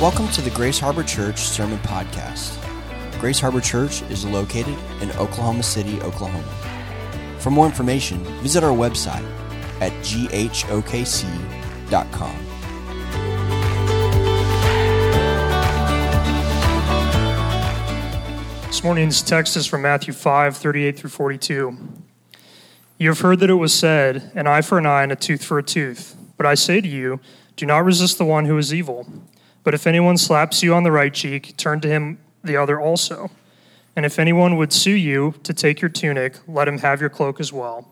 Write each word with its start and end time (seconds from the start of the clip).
Welcome 0.00 0.28
to 0.32 0.42
the 0.42 0.50
Grace 0.50 0.78
Harbor 0.78 1.02
Church 1.02 1.38
Sermon 1.38 1.78
Podcast. 1.78 2.60
Grace 3.18 3.40
Harbor 3.40 3.62
Church 3.62 4.02
is 4.10 4.26
located 4.26 4.76
in 5.00 5.10
Oklahoma 5.12 5.62
City, 5.62 5.98
Oklahoma. 6.02 6.44
For 7.38 7.48
more 7.48 7.64
information, 7.64 8.22
visit 8.42 8.62
our 8.62 8.76
website 8.76 9.24
at 9.80 9.92
ghokc.com. 10.04 11.46
This 18.66 18.84
morning's 18.84 19.22
text 19.22 19.56
is 19.56 19.66
from 19.66 19.80
Matthew 19.80 20.12
5 20.12 20.58
38 20.58 20.98
through 20.98 21.08
42. 21.08 21.74
You 22.98 23.08
have 23.08 23.20
heard 23.20 23.40
that 23.40 23.48
it 23.48 23.54
was 23.54 23.72
said, 23.72 24.30
an 24.34 24.46
eye 24.46 24.60
for 24.60 24.76
an 24.76 24.84
eye 24.84 25.04
and 25.04 25.12
a 25.12 25.16
tooth 25.16 25.42
for 25.42 25.58
a 25.58 25.62
tooth. 25.62 26.14
But 26.36 26.44
I 26.44 26.54
say 26.54 26.82
to 26.82 26.88
you, 26.88 27.18
do 27.56 27.64
not 27.64 27.82
resist 27.82 28.18
the 28.18 28.26
one 28.26 28.44
who 28.44 28.58
is 28.58 28.74
evil. 28.74 29.06
But 29.66 29.74
if 29.74 29.84
anyone 29.84 30.16
slaps 30.16 30.62
you 30.62 30.74
on 30.74 30.84
the 30.84 30.92
right 30.92 31.12
cheek, 31.12 31.56
turn 31.56 31.80
to 31.80 31.88
him 31.88 32.18
the 32.44 32.56
other 32.56 32.80
also. 32.80 33.32
And 33.96 34.06
if 34.06 34.20
anyone 34.20 34.56
would 34.58 34.72
sue 34.72 34.92
you 34.92 35.34
to 35.42 35.52
take 35.52 35.80
your 35.80 35.88
tunic, 35.88 36.36
let 36.46 36.68
him 36.68 36.78
have 36.78 37.00
your 37.00 37.10
cloak 37.10 37.40
as 37.40 37.52
well. 37.52 37.88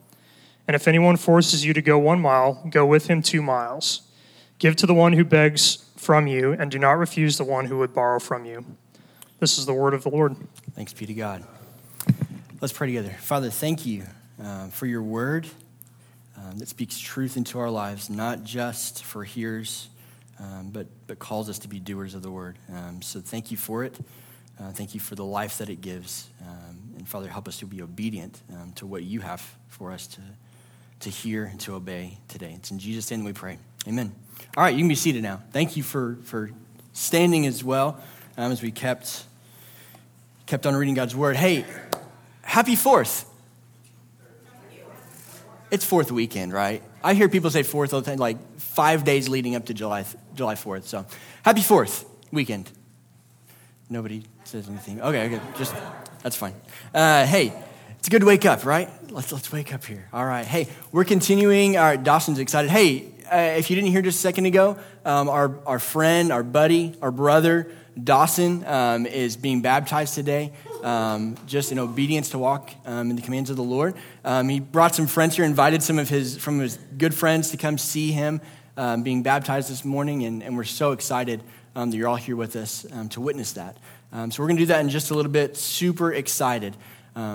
And 0.69 0.77
if 0.77 0.87
anyone 0.87 1.17
forces 1.17 1.65
you 1.65 1.73
to 1.73 1.83
go 1.83 1.99
one 1.99 2.21
mile, 2.21 2.63
go 2.71 2.87
with 2.87 3.09
him 3.09 3.23
two 3.23 3.43
miles. 3.43 4.03
Give 4.61 4.77
to 4.77 4.87
the 4.87 4.95
one 4.95 5.15
who 5.15 5.25
begs 5.25 5.85
from 5.97 6.29
you, 6.29 6.53
and 6.53 6.71
do 6.71 6.79
not 6.79 6.93
refuse 6.93 7.39
the 7.39 7.45
one 7.45 7.67
who 7.67 7.79
would 7.79 7.93
borrow 7.93 8.21
from 8.21 8.45
you. 8.45 8.65
This 9.41 9.59
is 9.59 9.67
the 9.67 9.75
word 9.75 9.95
of 9.95 10.05
the 10.05 10.11
Lord. 10.11 10.37
Thanks 10.77 10.93
be 10.93 11.07
to 11.07 11.15
God. 11.15 11.43
Let's 12.61 12.73
pray 12.73 12.87
together. 12.87 13.17
Father, 13.19 13.51
thank 13.51 13.85
you 13.85 14.05
uh, 14.41 14.69
for 14.69 14.87
your 14.87 15.03
word 15.03 15.49
um, 16.37 16.57
that 16.59 16.69
speaks 16.69 17.01
truth 17.01 17.37
into 17.37 17.59
our 17.59 17.69
lives, 17.69 18.09
not 18.09 18.45
just 18.45 19.03
for 19.03 19.25
hearers, 19.25 19.89
um, 20.39 20.71
but, 20.73 20.87
but 21.07 21.19
calls 21.19 21.49
us 21.49 21.59
to 21.61 21.69
be 21.69 21.79
doers 21.79 22.15
of 22.15 22.23
the 22.23 22.31
word. 22.31 22.59
Um, 22.73 23.03
so 23.03 23.21
thank 23.21 23.51
you 23.51 23.57
for 23.57 23.85
it. 23.85 23.99
Uh, 24.59 24.71
thank 24.71 24.95
you 24.95 25.01
for 25.01 25.15
the 25.15 25.25
life 25.25 25.59
that 25.59 25.69
it 25.69 25.81
gives. 25.81 26.29
Um, 26.41 26.95
and 26.97 27.09
Father, 27.09 27.29
help 27.29 27.49
us 27.49 27.59
to 27.59 27.67
be 27.67 27.83
obedient 27.83 28.41
um, 28.53 28.73
to 28.77 28.87
what 28.87 29.03
you 29.03 29.21
have 29.21 29.43
for 29.69 29.91
us 29.91 30.07
to, 30.07 30.21
to 31.01 31.11
hear 31.11 31.45
and 31.45 31.59
to 31.61 31.75
obey 31.75 32.19
today. 32.29 32.53
It's 32.57 32.71
in 32.71 32.79
Jesus' 32.79 33.11
name 33.11 33.25
we 33.25 33.33
pray. 33.33 33.59
Amen. 33.89 34.15
All 34.57 34.63
right, 34.63 34.73
you 34.73 34.81
can 34.81 34.89
be 34.89 34.95
seated 34.95 35.23
now. 35.23 35.43
Thank 35.53 35.77
you 35.77 35.83
for, 35.83 36.19
for 36.25 36.51
standing 36.93 37.47
as 37.47 37.65
well 37.65 38.01
um, 38.37 38.53
as 38.53 38.63
we 38.63 38.71
kept, 38.71 39.25
kept 40.47 40.67
on 40.67 40.75
reading 40.77 40.95
God's 40.95 41.17
word. 41.17 41.37
Hey, 41.37 41.65
happy 42.43 42.77
fourth. 42.77 43.31
It's 45.71 45.85
fourth 45.85 46.13
weekend, 46.13 46.53
right? 46.53 46.83
I 47.05 47.13
hear 47.13 47.29
people 47.29 47.51
say 47.51 47.63
fourth 47.63 47.93
all 47.93 48.01
the 48.01 48.11
time, 48.11 48.19
like 48.19 48.39
five 48.59 49.05
days 49.05 49.29
leading 49.29 49.55
up 49.55 49.67
to 49.67 49.75
July, 49.75 50.07
July 50.35 50.55
4th. 50.55 50.85
So 50.85 51.05
happy 51.43 51.61
fourth 51.61 52.07
weekend. 52.33 52.71
Nobody 53.91 54.25
says 54.45 54.67
anything. 54.71 55.03
Okay, 55.03 55.27
okay, 55.27 55.41
just, 55.59 55.75
that's 56.23 56.35
fine. 56.35 56.55
Uh, 56.95 57.27
hey, 57.27 57.53
it's 57.99 58.09
good 58.09 58.21
to 58.21 58.27
wake 58.27 58.47
up, 58.47 58.65
right? 58.65 58.89
Let's, 59.13 59.31
let's 59.33 59.53
wake 59.53 59.75
up 59.75 59.85
here. 59.85 60.09
All 60.15 60.25
right. 60.25 60.47
Hey, 60.47 60.67
we're 60.93 61.05
continuing. 61.05 61.77
Our, 61.77 61.99
Dawson's 61.99 62.39
excited. 62.39 62.71
Hey, 62.71 63.13
uh, 63.31 63.59
if 63.59 63.69
you 63.69 63.77
didn't 63.77 63.91
hear 63.91 64.01
just 64.01 64.19
a 64.19 64.23
second 64.23 64.47
ago, 64.47 64.79
um, 65.05 65.29
our, 65.29 65.59
our 65.67 65.79
friend, 65.79 66.33
our 66.33 66.43
buddy, 66.43 66.97
our 67.03 67.11
brother, 67.11 67.71
Dawson 68.03 68.65
um, 68.67 69.07
is 69.07 69.37
being 69.37 69.63
baptized 69.63 70.15
today, 70.15 70.53
um, 70.83 71.37
just 71.47 71.73
in 71.73 71.79
obedience 71.79 72.31
to 72.31 72.39
walk 72.39 72.73
um, 72.87 73.11
in 73.11 73.17
the 73.17 73.23
commands 73.23 73.51
of 73.51 73.57
the 73.57 73.63
Lord. 73.63 73.95
Um, 74.25 74.49
he 74.49 74.61
brought 74.61 74.95
some 74.95 75.07
friends 75.07 75.37
here, 75.37 75.45
invited 75.45 75.83
some 75.83 75.99
of 75.99 76.09
his 76.09 76.37
from 76.37 76.59
his 76.59 76.79
good 76.99 77.15
friends 77.15 77.51
to 77.51 77.57
come 77.57 77.79
see 77.79 78.13
him 78.13 78.41
um, 78.77 79.03
being 79.03 79.23
baptized 79.23 79.71
this 79.71 79.85
morning, 79.85 80.25
and, 80.25 80.43
and 80.43 80.57
we're 80.57 80.65
so 80.65 80.93
excited 80.93 81.43
um, 81.77 81.91
that 81.91 81.97
you're 81.97 82.09
all 82.09 82.17
here 82.17 82.37
with 82.37 82.57
us 82.57 82.87
to 83.11 83.21
witness 83.21 83.53
that. 83.53 83.77
so 84.31 84.43
we're 84.43 84.49
going 84.49 84.57
to 84.57 84.63
do 84.63 84.67
that 84.67 84.81
in 84.81 84.89
just 84.89 85.11
a 85.11 85.15
little 85.15 85.33
bit. 85.33 85.57
Super 85.57 86.13
excited 86.13 86.77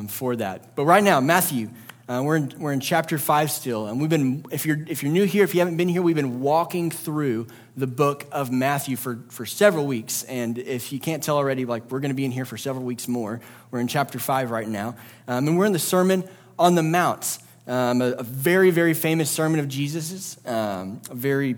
for 0.08 0.36
that. 0.36 0.76
But 0.76 0.86
right 0.86 1.04
now, 1.04 1.20
Matthew. 1.22 1.70
Uh, 2.10 2.24
we're, 2.24 2.38
in, 2.38 2.52
we're 2.58 2.74
in 2.74 2.80
chapter 2.80 3.20
5 3.20 3.52
still, 3.52 3.86
and 3.86 4.02
we've 4.02 4.10
been, 4.10 4.44
if 4.50 4.66
you're, 4.66 4.84
if 4.88 5.04
you're 5.04 5.12
new 5.12 5.26
here, 5.26 5.44
if 5.44 5.54
you 5.54 5.60
haven't 5.60 5.78
been 5.78 5.88
here, 5.88 6.02
we've 6.02 6.16
been 6.16 6.40
walking 6.40 6.90
through 6.90 7.46
the 7.78 7.86
book 7.86 8.26
of 8.32 8.52
Matthew 8.52 8.96
for, 8.96 9.20
for 9.30 9.46
several 9.46 9.86
weeks. 9.86 10.24
And 10.24 10.58
if 10.58 10.92
you 10.92 11.00
can't 11.00 11.22
tell 11.22 11.38
already, 11.38 11.66
like 11.66 11.92
we're 11.92 12.00
going 12.00 12.10
to 12.10 12.16
be 12.16 12.26
in 12.26 12.32
here 12.32 12.46
for 12.46 12.58
several 12.58 12.84
weeks 12.84 13.08
more. 13.08 13.42
We're 13.70 13.80
in 13.80 13.88
chapter 13.88 14.18
5 14.18 14.50
right 14.50 14.68
now. 14.68 14.96
Um, 15.28 15.48
and 15.50 15.56
we're 15.56 15.68
in 15.68 15.72
the 15.72 15.78
Sermon 15.78 16.28
on 16.58 16.74
the 16.74 16.82
Mount, 16.82 17.38
um, 17.68 18.02
a, 18.02 18.14
a, 18.14 18.24
very, 18.24 18.72
very 18.72 18.96
famous 18.96 19.30
sermon 19.30 19.60
of 19.60 19.68
Jesus's, 19.68 20.40
um, 20.48 21.04
a 21.12 21.14
very 21.14 21.58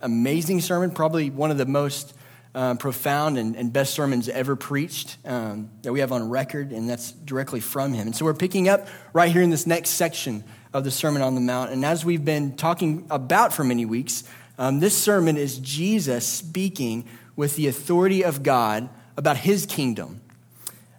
amazing 0.00 0.60
sermon, 0.60 0.92
probably 0.92 1.30
one 1.30 1.50
of 1.50 1.58
the 1.58 1.66
most 1.66 2.14
um, 2.54 2.78
profound 2.78 3.38
and, 3.38 3.54
and, 3.54 3.72
best 3.72 3.94
sermons 3.94 4.28
ever 4.28 4.56
preached 4.56 5.18
um, 5.24 5.70
that 5.82 5.92
we 5.92 6.00
have 6.00 6.10
on 6.10 6.28
record, 6.28 6.72
and 6.72 6.88
that's 6.88 7.12
directly 7.12 7.60
from 7.60 7.92
him. 7.92 8.08
And 8.08 8.16
so 8.16 8.24
we're 8.24 8.34
picking 8.34 8.68
up 8.68 8.88
right 9.12 9.30
here 9.30 9.42
in 9.42 9.50
this 9.50 9.66
next 9.66 9.90
section 9.90 10.42
of 10.72 10.82
the 10.82 10.90
Sermon 10.90 11.22
on 11.22 11.36
the 11.36 11.40
Mount. 11.40 11.70
And 11.70 11.84
as 11.84 12.04
we've 12.04 12.24
been 12.24 12.56
talking 12.56 13.06
about 13.08 13.52
for 13.52 13.62
many 13.62 13.84
weeks, 13.84 14.24
um, 14.58 14.80
this 14.80 14.96
sermon 14.96 15.36
is 15.36 15.58
Jesus 15.58 16.26
speaking 16.26 17.08
with 17.36 17.56
the 17.56 17.68
authority 17.68 18.24
of 18.24 18.42
God 18.42 18.88
about 19.16 19.38
his 19.38 19.64
kingdom, 19.64 20.20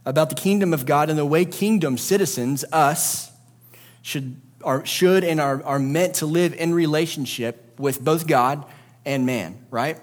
about 0.05 0.29
the 0.29 0.35
kingdom 0.35 0.73
of 0.73 0.85
God 0.85 1.09
and 1.09 1.19
the 1.19 1.25
way 1.25 1.43
kingdom 1.43 1.97
citizens, 1.97 2.63
us, 2.71 3.29
should, 4.01 4.39
are, 4.63 4.85
should 4.85 5.23
and 5.23 5.41
are, 5.41 5.61
are 5.63 5.79
meant 5.79 6.15
to 6.15 6.25
live 6.25 6.53
in 6.53 6.73
relationship 6.73 7.77
with 7.77 8.03
both 8.03 8.25
God 8.25 8.65
and 9.05 9.25
man, 9.25 9.65
right? 9.69 9.99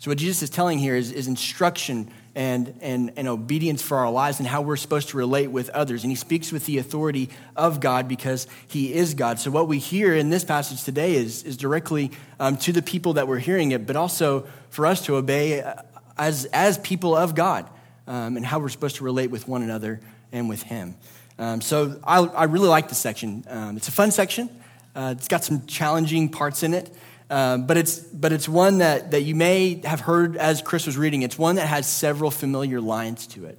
So, 0.00 0.10
what 0.10 0.16
Jesus 0.16 0.42
is 0.42 0.48
telling 0.48 0.78
here 0.78 0.96
is, 0.96 1.12
is 1.12 1.28
instruction 1.28 2.10
and, 2.34 2.74
and, 2.80 3.12
and 3.16 3.28
obedience 3.28 3.82
for 3.82 3.98
our 3.98 4.10
lives 4.10 4.38
and 4.38 4.48
how 4.48 4.62
we're 4.62 4.78
supposed 4.78 5.10
to 5.10 5.18
relate 5.18 5.48
with 5.48 5.68
others. 5.68 6.04
And 6.04 6.10
he 6.10 6.16
speaks 6.16 6.50
with 6.50 6.64
the 6.64 6.78
authority 6.78 7.28
of 7.54 7.80
God 7.80 8.08
because 8.08 8.46
he 8.66 8.94
is 8.94 9.12
God. 9.12 9.38
So, 9.38 9.50
what 9.50 9.68
we 9.68 9.78
hear 9.78 10.14
in 10.14 10.30
this 10.30 10.42
passage 10.42 10.84
today 10.84 11.16
is, 11.16 11.42
is 11.42 11.58
directly 11.58 12.12
um, 12.38 12.56
to 12.58 12.72
the 12.72 12.80
people 12.80 13.12
that 13.14 13.28
we're 13.28 13.40
hearing 13.40 13.72
it, 13.72 13.86
but 13.86 13.94
also 13.94 14.46
for 14.70 14.86
us 14.86 15.04
to 15.04 15.16
obey 15.16 15.60
uh, 15.60 15.74
as, 16.16 16.46
as 16.46 16.78
people 16.78 17.14
of 17.14 17.34
God 17.34 17.68
um, 18.06 18.38
and 18.38 18.46
how 18.46 18.58
we're 18.58 18.70
supposed 18.70 18.96
to 18.96 19.04
relate 19.04 19.30
with 19.30 19.46
one 19.46 19.60
another 19.60 20.00
and 20.32 20.48
with 20.48 20.62
him. 20.62 20.94
Um, 21.38 21.60
so, 21.60 22.00
I, 22.04 22.20
I 22.20 22.44
really 22.44 22.68
like 22.68 22.88
this 22.88 22.96
section. 22.96 23.44
Um, 23.48 23.76
it's 23.76 23.88
a 23.88 23.92
fun 23.92 24.12
section, 24.12 24.48
uh, 24.94 25.12
it's 25.14 25.28
got 25.28 25.44
some 25.44 25.66
challenging 25.66 26.30
parts 26.30 26.62
in 26.62 26.72
it. 26.72 26.90
Uh, 27.30 27.58
but, 27.58 27.76
it's, 27.76 28.00
but 28.00 28.32
it's 28.32 28.48
one 28.48 28.78
that, 28.78 29.12
that 29.12 29.22
you 29.22 29.36
may 29.36 29.80
have 29.84 30.00
heard 30.00 30.36
as 30.36 30.60
Chris 30.62 30.84
was 30.84 30.98
reading. 30.98 31.22
It's 31.22 31.38
one 31.38 31.56
that 31.56 31.66
has 31.66 31.88
several 31.88 32.32
familiar 32.32 32.80
lines 32.80 33.28
to 33.28 33.46
it. 33.46 33.58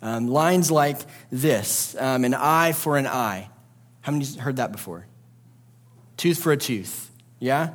Um, 0.00 0.28
lines 0.28 0.70
like 0.70 0.98
this 1.30 1.96
um, 1.96 2.24
an 2.24 2.34
eye 2.34 2.72
for 2.72 2.96
an 2.96 3.08
eye. 3.08 3.50
How 4.02 4.12
many 4.12 4.24
heard 4.36 4.56
that 4.56 4.70
before? 4.70 5.06
Tooth 6.16 6.38
for 6.38 6.52
a 6.52 6.56
tooth. 6.56 7.10
Yeah? 7.40 7.70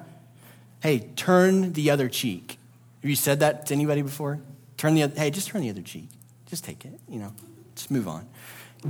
Hey, 0.82 1.00
turn 1.00 1.74
the 1.74 1.92
other 1.92 2.08
cheek. 2.08 2.58
Have 3.02 3.10
you 3.10 3.16
said 3.16 3.42
that 3.42 3.66
to 3.68 3.74
anybody 3.74 4.02
before? 4.02 4.40
Turn 4.78 4.96
the 4.96 5.08
hey, 5.08 5.32
just 5.32 5.50
turn 5.50 5.62
the 5.62 5.70
other 5.70 5.82
cheek. 5.82 6.10
Just 6.46 6.64
take 6.64 6.86
it, 6.86 7.00
you 7.10 7.20
know, 7.20 7.34
just 7.76 7.92
move 7.92 8.08
on. 8.08 8.28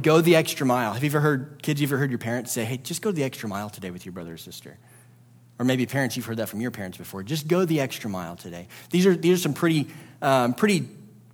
Go 0.01 0.21
the 0.21 0.35
extra 0.35 0.65
mile. 0.65 0.93
Have 0.93 1.03
you 1.03 1.09
ever 1.09 1.21
heard, 1.21 1.61
kids, 1.63 1.81
you 1.81 1.87
ever 1.87 1.97
heard 1.97 2.11
your 2.11 2.19
parents 2.19 2.51
say, 2.51 2.65
hey, 2.65 2.77
just 2.77 3.01
go 3.01 3.11
the 3.11 3.23
extra 3.23 3.49
mile 3.49 3.69
today 3.69 3.91
with 3.91 4.05
your 4.05 4.11
brother 4.11 4.33
or 4.33 4.37
sister? 4.37 4.77
Or 5.57 5.65
maybe 5.65 5.85
parents, 5.85 6.17
you've 6.17 6.25
heard 6.25 6.37
that 6.37 6.49
from 6.49 6.61
your 6.61 6.71
parents 6.71 6.97
before. 6.97 7.23
Just 7.23 7.47
go 7.47 7.63
the 7.63 7.79
extra 7.79 8.09
mile 8.09 8.35
today. 8.35 8.67
These 8.89 9.05
are, 9.05 9.15
these 9.15 9.39
are 9.39 9.41
some 9.41 9.53
pretty, 9.53 9.87
um, 10.21 10.53
pretty 10.53 10.87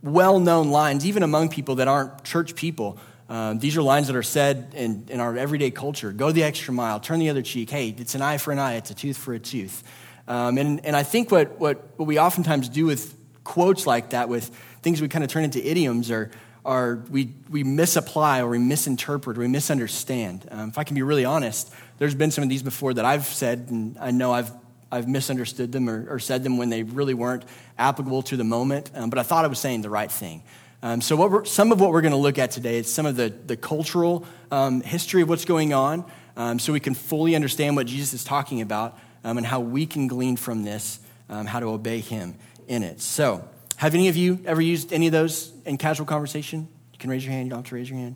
well 0.03 0.39
known 0.39 0.69
lines, 0.69 1.05
even 1.05 1.23
among 1.23 1.49
people 1.49 1.75
that 1.75 1.87
aren't 1.87 2.23
church 2.23 2.55
people. 2.55 2.99
Um, 3.29 3.59
these 3.59 3.77
are 3.77 3.81
lines 3.81 4.07
that 4.07 4.15
are 4.15 4.23
said 4.23 4.73
in, 4.75 5.05
in 5.09 5.19
our 5.19 5.37
everyday 5.37 5.71
culture. 5.71 6.11
Go 6.11 6.31
the 6.31 6.43
extra 6.43 6.73
mile, 6.73 6.99
turn 6.99 7.19
the 7.19 7.29
other 7.29 7.41
cheek. 7.41 7.69
Hey, 7.69 7.95
it's 7.97 8.13
an 8.13 8.21
eye 8.21 8.37
for 8.37 8.51
an 8.51 8.59
eye, 8.59 8.75
it's 8.75 8.91
a 8.91 8.93
tooth 8.93 9.17
for 9.17 9.33
a 9.33 9.39
tooth. 9.39 9.83
Um, 10.27 10.57
and, 10.57 10.85
and 10.85 10.95
I 10.95 11.03
think 11.03 11.31
what, 11.31 11.59
what, 11.59 11.97
what 11.97 12.05
we 12.05 12.19
oftentimes 12.19 12.69
do 12.69 12.85
with 12.85 13.15
quotes 13.43 13.87
like 13.87 14.11
that, 14.11 14.29
with 14.29 14.49
things 14.81 15.01
we 15.01 15.07
kind 15.07 15.23
of 15.23 15.29
turn 15.29 15.43
into 15.43 15.65
idioms, 15.65 16.11
or 16.11 16.31
are 16.63 16.97
we, 17.09 17.33
we 17.49 17.63
misapply 17.63 18.41
or 18.41 18.49
we 18.49 18.59
misinterpret 18.59 19.37
or 19.37 19.41
we 19.41 19.47
misunderstand. 19.47 20.47
Um, 20.51 20.69
if 20.69 20.77
I 20.77 20.83
can 20.83 20.95
be 20.95 21.01
really 21.01 21.25
honest, 21.25 21.73
there's 22.01 22.15
been 22.15 22.31
some 22.31 22.41
of 22.41 22.49
these 22.49 22.63
before 22.63 22.95
that 22.95 23.05
I've 23.05 23.25
said, 23.25 23.67
and 23.69 23.95
I 23.99 24.09
know 24.09 24.33
I've, 24.33 24.51
I've 24.91 25.07
misunderstood 25.07 25.71
them 25.71 25.87
or, 25.87 26.07
or 26.09 26.17
said 26.17 26.43
them 26.43 26.57
when 26.57 26.71
they 26.71 26.81
really 26.81 27.13
weren't 27.13 27.45
applicable 27.77 28.23
to 28.23 28.37
the 28.37 28.43
moment, 28.43 28.89
um, 28.95 29.11
but 29.11 29.19
I 29.19 29.23
thought 29.23 29.45
I 29.45 29.47
was 29.47 29.59
saying 29.59 29.83
the 29.83 29.89
right 29.91 30.11
thing. 30.11 30.41
Um, 30.81 30.99
so, 31.01 31.15
what 31.15 31.47
some 31.47 31.71
of 31.71 31.79
what 31.79 31.91
we're 31.91 32.01
going 32.01 32.13
to 32.13 32.17
look 32.17 32.39
at 32.39 32.49
today 32.49 32.79
is 32.79 32.91
some 32.91 33.05
of 33.05 33.17
the, 33.17 33.29
the 33.29 33.55
cultural 33.55 34.25
um, 34.49 34.81
history 34.81 35.21
of 35.21 35.29
what's 35.29 35.45
going 35.45 35.73
on 35.73 36.03
um, 36.35 36.57
so 36.57 36.73
we 36.73 36.79
can 36.79 36.95
fully 36.95 37.35
understand 37.35 37.75
what 37.75 37.85
Jesus 37.85 38.15
is 38.15 38.23
talking 38.23 38.61
about 38.61 38.97
um, 39.23 39.37
and 39.37 39.45
how 39.45 39.59
we 39.59 39.85
can 39.85 40.07
glean 40.07 40.37
from 40.37 40.63
this 40.63 40.99
um, 41.29 41.45
how 41.45 41.59
to 41.59 41.67
obey 41.67 41.99
him 41.99 42.33
in 42.67 42.81
it. 42.81 42.99
So, 42.99 43.47
have 43.75 43.93
any 43.93 44.07
of 44.07 44.17
you 44.17 44.39
ever 44.47 44.59
used 44.59 44.91
any 44.91 45.05
of 45.05 45.13
those 45.13 45.53
in 45.67 45.77
casual 45.77 46.07
conversation? 46.07 46.67
You 46.93 46.97
can 46.97 47.11
raise 47.11 47.23
your 47.23 47.31
hand. 47.31 47.45
You 47.45 47.51
don't 47.51 47.59
have 47.59 47.69
to 47.69 47.75
raise 47.75 47.91
your 47.91 47.99
hand. 47.99 48.15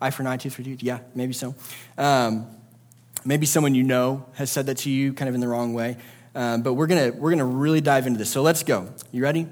Eye 0.00 0.08
for 0.08 0.22
an 0.22 0.28
eye, 0.28 0.38
tooth 0.38 0.54
for 0.54 0.62
tooth. 0.62 0.82
Yeah, 0.82 1.00
maybe 1.14 1.34
so. 1.34 1.54
Um, 1.98 2.46
Maybe 3.26 3.44
someone 3.44 3.74
you 3.74 3.82
know 3.82 4.26
has 4.34 4.50
said 4.50 4.66
that 4.66 4.78
to 4.78 4.90
you 4.90 5.12
kind 5.12 5.28
of 5.28 5.34
in 5.34 5.40
the 5.40 5.48
wrong 5.48 5.74
way. 5.74 5.96
Um, 6.34 6.62
but 6.62 6.74
we're 6.74 6.86
going 6.86 7.18
we're 7.18 7.30
gonna 7.30 7.44
really 7.44 7.80
dive 7.80 8.06
into 8.06 8.18
this. 8.18 8.30
So 8.30 8.42
let's 8.42 8.62
go. 8.62 8.88
You 9.10 9.22
ready? 9.22 9.48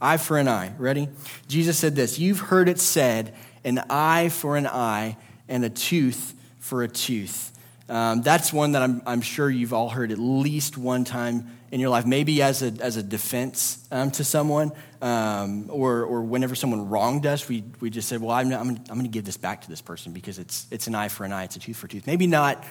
Eye 0.00 0.18
for 0.18 0.38
an 0.38 0.48
eye. 0.48 0.74
Ready? 0.78 1.08
Jesus 1.48 1.78
said 1.78 1.96
this 1.96 2.18
You've 2.18 2.40
heard 2.40 2.68
it 2.68 2.78
said, 2.78 3.34
an 3.64 3.82
eye 3.90 4.28
for 4.28 4.56
an 4.56 4.66
eye 4.66 5.16
and 5.48 5.64
a 5.64 5.70
tooth 5.70 6.34
for 6.60 6.82
a 6.82 6.88
tooth. 6.88 7.52
Um, 7.88 8.22
that's 8.22 8.52
one 8.52 8.72
that 8.72 8.82
I'm, 8.82 9.00
I'm, 9.06 9.20
sure 9.20 9.48
you've 9.48 9.72
all 9.72 9.88
heard 9.88 10.10
at 10.10 10.18
least 10.18 10.76
one 10.76 11.04
time 11.04 11.56
in 11.70 11.78
your 11.78 11.88
life, 11.88 12.04
maybe 12.04 12.42
as 12.42 12.60
a, 12.62 12.72
as 12.80 12.96
a 12.96 13.02
defense 13.02 13.86
um, 13.92 14.10
to 14.12 14.24
someone, 14.24 14.72
um, 15.00 15.70
or, 15.70 16.02
or 16.02 16.22
whenever 16.22 16.56
someone 16.56 16.88
wronged 16.88 17.26
us, 17.26 17.48
we, 17.48 17.62
we 17.80 17.90
just 17.90 18.08
said, 18.08 18.20
Well, 18.20 18.32
I'm, 18.32 18.52
I'm, 18.52 18.68
I'm 18.70 18.84
going 18.84 19.02
to 19.02 19.08
give 19.08 19.24
this 19.24 19.36
back 19.36 19.62
to 19.62 19.68
this 19.68 19.80
person 19.80 20.12
because 20.12 20.40
it's, 20.40 20.66
it's 20.72 20.88
an 20.88 20.96
eye 20.96 21.08
for 21.08 21.24
an 21.24 21.32
eye, 21.32 21.44
it's 21.44 21.56
a 21.56 21.60
tooth 21.60 21.76
for 21.76 21.86
a 21.86 21.88
tooth. 21.88 22.08
Maybe 22.08 22.26
not, 22.26 22.64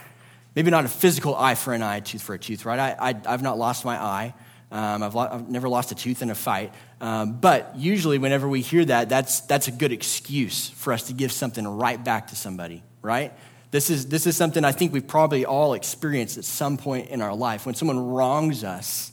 maybe 0.56 0.72
not 0.72 0.86
a 0.86 0.90
physical 0.90 1.36
eye 1.36 1.56
for 1.56 1.74
an 1.74 1.84
eye, 1.84 2.00
tooth 2.00 2.22
for 2.22 2.34
a 2.34 2.40
tooth, 2.40 2.66
right? 2.66 2.80
I, 2.80 3.16
I, 3.26 3.32
have 3.32 3.42
not 3.42 3.58
lost 3.58 3.86
my 3.86 4.02
eye. 4.02 4.34
Um, 4.72 5.04
I've, 5.04 5.14
lo- 5.14 5.30
I've, 5.32 5.50
never 5.50 5.70
lost 5.70 5.92
a 5.92 5.96
tooth 5.96 6.22
in 6.22 6.30
a 6.30 6.36
fight. 6.36 6.74
Um, 7.02 7.40
but 7.40 7.76
usually, 7.76 8.18
whenever 8.18 8.48
we 8.48 8.62
hear 8.62 8.84
that, 8.86 9.10
that's, 9.10 9.42
that's 9.42 9.68
a 9.68 9.72
good 9.72 9.92
excuse 9.92 10.70
for 10.70 10.94
us 10.94 11.04
to 11.04 11.14
give 11.14 11.32
something 11.32 11.68
right 11.68 12.04
back 12.04 12.28
to 12.28 12.36
somebody, 12.36 12.84
right? 13.02 13.34
This 13.72 13.90
is, 13.90 14.08
this 14.08 14.26
is 14.26 14.38
something 14.38 14.64
I 14.64 14.72
think 14.72 14.94
we've 14.94 15.08
probably 15.08 15.46
all 15.46 15.74
experienced 15.74 16.38
at 16.38 16.46
some 16.46 16.78
point 16.78 17.10
in 17.10 17.22
our 17.22 17.36
life. 17.36 17.66
When 17.66 17.76
someone 17.76 18.00
wrongs 18.00 18.64
us, 18.64 19.12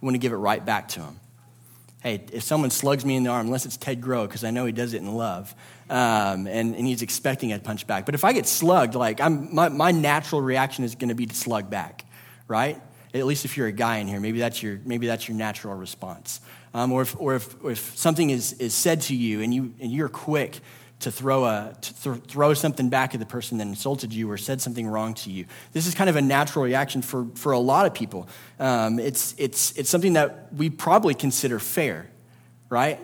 we 0.00 0.06
want 0.06 0.14
to 0.14 0.18
give 0.18 0.32
it 0.32 0.36
right 0.36 0.64
back 0.64 0.88
to 0.88 1.00
them. 1.00 1.20
Hey, 2.02 2.24
if 2.32 2.44
someone 2.44 2.70
slugs 2.70 3.04
me 3.04 3.16
in 3.16 3.24
the 3.24 3.30
arm, 3.30 3.46
unless 3.46 3.66
it's 3.66 3.76
Ted 3.76 4.00
Grow, 4.00 4.26
because 4.26 4.44
I 4.44 4.50
know 4.50 4.64
he 4.64 4.72
does 4.72 4.94
it 4.94 4.98
in 4.98 5.14
love, 5.14 5.52
um, 5.90 6.46
and, 6.46 6.76
and 6.76 6.86
he's 6.86 7.02
expecting 7.02 7.52
a 7.52 7.58
punch 7.58 7.86
back. 7.88 8.06
But 8.06 8.14
if 8.14 8.24
I 8.24 8.32
get 8.32 8.46
slugged, 8.46 8.94
like 8.94 9.20
I'm, 9.20 9.52
my, 9.52 9.68
my 9.68 9.90
natural 9.90 10.40
reaction 10.40 10.84
is 10.84 10.94
going 10.94 11.08
to 11.08 11.16
be 11.16 11.26
to 11.26 11.34
slug 11.34 11.70
back, 11.70 12.04
right? 12.46 12.80
At 13.12 13.26
least 13.26 13.44
if 13.44 13.56
you're 13.56 13.66
a 13.66 13.72
guy 13.72 13.96
in 13.98 14.06
here, 14.06 14.20
maybe 14.20 14.38
that's 14.38 14.62
your, 14.62 14.78
maybe 14.84 15.06
that's 15.08 15.26
your 15.26 15.36
natural 15.36 15.74
response. 15.74 16.40
Um, 16.72 16.92
or 16.92 17.02
if, 17.02 17.18
or 17.18 17.34
if, 17.34 17.64
if 17.64 17.96
something 17.96 18.30
is, 18.30 18.52
is 18.54 18.74
said 18.74 19.00
to 19.02 19.16
you 19.16 19.40
and, 19.40 19.52
you 19.52 19.74
and 19.80 19.90
you're 19.90 20.08
quick 20.08 20.60
to 21.00 21.12
throw, 21.12 21.44
a, 21.44 21.76
to 21.80 22.02
th- 22.02 22.24
throw 22.26 22.54
something 22.54 22.88
back 22.88 23.14
at 23.14 23.20
the 23.20 23.26
person 23.26 23.58
that 23.58 23.66
insulted 23.66 24.12
you 24.12 24.30
or 24.30 24.36
said 24.36 24.60
something 24.60 24.86
wrong 24.86 25.14
to 25.14 25.30
you. 25.30 25.46
This 25.72 25.86
is 25.86 25.94
kind 25.94 26.10
of 26.10 26.16
a 26.16 26.22
natural 26.22 26.64
reaction 26.64 27.02
for, 27.02 27.26
for 27.34 27.52
a 27.52 27.58
lot 27.58 27.86
of 27.86 27.94
people. 27.94 28.28
Um, 28.58 28.98
it's, 28.98 29.34
it's, 29.38 29.76
it's 29.78 29.88
something 29.88 30.14
that 30.14 30.52
we 30.52 30.70
probably 30.70 31.14
consider 31.14 31.60
fair, 31.60 32.10
right? 32.68 32.98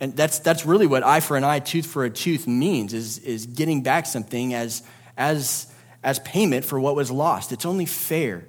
And 0.00 0.16
that's, 0.16 0.38
that's 0.38 0.64
really 0.64 0.86
what 0.86 1.02
eye 1.02 1.20
for 1.20 1.36
an 1.36 1.44
eye, 1.44 1.58
tooth 1.58 1.86
for 1.86 2.04
a 2.04 2.10
tooth 2.10 2.46
means, 2.46 2.94
is, 2.94 3.18
is 3.18 3.46
getting 3.46 3.82
back 3.82 4.06
something 4.06 4.54
as, 4.54 4.82
as, 5.16 5.70
as 6.02 6.20
payment 6.20 6.64
for 6.64 6.80
what 6.80 6.96
was 6.96 7.10
lost. 7.10 7.52
It's 7.52 7.66
only 7.66 7.86
fair. 7.86 8.46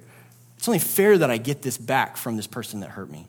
It's 0.56 0.68
only 0.68 0.78
fair 0.78 1.18
that 1.18 1.30
I 1.30 1.36
get 1.36 1.60
this 1.60 1.76
back 1.76 2.16
from 2.16 2.36
this 2.36 2.46
person 2.46 2.80
that 2.80 2.90
hurt 2.90 3.10
me. 3.10 3.26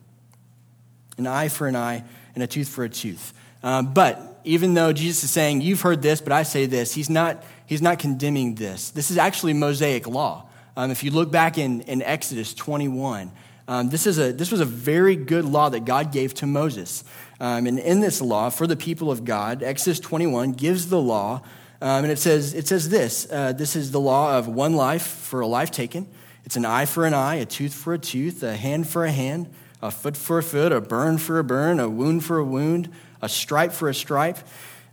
An 1.18 1.26
eye 1.26 1.48
for 1.48 1.66
an 1.66 1.76
eye 1.76 2.04
and 2.34 2.42
a 2.42 2.46
tooth 2.46 2.68
for 2.68 2.84
a 2.84 2.88
tooth. 2.88 3.34
Um, 3.62 3.92
but 3.92 4.31
even 4.44 4.74
though 4.74 4.92
Jesus 4.92 5.24
is 5.24 5.30
saying, 5.30 5.60
You've 5.60 5.80
heard 5.80 6.02
this, 6.02 6.20
but 6.20 6.32
I 6.32 6.42
say 6.42 6.66
this, 6.66 6.94
he's 6.94 7.10
not, 7.10 7.42
he's 7.66 7.82
not 7.82 7.98
condemning 7.98 8.54
this. 8.54 8.90
This 8.90 9.10
is 9.10 9.18
actually 9.18 9.52
Mosaic 9.52 10.06
law. 10.06 10.46
Um, 10.76 10.90
if 10.90 11.04
you 11.04 11.10
look 11.10 11.30
back 11.30 11.58
in, 11.58 11.82
in 11.82 12.02
Exodus 12.02 12.54
21, 12.54 13.30
um, 13.68 13.90
this, 13.90 14.06
is 14.06 14.18
a, 14.18 14.32
this 14.32 14.50
was 14.50 14.60
a 14.60 14.64
very 14.64 15.16
good 15.16 15.44
law 15.44 15.68
that 15.68 15.84
God 15.84 16.12
gave 16.12 16.34
to 16.34 16.46
Moses. 16.46 17.04
Um, 17.40 17.66
and 17.66 17.78
in 17.78 18.00
this 18.00 18.20
law, 18.20 18.50
for 18.50 18.66
the 18.66 18.76
people 18.76 19.10
of 19.10 19.24
God, 19.24 19.62
Exodus 19.62 20.00
21 20.00 20.52
gives 20.52 20.88
the 20.88 21.00
law, 21.00 21.42
um, 21.80 22.04
and 22.04 22.12
it 22.12 22.18
says, 22.18 22.54
it 22.54 22.68
says 22.68 22.88
this 22.88 23.26
uh, 23.30 23.52
This 23.52 23.76
is 23.76 23.90
the 23.90 24.00
law 24.00 24.38
of 24.38 24.48
one 24.48 24.74
life 24.74 25.02
for 25.06 25.40
a 25.40 25.46
life 25.46 25.70
taken. 25.70 26.06
It's 26.44 26.56
an 26.56 26.64
eye 26.64 26.86
for 26.86 27.06
an 27.06 27.14
eye, 27.14 27.36
a 27.36 27.44
tooth 27.44 27.74
for 27.74 27.94
a 27.94 27.98
tooth, 27.98 28.42
a 28.42 28.56
hand 28.56 28.88
for 28.88 29.04
a 29.04 29.12
hand, 29.12 29.48
a 29.80 29.90
foot 29.90 30.16
for 30.16 30.38
a 30.38 30.42
foot, 30.42 30.72
a 30.72 30.80
burn 30.80 31.18
for 31.18 31.38
a 31.38 31.44
burn, 31.44 31.80
a 31.80 31.88
wound 31.88 32.24
for 32.24 32.38
a 32.38 32.44
wound 32.44 32.88
a 33.22 33.28
stripe 33.28 33.72
for 33.72 33.88
a 33.88 33.94
stripe. 33.94 34.38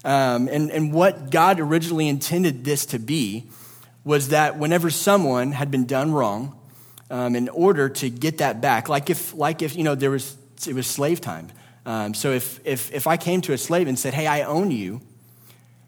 Um, 0.06 0.48
and, 0.48 0.72
and 0.72 0.94
what 0.94 1.30
God 1.30 1.60
originally 1.60 2.08
intended 2.08 2.64
this 2.64 2.86
to 2.88 3.00
be 3.00 3.50
was 4.06 4.30
that 4.30 4.58
whenever 4.58 4.90
someone 4.90 5.52
had 5.52 5.72
been 5.72 5.86
done 5.86 6.14
wrong, 6.14 6.58
um, 7.12 7.36
in 7.36 7.50
order 7.50 7.90
to 7.90 8.10
get 8.10 8.38
that 8.38 8.62
back, 8.62 8.88
like 8.88 9.10
if, 9.10 9.34
like 9.34 9.62
if 9.62 9.76
you 9.76 9.84
know, 9.84 9.96
there 9.96 10.12
was, 10.12 10.38
it 10.68 10.74
was 10.74 10.88
slave 10.88 11.20
time. 11.20 11.50
Um, 11.86 12.14
so 12.14 12.32
if, 12.32 12.66
if, 12.66 12.94
if 12.94 13.08
I 13.08 13.18
came 13.18 13.42
to 13.42 13.54
a 13.54 13.58
slave 13.58 13.88
and 13.88 13.98
said, 13.98 14.14
hey, 14.14 14.28
I 14.28 14.44
own 14.44 14.72
you, 14.72 15.02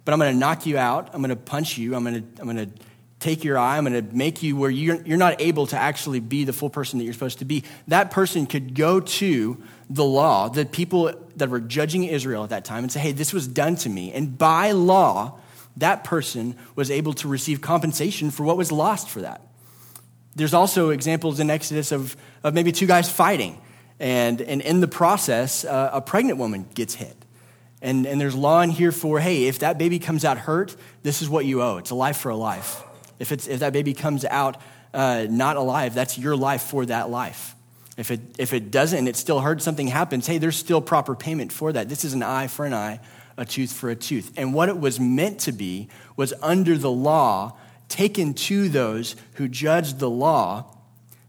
but 0.03 0.13
I'm 0.13 0.19
going 0.19 0.33
to 0.33 0.39
knock 0.39 0.65
you 0.65 0.77
out, 0.77 1.09
I'm 1.13 1.21
going 1.21 1.29
to 1.29 1.35
punch 1.35 1.77
you, 1.77 1.95
I'm 1.95 2.03
going 2.03 2.21
to, 2.21 2.41
I'm 2.41 2.51
going 2.51 2.69
to 2.69 2.71
take 3.19 3.43
your 3.43 3.57
eye, 3.57 3.77
I'm 3.77 3.85
going 3.85 4.09
to 4.09 4.15
make 4.15 4.41
you 4.41 4.55
where 4.57 4.71
you're, 4.71 4.99
you're 5.03 5.17
not 5.17 5.39
able 5.39 5.67
to 5.67 5.77
actually 5.77 6.19
be 6.19 6.43
the 6.43 6.53
full 6.53 6.71
person 6.71 6.97
that 6.97 7.05
you're 7.05 7.13
supposed 7.13 7.39
to 7.39 7.45
be, 7.45 7.63
that 7.87 8.09
person 8.09 8.47
could 8.47 8.73
go 8.73 8.99
to 8.99 9.61
the 9.93 10.05
law, 10.05 10.47
the 10.47 10.65
people 10.65 11.13
that 11.35 11.49
were 11.49 11.59
judging 11.59 12.05
Israel 12.05 12.43
at 12.43 12.49
that 12.51 12.65
time, 12.65 12.83
and 12.83 12.91
say, 12.91 12.99
hey, 12.99 13.11
this 13.11 13.33
was 13.33 13.47
done 13.47 13.75
to 13.75 13.89
me. 13.89 14.11
And 14.13 14.37
by 14.37 14.71
law, 14.71 15.39
that 15.77 16.03
person 16.03 16.55
was 16.75 16.89
able 16.89 17.13
to 17.13 17.27
receive 17.27 17.61
compensation 17.61 18.31
for 18.31 18.43
what 18.43 18.57
was 18.57 18.71
lost 18.71 19.09
for 19.09 19.21
that. 19.21 19.41
There's 20.35 20.53
also 20.53 20.91
examples 20.91 21.39
in 21.39 21.49
Exodus 21.49 21.91
of, 21.91 22.15
of 22.43 22.53
maybe 22.53 22.71
two 22.71 22.87
guys 22.87 23.11
fighting, 23.11 23.59
and, 23.99 24.41
and 24.41 24.61
in 24.61 24.79
the 24.79 24.87
process, 24.87 25.65
uh, 25.65 25.89
a 25.93 26.01
pregnant 26.01 26.39
woman 26.39 26.67
gets 26.73 26.95
hit. 26.95 27.15
And, 27.81 28.05
and 28.05 28.21
there's 28.21 28.35
law 28.35 28.61
in 28.61 28.69
here 28.69 28.91
for, 28.91 29.19
hey, 29.19 29.45
if 29.45 29.59
that 29.59 29.77
baby 29.77 29.99
comes 29.99 30.23
out 30.23 30.37
hurt, 30.37 30.75
this 31.03 31.21
is 31.21 31.29
what 31.29 31.45
you 31.45 31.61
owe. 31.61 31.77
It's 31.77 31.89
a 31.89 31.95
life 31.95 32.17
for 32.17 32.29
a 32.29 32.35
life. 32.35 32.81
If, 33.19 33.31
it's, 33.31 33.47
if 33.47 33.59
that 33.59 33.73
baby 33.73 33.93
comes 33.93 34.23
out 34.23 34.57
uh, 34.93 35.25
not 35.29 35.57
alive, 35.57 35.93
that's 35.93 36.17
your 36.17 36.35
life 36.35 36.61
for 36.63 36.85
that 36.85 37.09
life. 37.09 37.55
If 38.01 38.09
it, 38.09 38.19
if 38.39 38.51
it 38.51 38.71
doesn't 38.71 38.97
and 38.97 39.07
it 39.07 39.15
still 39.15 39.39
hurts, 39.41 39.63
something 39.63 39.85
happens, 39.85 40.25
hey, 40.25 40.39
there's 40.39 40.55
still 40.55 40.81
proper 40.81 41.13
payment 41.13 41.51
for 41.51 41.71
that. 41.71 41.87
This 41.87 42.03
is 42.03 42.15
an 42.15 42.23
eye 42.23 42.47
for 42.47 42.65
an 42.65 42.73
eye, 42.73 42.99
a 43.37 43.45
tooth 43.45 43.71
for 43.71 43.91
a 43.91 43.95
tooth. 43.95 44.31
And 44.37 44.55
what 44.55 44.69
it 44.69 44.79
was 44.79 44.99
meant 44.99 45.41
to 45.41 45.51
be 45.51 45.87
was 46.17 46.33
under 46.41 46.79
the 46.79 46.89
law, 46.89 47.57
taken 47.89 48.33
to 48.33 48.69
those 48.69 49.15
who 49.35 49.47
judged 49.47 49.99
the 49.99 50.09
law, 50.09 50.75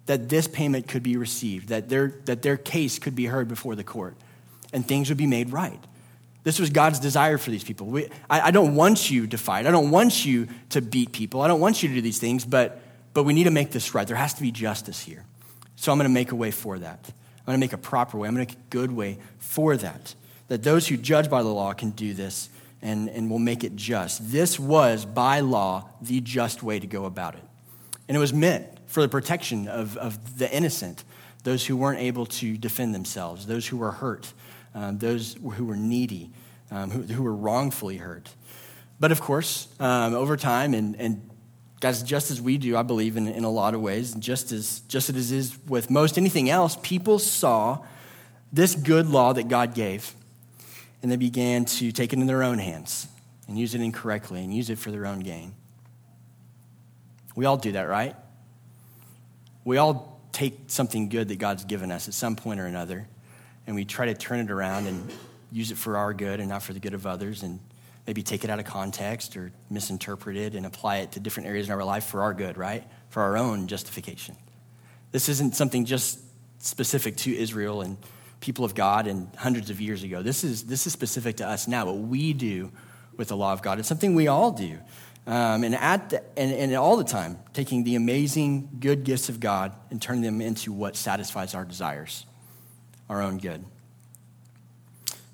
that 0.06 0.30
this 0.30 0.48
payment 0.48 0.88
could 0.88 1.02
be 1.02 1.18
received, 1.18 1.68
that 1.68 1.90
their, 1.90 2.14
that 2.24 2.40
their 2.40 2.56
case 2.56 2.98
could 2.98 3.14
be 3.14 3.26
heard 3.26 3.48
before 3.48 3.74
the 3.74 3.84
court, 3.84 4.16
and 4.72 4.88
things 4.88 5.10
would 5.10 5.18
be 5.18 5.26
made 5.26 5.52
right. 5.52 5.78
This 6.42 6.58
was 6.58 6.70
God's 6.70 7.00
desire 7.00 7.36
for 7.36 7.50
these 7.50 7.64
people. 7.64 7.86
We, 7.86 8.06
I, 8.30 8.48
I 8.48 8.50
don't 8.50 8.74
want 8.74 9.10
you 9.10 9.26
to 9.26 9.36
fight. 9.36 9.66
I 9.66 9.70
don't 9.70 9.90
want 9.90 10.24
you 10.24 10.48
to 10.70 10.80
beat 10.80 11.12
people. 11.12 11.42
I 11.42 11.48
don't 11.48 11.60
want 11.60 11.82
you 11.82 11.90
to 11.90 11.94
do 11.96 12.00
these 12.00 12.18
things, 12.18 12.46
but, 12.46 12.80
but 13.12 13.24
we 13.24 13.34
need 13.34 13.44
to 13.44 13.50
make 13.50 13.72
this 13.72 13.94
right. 13.94 14.08
There 14.08 14.16
has 14.16 14.32
to 14.34 14.42
be 14.42 14.50
justice 14.50 15.00
here. 15.00 15.26
So 15.76 15.92
I'm 15.92 15.98
going 15.98 16.08
to 16.08 16.14
make 16.14 16.32
a 16.32 16.36
way 16.36 16.50
for 16.50 16.78
that. 16.78 17.12
I'm 17.40 17.46
going 17.46 17.56
to 17.56 17.64
make 17.64 17.72
a 17.72 17.78
proper 17.78 18.18
way. 18.18 18.28
I'm 18.28 18.34
going 18.34 18.46
to 18.46 18.52
make 18.52 18.64
a 18.64 18.70
good 18.70 18.92
way 18.92 19.18
for 19.38 19.76
that. 19.76 20.14
That 20.48 20.62
those 20.62 20.86
who 20.86 20.96
judge 20.96 21.28
by 21.28 21.42
the 21.42 21.48
law 21.48 21.72
can 21.72 21.90
do 21.90 22.14
this 22.14 22.50
and, 22.82 23.08
and 23.08 23.30
will 23.30 23.38
make 23.38 23.64
it 23.64 23.76
just. 23.76 24.30
This 24.30 24.58
was, 24.58 25.04
by 25.04 25.40
law, 25.40 25.88
the 26.00 26.20
just 26.20 26.62
way 26.62 26.78
to 26.78 26.86
go 26.86 27.04
about 27.04 27.34
it. 27.34 27.42
And 28.08 28.16
it 28.16 28.20
was 28.20 28.32
meant 28.32 28.66
for 28.86 29.00
the 29.00 29.08
protection 29.08 29.68
of, 29.68 29.96
of 29.96 30.38
the 30.38 30.52
innocent, 30.54 31.04
those 31.44 31.64
who 31.64 31.76
weren't 31.76 32.00
able 32.00 32.26
to 32.26 32.56
defend 32.56 32.94
themselves, 32.94 33.46
those 33.46 33.66
who 33.66 33.76
were 33.78 33.92
hurt, 33.92 34.32
um, 34.74 34.98
those 34.98 35.34
who 35.34 35.64
were 35.64 35.76
needy, 35.76 36.30
um, 36.70 36.90
who, 36.90 37.02
who 37.02 37.22
were 37.22 37.34
wrongfully 37.34 37.96
hurt. 37.96 38.34
But 39.00 39.12
of 39.12 39.20
course, 39.20 39.68
um, 39.80 40.14
over 40.14 40.36
time 40.36 40.74
and, 40.74 40.94
and 40.96 41.28
Guys, 41.82 42.00
just 42.04 42.30
as 42.30 42.40
we 42.40 42.58
do, 42.58 42.76
I 42.76 42.82
believe, 42.82 43.16
in, 43.16 43.26
in 43.26 43.42
a 43.42 43.50
lot 43.50 43.74
of 43.74 43.80
ways, 43.80 44.14
just 44.14 44.52
as, 44.52 44.82
just 44.86 45.10
as 45.10 45.32
it 45.32 45.36
is 45.36 45.58
with 45.66 45.90
most 45.90 46.16
anything 46.16 46.48
else, 46.48 46.78
people 46.80 47.18
saw 47.18 47.80
this 48.52 48.76
good 48.76 49.08
law 49.08 49.32
that 49.32 49.48
God 49.48 49.74
gave, 49.74 50.14
and 51.02 51.10
they 51.10 51.16
began 51.16 51.64
to 51.64 51.90
take 51.90 52.12
it 52.12 52.20
in 52.20 52.28
their 52.28 52.44
own 52.44 52.58
hands 52.58 53.08
and 53.48 53.58
use 53.58 53.74
it 53.74 53.80
incorrectly 53.80 54.44
and 54.44 54.54
use 54.54 54.70
it 54.70 54.78
for 54.78 54.92
their 54.92 55.06
own 55.06 55.18
gain. 55.20 55.54
We 57.34 57.46
all 57.46 57.56
do 57.56 57.72
that, 57.72 57.88
right? 57.88 58.14
We 59.64 59.78
all 59.78 60.20
take 60.30 60.60
something 60.68 61.08
good 61.08 61.26
that 61.30 61.40
God's 61.40 61.64
given 61.64 61.90
us 61.90 62.06
at 62.06 62.14
some 62.14 62.36
point 62.36 62.60
or 62.60 62.66
another, 62.66 63.08
and 63.66 63.74
we 63.74 63.84
try 63.84 64.06
to 64.06 64.14
turn 64.14 64.38
it 64.38 64.52
around 64.52 64.86
and 64.86 65.10
use 65.50 65.72
it 65.72 65.78
for 65.78 65.96
our 65.96 66.14
good 66.14 66.38
and 66.38 66.48
not 66.48 66.62
for 66.62 66.74
the 66.74 66.80
good 66.80 66.94
of 66.94 67.08
others. 67.08 67.42
And 67.42 67.58
maybe 68.06 68.22
take 68.22 68.44
it 68.44 68.50
out 68.50 68.58
of 68.58 68.64
context 68.64 69.36
or 69.36 69.52
misinterpret 69.70 70.36
it 70.36 70.54
and 70.54 70.66
apply 70.66 70.98
it 70.98 71.12
to 71.12 71.20
different 71.20 71.48
areas 71.48 71.68
in 71.68 71.72
our 71.72 71.84
life 71.84 72.04
for 72.04 72.22
our 72.22 72.34
good, 72.34 72.56
right? 72.56 72.84
For 73.10 73.22
our 73.22 73.36
own 73.36 73.68
justification. 73.68 74.36
This 75.12 75.28
isn't 75.28 75.54
something 75.54 75.84
just 75.84 76.18
specific 76.58 77.16
to 77.18 77.36
Israel 77.36 77.82
and 77.82 77.96
people 78.40 78.64
of 78.64 78.74
God 78.74 79.06
and 79.06 79.34
hundreds 79.36 79.70
of 79.70 79.80
years 79.80 80.02
ago. 80.02 80.22
This 80.22 80.42
is, 80.42 80.64
this 80.64 80.86
is 80.86 80.92
specific 80.92 81.36
to 81.36 81.46
us 81.46 81.68
now, 81.68 81.86
what 81.86 81.98
we 81.98 82.32
do 82.32 82.72
with 83.16 83.28
the 83.28 83.36
law 83.36 83.52
of 83.52 83.62
God. 83.62 83.78
It's 83.78 83.88
something 83.88 84.14
we 84.14 84.28
all 84.28 84.50
do. 84.50 84.78
Um, 85.26 85.62
and, 85.62 85.76
at 85.76 86.10
the, 86.10 86.22
and, 86.36 86.52
and 86.52 86.74
all 86.74 86.96
the 86.96 87.04
time, 87.04 87.38
taking 87.52 87.84
the 87.84 87.94
amazing, 87.94 88.68
good 88.80 89.04
gifts 89.04 89.28
of 89.28 89.38
God 89.38 89.72
and 89.90 90.02
turning 90.02 90.22
them 90.22 90.40
into 90.40 90.72
what 90.72 90.96
satisfies 90.96 91.54
our 91.54 91.64
desires, 91.64 92.26
our 93.08 93.22
own 93.22 93.38
good. 93.38 93.64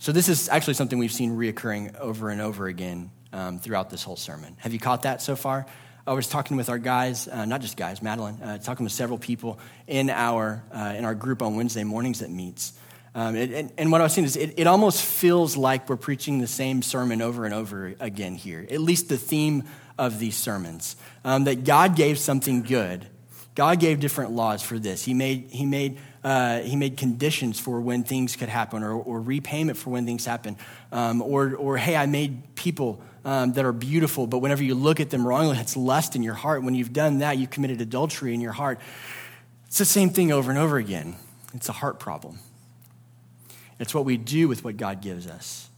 So, 0.00 0.12
this 0.12 0.28
is 0.28 0.48
actually 0.48 0.74
something 0.74 0.96
we've 0.96 1.12
seen 1.12 1.36
reoccurring 1.36 1.98
over 1.98 2.30
and 2.30 2.40
over 2.40 2.68
again 2.68 3.10
um, 3.32 3.58
throughout 3.58 3.90
this 3.90 4.04
whole 4.04 4.14
sermon. 4.14 4.56
Have 4.60 4.72
you 4.72 4.78
caught 4.78 5.02
that 5.02 5.20
so 5.20 5.34
far? 5.34 5.66
I 6.06 6.12
was 6.12 6.28
talking 6.28 6.56
with 6.56 6.68
our 6.68 6.78
guys, 6.78 7.26
uh, 7.26 7.44
not 7.44 7.62
just 7.62 7.76
guys, 7.76 8.00
Madeline, 8.00 8.40
uh, 8.40 8.58
talking 8.58 8.84
with 8.84 8.92
several 8.92 9.18
people 9.18 9.58
in 9.88 10.08
our, 10.08 10.62
uh, 10.72 10.94
in 10.96 11.04
our 11.04 11.16
group 11.16 11.42
on 11.42 11.56
Wednesday 11.56 11.82
mornings 11.82 12.20
that 12.20 12.30
meets. 12.30 12.74
Um, 13.12 13.34
and, 13.34 13.72
and, 13.76 13.90
what 13.90 14.00
I 14.00 14.04
was 14.04 14.12
seeing 14.12 14.24
is, 14.24 14.36
it, 14.36 14.54
it 14.56 14.68
almost 14.68 15.04
feels 15.04 15.56
like 15.56 15.88
we're 15.88 15.96
preaching 15.96 16.38
the 16.38 16.46
same 16.46 16.80
sermon 16.82 17.20
over 17.20 17.44
and 17.44 17.52
over 17.52 17.94
again 17.98 18.36
here, 18.36 18.64
at 18.70 18.80
least 18.80 19.08
the 19.08 19.18
theme 19.18 19.64
of 19.98 20.20
these 20.20 20.36
sermons. 20.36 20.94
Um, 21.24 21.44
that 21.44 21.64
God 21.64 21.96
gave 21.96 22.20
something 22.20 22.62
good. 22.62 23.04
God 23.56 23.80
gave 23.80 23.98
different 23.98 24.30
laws 24.30 24.62
for 24.62 24.78
this. 24.78 25.04
He 25.04 25.12
made, 25.12 25.50
he 25.50 25.66
made, 25.66 25.98
uh, 26.24 26.60
he 26.60 26.76
made 26.76 26.96
conditions 26.96 27.60
for 27.60 27.80
when 27.80 28.04
things 28.04 28.36
could 28.36 28.48
happen, 28.48 28.82
or, 28.82 28.92
or 28.92 29.20
repayment 29.20 29.78
for 29.78 29.90
when 29.90 30.04
things 30.06 30.24
happen. 30.24 30.56
Um, 30.92 31.22
or, 31.22 31.54
or, 31.54 31.76
hey, 31.76 31.96
I 31.96 32.06
made 32.06 32.54
people 32.54 33.00
um, 33.24 33.52
that 33.52 33.64
are 33.64 33.72
beautiful, 33.72 34.26
but 34.26 34.38
whenever 34.38 34.62
you 34.62 34.74
look 34.74 35.00
at 35.00 35.10
them 35.10 35.26
wrongly, 35.26 35.58
it's 35.58 35.76
lust 35.76 36.16
in 36.16 36.22
your 36.22 36.34
heart. 36.34 36.62
When 36.62 36.74
you've 36.74 36.92
done 36.92 37.18
that, 37.18 37.38
you've 37.38 37.50
committed 37.50 37.80
adultery 37.80 38.34
in 38.34 38.40
your 38.40 38.52
heart. 38.52 38.80
It's 39.66 39.78
the 39.78 39.84
same 39.84 40.10
thing 40.10 40.32
over 40.32 40.50
and 40.50 40.58
over 40.58 40.78
again. 40.78 41.16
It's 41.54 41.68
a 41.68 41.72
heart 41.72 41.98
problem. 41.98 42.38
It's 43.78 43.94
what 43.94 44.04
we 44.04 44.16
do 44.16 44.48
with 44.48 44.64
what 44.64 44.76
God 44.76 45.00
gives 45.00 45.26
us 45.26 45.68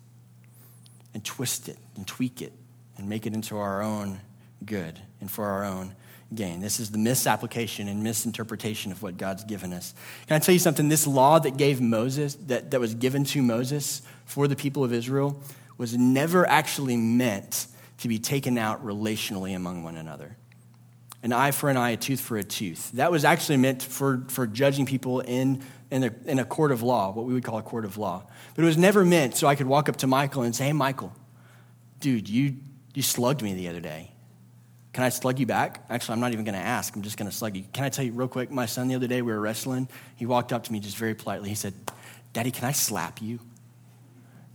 and 1.13 1.25
twist 1.25 1.69
it 1.69 1.77
and 1.97 2.07
tweak 2.07 2.41
it 2.41 2.53
and 2.97 3.09
make 3.09 3.27
it 3.27 3.35
into 3.35 3.59
our 3.59 3.83
own 3.83 4.21
good 4.65 4.99
and 5.21 5.31
for 5.31 5.47
our 5.47 5.65
own 5.65 5.95
gain. 6.35 6.61
This 6.61 6.81
is 6.81 6.91
the 6.91 6.99
misapplication 6.99 7.89
and 7.89 8.03
misinterpretation 8.03 8.93
of 8.93 9.03
what 9.03 9.17
God's 9.17 9.45
given 9.45 9.73
us. 9.73 9.95
Can 10.27 10.37
I 10.37 10.39
tell 10.39 10.53
you 10.53 10.59
something? 10.59 10.89
This 10.89 11.07
law 11.07 11.39
that 11.39 11.57
gave 11.57 11.81
Moses, 11.81 12.37
that, 12.47 12.71
that 12.71 12.81
was 12.81 12.95
given 12.95 13.25
to 13.25 13.43
Moses 13.43 14.03
for 14.25 14.47
the 14.47 14.57
people 14.57 14.85
of 14.85 14.93
Israel, 14.93 15.43
was 15.77 15.97
never 15.97 16.47
actually 16.49 16.97
meant 16.97 17.67
to 17.99 18.09
be 18.09 18.19
taken 18.19 18.59
out 18.59 18.85
relationally 18.85 19.55
among 19.57 19.83
one 19.83 19.97
another. 19.97 20.37
An 21.23 21.33
eye 21.33 21.51
for 21.51 21.69
an 21.69 21.77
eye, 21.77 21.91
a 21.91 21.97
tooth 21.97 22.21
for 22.21 22.39
a 22.39 22.45
tooth. 22.45 22.93
That 22.93 23.11
was 23.11 23.25
actually 23.25 23.59
meant 23.59 23.83
for, 23.83 24.25
for 24.29 24.47
judging 24.47 24.87
people 24.87 25.21
in 25.21 25.63
in 25.91 26.05
a, 26.05 26.13
in 26.25 26.39
a 26.39 26.45
court 26.45 26.71
of 26.73 26.83
law, 26.83 27.11
what 27.11 27.27
we 27.27 27.35
would 27.35 27.45
call 27.45 27.59
a 27.59 27.63
court 27.63 27.85
of 27.85 27.99
law. 27.99 28.23
But 28.55 28.63
it 28.63 28.67
was 28.67 28.79
never 28.79 29.05
meant 29.05 29.37
so 29.37 29.47
I 29.47 29.55
could 29.55 29.67
walk 29.67 29.89
up 29.89 29.97
to 29.97 30.07
Michael 30.07 30.43
and 30.43 30.55
say, 30.55 30.67
Hey, 30.67 30.73
Michael, 30.73 31.13
dude, 31.99 32.29
you, 32.29 32.57
you 32.95 33.03
slugged 33.03 33.43
me 33.43 33.55
the 33.55 33.69
other 33.69 33.81
day. 33.81 34.13
Can 34.93 35.05
I 35.05 35.09
slug 35.09 35.39
you 35.39 35.47
back? 35.47 35.85
Actually, 35.89 36.15
I'm 36.15 36.21
not 36.21 36.33
even 36.33 36.45
going 36.45 36.57
to 36.57 36.61
ask. 36.61 36.95
I'm 36.97 37.03
just 37.03 37.17
going 37.17 37.31
to 37.31 37.37
slug 37.37 37.57
you. 37.57 37.65
Can 37.73 37.85
I 37.85 37.91
tell 37.91 38.05
you 38.05 38.13
real 38.13 38.29
quick? 38.29 38.51
My 38.51 38.67
son 38.67 38.89
the 38.89 38.97
other 38.97 39.07
day, 39.07 39.23
we 39.23 39.33
were 39.33 39.41
wrestling. 39.41 39.89
He 40.17 40.27
walked 40.27 40.53
up 40.53 40.65
to 40.65 40.73
me 40.73 40.81
just 40.81 40.97
very 40.97 41.15
politely. 41.15 41.49
He 41.49 41.55
said, 41.55 41.75
Daddy, 42.33 42.51
can 42.51 42.65
I 42.65 42.73
slap 42.73 43.23
you? 43.23 43.39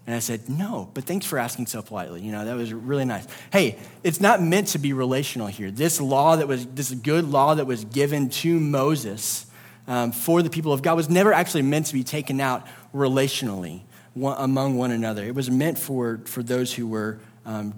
And 0.07 0.15
I 0.15 0.19
said, 0.19 0.49
No, 0.49 0.89
but 0.93 1.05
thanks 1.05 1.25
for 1.25 1.39
asking 1.39 1.67
so 1.67 1.81
politely. 1.81 2.21
You 2.21 2.31
know, 2.31 2.45
that 2.45 2.55
was 2.55 2.73
really 2.73 3.05
nice. 3.05 3.25
Hey, 3.51 3.79
it's 4.03 4.21
not 4.21 4.41
meant 4.41 4.67
to 4.69 4.77
be 4.77 4.93
relational 4.93 5.47
here. 5.47 5.71
This 5.71 5.99
law 5.99 6.35
that 6.35 6.47
was, 6.47 6.65
this 6.67 6.91
good 6.91 7.25
law 7.25 7.55
that 7.55 7.65
was 7.65 7.85
given 7.85 8.29
to 8.29 8.59
Moses 8.59 9.47
um, 9.87 10.11
for 10.11 10.41
the 10.41 10.49
people 10.49 10.73
of 10.73 10.81
God 10.81 10.95
was 10.95 11.09
never 11.09 11.33
actually 11.33 11.63
meant 11.63 11.87
to 11.87 11.93
be 11.93 12.03
taken 12.03 12.39
out 12.39 12.67
relationally 12.93 13.81
one, 14.13 14.35
among 14.39 14.77
one 14.77 14.91
another. 14.91 15.23
It 15.23 15.35
was 15.35 15.49
meant 15.49 15.77
for, 15.77 16.21
for 16.25 16.43
those 16.43 16.73
who 16.73 16.87
were, 16.87 17.19
um, 17.45 17.73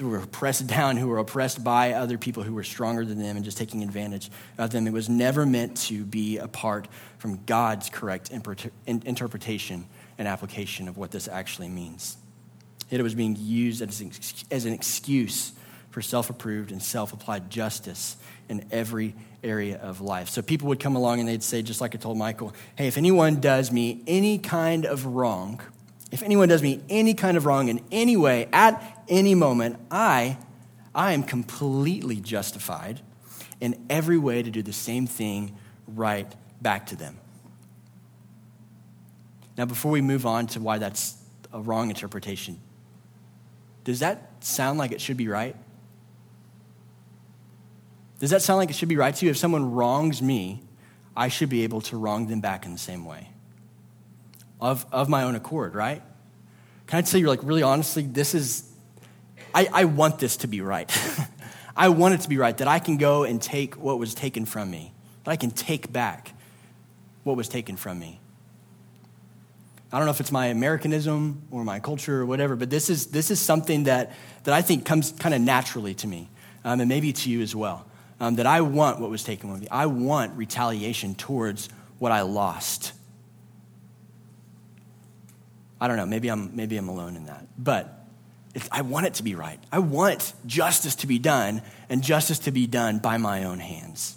who 0.00 0.08
were 0.08 0.26
pressed 0.26 0.66
down, 0.66 0.96
who 0.96 1.08
were 1.08 1.18
oppressed 1.18 1.62
by 1.62 1.92
other 1.92 2.18
people 2.18 2.42
who 2.42 2.54
were 2.54 2.64
stronger 2.64 3.04
than 3.04 3.18
them 3.18 3.36
and 3.36 3.44
just 3.44 3.58
taking 3.58 3.82
advantage 3.82 4.30
of 4.58 4.70
them. 4.70 4.86
It 4.86 4.92
was 4.92 5.08
never 5.08 5.46
meant 5.46 5.76
to 5.82 6.04
be 6.04 6.38
apart 6.38 6.88
from 7.18 7.44
God's 7.44 7.90
correct 7.90 8.30
interpretation 8.30 9.86
and 10.18 10.28
application 10.28 10.88
of 10.88 10.96
what 10.96 11.10
this 11.10 11.28
actually 11.28 11.68
means. 11.68 12.16
It 12.90 13.02
was 13.02 13.14
being 13.14 13.36
used 13.38 13.82
as 13.82 14.64
an 14.64 14.72
excuse 14.72 15.52
for 15.90 16.02
self 16.02 16.30
approved 16.30 16.72
and 16.72 16.82
self 16.82 17.12
applied 17.12 17.50
justice 17.50 18.16
in 18.48 18.66
every 18.72 19.14
area 19.42 19.78
of 19.78 20.00
life. 20.00 20.28
So 20.28 20.42
people 20.42 20.68
would 20.68 20.80
come 20.80 20.96
along 20.96 21.20
and 21.20 21.28
they'd 21.28 21.42
say, 21.42 21.62
just 21.62 21.80
like 21.80 21.94
I 21.94 21.98
told 21.98 22.18
Michael, 22.18 22.52
hey, 22.76 22.88
if 22.88 22.96
anyone 22.96 23.40
does 23.40 23.70
me 23.70 24.02
any 24.06 24.38
kind 24.38 24.86
of 24.86 25.06
wrong, 25.06 25.60
if 26.10 26.22
anyone 26.22 26.48
does 26.48 26.62
me 26.62 26.82
any 26.88 27.14
kind 27.14 27.36
of 27.36 27.46
wrong 27.46 27.68
in 27.68 27.80
any 27.92 28.16
way, 28.16 28.48
at 28.52 29.04
any 29.08 29.34
moment, 29.34 29.76
I, 29.90 30.38
I 30.94 31.12
am 31.12 31.22
completely 31.22 32.16
justified 32.16 33.00
in 33.60 33.84
every 33.88 34.18
way 34.18 34.42
to 34.42 34.50
do 34.50 34.62
the 34.62 34.72
same 34.72 35.06
thing 35.06 35.56
right 35.86 36.32
back 36.60 36.86
to 36.86 36.96
them. 36.96 37.18
Now, 39.56 39.66
before 39.66 39.92
we 39.92 40.00
move 40.00 40.26
on 40.26 40.46
to 40.48 40.60
why 40.60 40.78
that's 40.78 41.16
a 41.52 41.60
wrong 41.60 41.90
interpretation, 41.90 42.58
does 43.84 44.00
that 44.00 44.30
sound 44.40 44.78
like 44.78 44.92
it 44.92 45.00
should 45.00 45.16
be 45.16 45.28
right? 45.28 45.54
Does 48.18 48.30
that 48.30 48.42
sound 48.42 48.58
like 48.58 48.70
it 48.70 48.76
should 48.76 48.88
be 48.88 48.96
right 48.96 49.14
to 49.14 49.24
you? 49.24 49.30
If 49.30 49.36
someone 49.38 49.72
wrongs 49.72 50.20
me, 50.20 50.62
I 51.16 51.28
should 51.28 51.48
be 51.48 51.64
able 51.64 51.80
to 51.82 51.96
wrong 51.96 52.26
them 52.26 52.40
back 52.40 52.66
in 52.66 52.72
the 52.72 52.78
same 52.78 53.04
way. 53.04 53.28
Of, 54.60 54.84
of 54.92 55.08
my 55.08 55.22
own 55.22 55.34
accord, 55.34 55.74
right? 55.74 56.02
Can 56.86 56.98
I 56.98 57.02
tell 57.02 57.18
you, 57.20 57.28
like, 57.28 57.42
really 57.42 57.62
honestly, 57.62 58.02
this 58.02 58.34
is, 58.34 58.70
I, 59.54 59.68
I 59.72 59.84
want 59.84 60.18
this 60.18 60.38
to 60.38 60.48
be 60.48 60.60
right. 60.60 60.90
I 61.76 61.88
want 61.88 62.14
it 62.14 62.20
to 62.22 62.28
be 62.28 62.36
right, 62.36 62.56
that 62.58 62.68
I 62.68 62.78
can 62.78 62.98
go 62.98 63.24
and 63.24 63.40
take 63.40 63.76
what 63.76 63.98
was 63.98 64.14
taken 64.14 64.44
from 64.44 64.70
me, 64.70 64.92
that 65.24 65.30
I 65.30 65.36
can 65.36 65.50
take 65.50 65.92
back 65.92 66.34
what 67.24 67.36
was 67.36 67.48
taken 67.48 67.76
from 67.76 67.98
me. 67.98 68.20
I 69.92 69.96
don't 69.96 70.06
know 70.06 70.12
if 70.12 70.20
it's 70.20 70.32
my 70.32 70.46
Americanism 70.46 71.42
or 71.50 71.64
my 71.64 71.80
culture 71.80 72.20
or 72.20 72.26
whatever, 72.26 72.54
but 72.54 72.70
this 72.70 72.90
is, 72.90 73.06
this 73.06 73.30
is 73.30 73.40
something 73.40 73.84
that, 73.84 74.12
that 74.44 74.54
I 74.54 74.62
think 74.62 74.84
comes 74.84 75.12
kind 75.12 75.34
of 75.34 75.40
naturally 75.40 75.94
to 75.94 76.06
me, 76.06 76.28
um, 76.64 76.80
and 76.80 76.88
maybe 76.88 77.12
to 77.12 77.30
you 77.30 77.40
as 77.40 77.56
well 77.56 77.86
um, 78.20 78.36
that 78.36 78.46
I 78.46 78.60
want 78.60 79.00
what 79.00 79.10
was 79.10 79.24
taken 79.24 79.50
from 79.50 79.60
me. 79.60 79.68
I 79.70 79.86
want 79.86 80.36
retaliation 80.36 81.14
towards 81.14 81.68
what 81.98 82.12
I 82.12 82.20
lost. 82.20 82.92
I 85.80 85.88
don't 85.88 85.96
know, 85.96 86.06
maybe 86.06 86.28
I'm, 86.28 86.54
maybe 86.54 86.76
I'm 86.76 86.88
alone 86.88 87.16
in 87.16 87.26
that. 87.26 87.46
But 87.58 88.06
I 88.70 88.82
want 88.82 89.06
it 89.06 89.14
to 89.14 89.22
be 89.22 89.34
right. 89.34 89.58
I 89.70 89.78
want 89.78 90.32
justice 90.46 90.96
to 90.96 91.06
be 91.06 91.18
done, 91.18 91.62
and 91.88 92.02
justice 92.02 92.40
to 92.40 92.50
be 92.50 92.66
done 92.66 92.98
by 92.98 93.16
my 93.16 93.44
own 93.44 93.60
hands. 93.60 94.16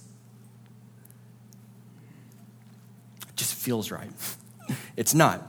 It 3.30 3.36
just 3.36 3.56
feels 3.56 3.92
right. 3.92 4.12
it's 4.98 5.14
not. 5.14 5.48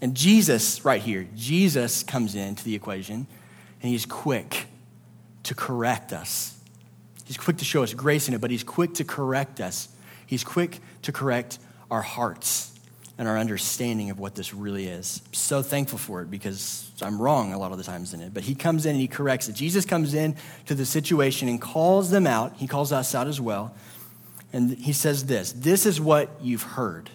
And 0.00 0.14
Jesus, 0.14 0.84
right 0.84 1.00
here, 1.00 1.26
Jesus 1.34 2.02
comes 2.02 2.34
into 2.34 2.64
the 2.64 2.74
equation, 2.74 3.26
and 3.82 3.90
he's 3.90 4.06
quick 4.06 4.66
to 5.44 5.54
correct 5.54 6.12
us 6.12 6.60
He's 7.30 7.36
quick 7.36 7.58
to 7.58 7.64
show 7.64 7.84
us 7.84 7.94
grace 7.94 8.26
in 8.26 8.34
it, 8.34 8.40
but 8.40 8.50
he's 8.50 8.64
quick 8.64 8.94
to 8.94 9.04
correct 9.04 9.60
us. 9.60 9.88
He's 10.26 10.42
quick 10.42 10.80
to 11.02 11.12
correct 11.12 11.60
our 11.88 12.02
hearts 12.02 12.69
and 13.20 13.28
our 13.28 13.36
understanding 13.36 14.08
of 14.08 14.18
what 14.18 14.34
this 14.34 14.54
really 14.54 14.86
is. 14.86 15.20
I'm 15.26 15.34
so 15.34 15.60
thankful 15.60 15.98
for 15.98 16.22
it 16.22 16.30
because 16.30 16.90
I'm 17.02 17.20
wrong 17.20 17.52
a 17.52 17.58
lot 17.58 17.70
of 17.70 17.76
the 17.76 17.84
times 17.84 18.14
in 18.14 18.22
it. 18.22 18.32
But 18.32 18.44
he 18.44 18.54
comes 18.54 18.86
in 18.86 18.92
and 18.92 19.00
he 19.00 19.08
corrects 19.08 19.46
it. 19.46 19.52
Jesus 19.52 19.84
comes 19.84 20.14
in 20.14 20.36
to 20.64 20.74
the 20.74 20.86
situation 20.86 21.46
and 21.46 21.60
calls 21.60 22.10
them 22.10 22.26
out. 22.26 22.56
He 22.56 22.66
calls 22.66 22.92
us 22.92 23.14
out 23.14 23.26
as 23.26 23.38
well. 23.38 23.74
And 24.54 24.70
he 24.70 24.94
says 24.94 25.26
this 25.26 25.52
This 25.52 25.84
is 25.84 26.00
what 26.00 26.30
you've 26.40 26.62
heard. 26.62 27.10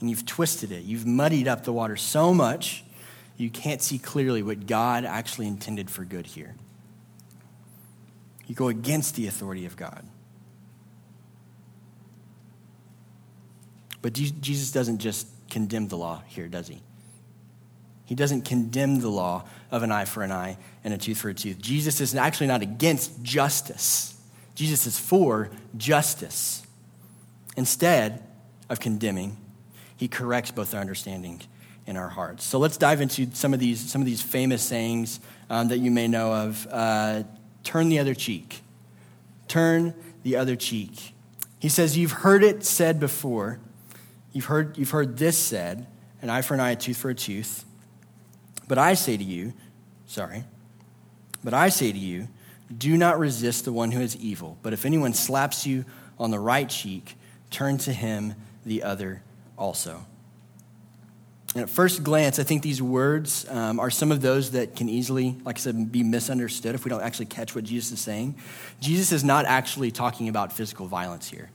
And 0.00 0.10
you've 0.10 0.26
twisted 0.26 0.70
it. 0.70 0.82
You've 0.82 1.06
muddied 1.06 1.48
up 1.48 1.64
the 1.64 1.72
water 1.72 1.96
so 1.96 2.34
much 2.34 2.84
you 3.38 3.48
can't 3.48 3.80
see 3.80 3.98
clearly 3.98 4.42
what 4.42 4.66
God 4.66 5.06
actually 5.06 5.46
intended 5.46 5.88
for 5.88 6.04
good 6.04 6.26
here. 6.26 6.54
You 8.46 8.54
go 8.54 8.68
against 8.68 9.14
the 9.14 9.26
authority 9.26 9.64
of 9.64 9.74
God. 9.74 10.04
But 14.02 14.12
Jesus 14.12 14.72
doesn't 14.72 14.98
just 14.98 15.28
condemn 15.48 15.88
the 15.88 15.96
law 15.96 16.22
here, 16.26 16.48
does 16.48 16.68
he? 16.68 16.82
He 18.04 18.14
doesn't 18.14 18.42
condemn 18.42 19.00
the 19.00 19.08
law 19.08 19.44
of 19.70 19.82
an 19.82 19.92
eye 19.92 20.04
for 20.04 20.22
an 20.22 20.32
eye 20.32 20.58
and 20.84 20.92
a 20.92 20.98
tooth 20.98 21.18
for 21.18 21.30
a 21.30 21.34
tooth. 21.34 21.58
Jesus 21.60 22.00
is 22.00 22.14
actually 22.14 22.48
not 22.48 22.60
against 22.60 23.22
justice, 23.22 24.14
Jesus 24.54 24.86
is 24.86 24.98
for 24.98 25.50
justice. 25.76 26.66
Instead 27.56 28.22
of 28.70 28.80
condemning, 28.80 29.36
he 29.96 30.08
corrects 30.08 30.50
both 30.50 30.74
our 30.74 30.80
understanding 30.80 31.42
and 31.86 31.98
our 31.98 32.08
hearts. 32.08 32.44
So 32.44 32.58
let's 32.58 32.78
dive 32.78 33.00
into 33.00 33.28
some 33.34 33.52
of 33.52 33.60
these, 33.60 33.90
some 33.90 34.00
of 34.00 34.06
these 34.06 34.22
famous 34.22 34.62
sayings 34.62 35.20
um, 35.50 35.68
that 35.68 35.78
you 35.78 35.90
may 35.90 36.08
know 36.08 36.32
of. 36.32 36.66
Uh, 36.70 37.24
turn 37.62 37.88
the 37.88 37.98
other 37.98 38.14
cheek. 38.14 38.62
Turn 39.48 39.94
the 40.22 40.36
other 40.36 40.56
cheek. 40.56 41.14
He 41.58 41.68
says, 41.68 41.96
You've 41.96 42.12
heard 42.12 42.42
it 42.42 42.64
said 42.64 42.98
before. 42.98 43.58
You've 44.32 44.46
heard, 44.46 44.78
you've 44.78 44.90
heard 44.90 45.18
this 45.18 45.36
said, 45.36 45.86
an 46.22 46.30
eye 46.30 46.42
for 46.42 46.54
an 46.54 46.60
eye, 46.60 46.70
a 46.70 46.76
tooth 46.76 46.96
for 46.96 47.10
a 47.10 47.14
tooth. 47.14 47.64
But 48.68 48.78
I 48.78 48.94
say 48.94 49.16
to 49.16 49.24
you, 49.24 49.52
sorry, 50.06 50.44
but 51.44 51.52
I 51.52 51.68
say 51.68 51.92
to 51.92 51.98
you, 51.98 52.28
do 52.76 52.96
not 52.96 53.18
resist 53.18 53.64
the 53.64 53.72
one 53.72 53.90
who 53.90 54.00
is 54.00 54.16
evil. 54.16 54.56
But 54.62 54.72
if 54.72 54.86
anyone 54.86 55.12
slaps 55.12 55.66
you 55.66 55.84
on 56.18 56.30
the 56.30 56.38
right 56.38 56.68
cheek, 56.68 57.16
turn 57.50 57.76
to 57.78 57.92
him 57.92 58.34
the 58.64 58.82
other 58.82 59.22
also. 59.58 60.06
And 61.54 61.62
at 61.62 61.68
first 61.68 62.02
glance, 62.02 62.38
I 62.38 62.44
think 62.44 62.62
these 62.62 62.80
words 62.80 63.46
um, 63.50 63.78
are 63.78 63.90
some 63.90 64.10
of 64.10 64.22
those 64.22 64.52
that 64.52 64.74
can 64.74 64.88
easily, 64.88 65.36
like 65.44 65.58
I 65.58 65.60
said, 65.60 65.92
be 65.92 66.02
misunderstood 66.02 66.74
if 66.74 66.84
we 66.84 66.88
don't 66.88 67.02
actually 67.02 67.26
catch 67.26 67.54
what 67.54 67.64
Jesus 67.64 67.92
is 67.92 68.00
saying. 68.00 68.36
Jesus 68.80 69.12
is 69.12 69.22
not 69.22 69.44
actually 69.44 69.90
talking 69.90 70.28
about 70.28 70.50
physical 70.50 70.86
violence 70.86 71.28
here. 71.28 71.50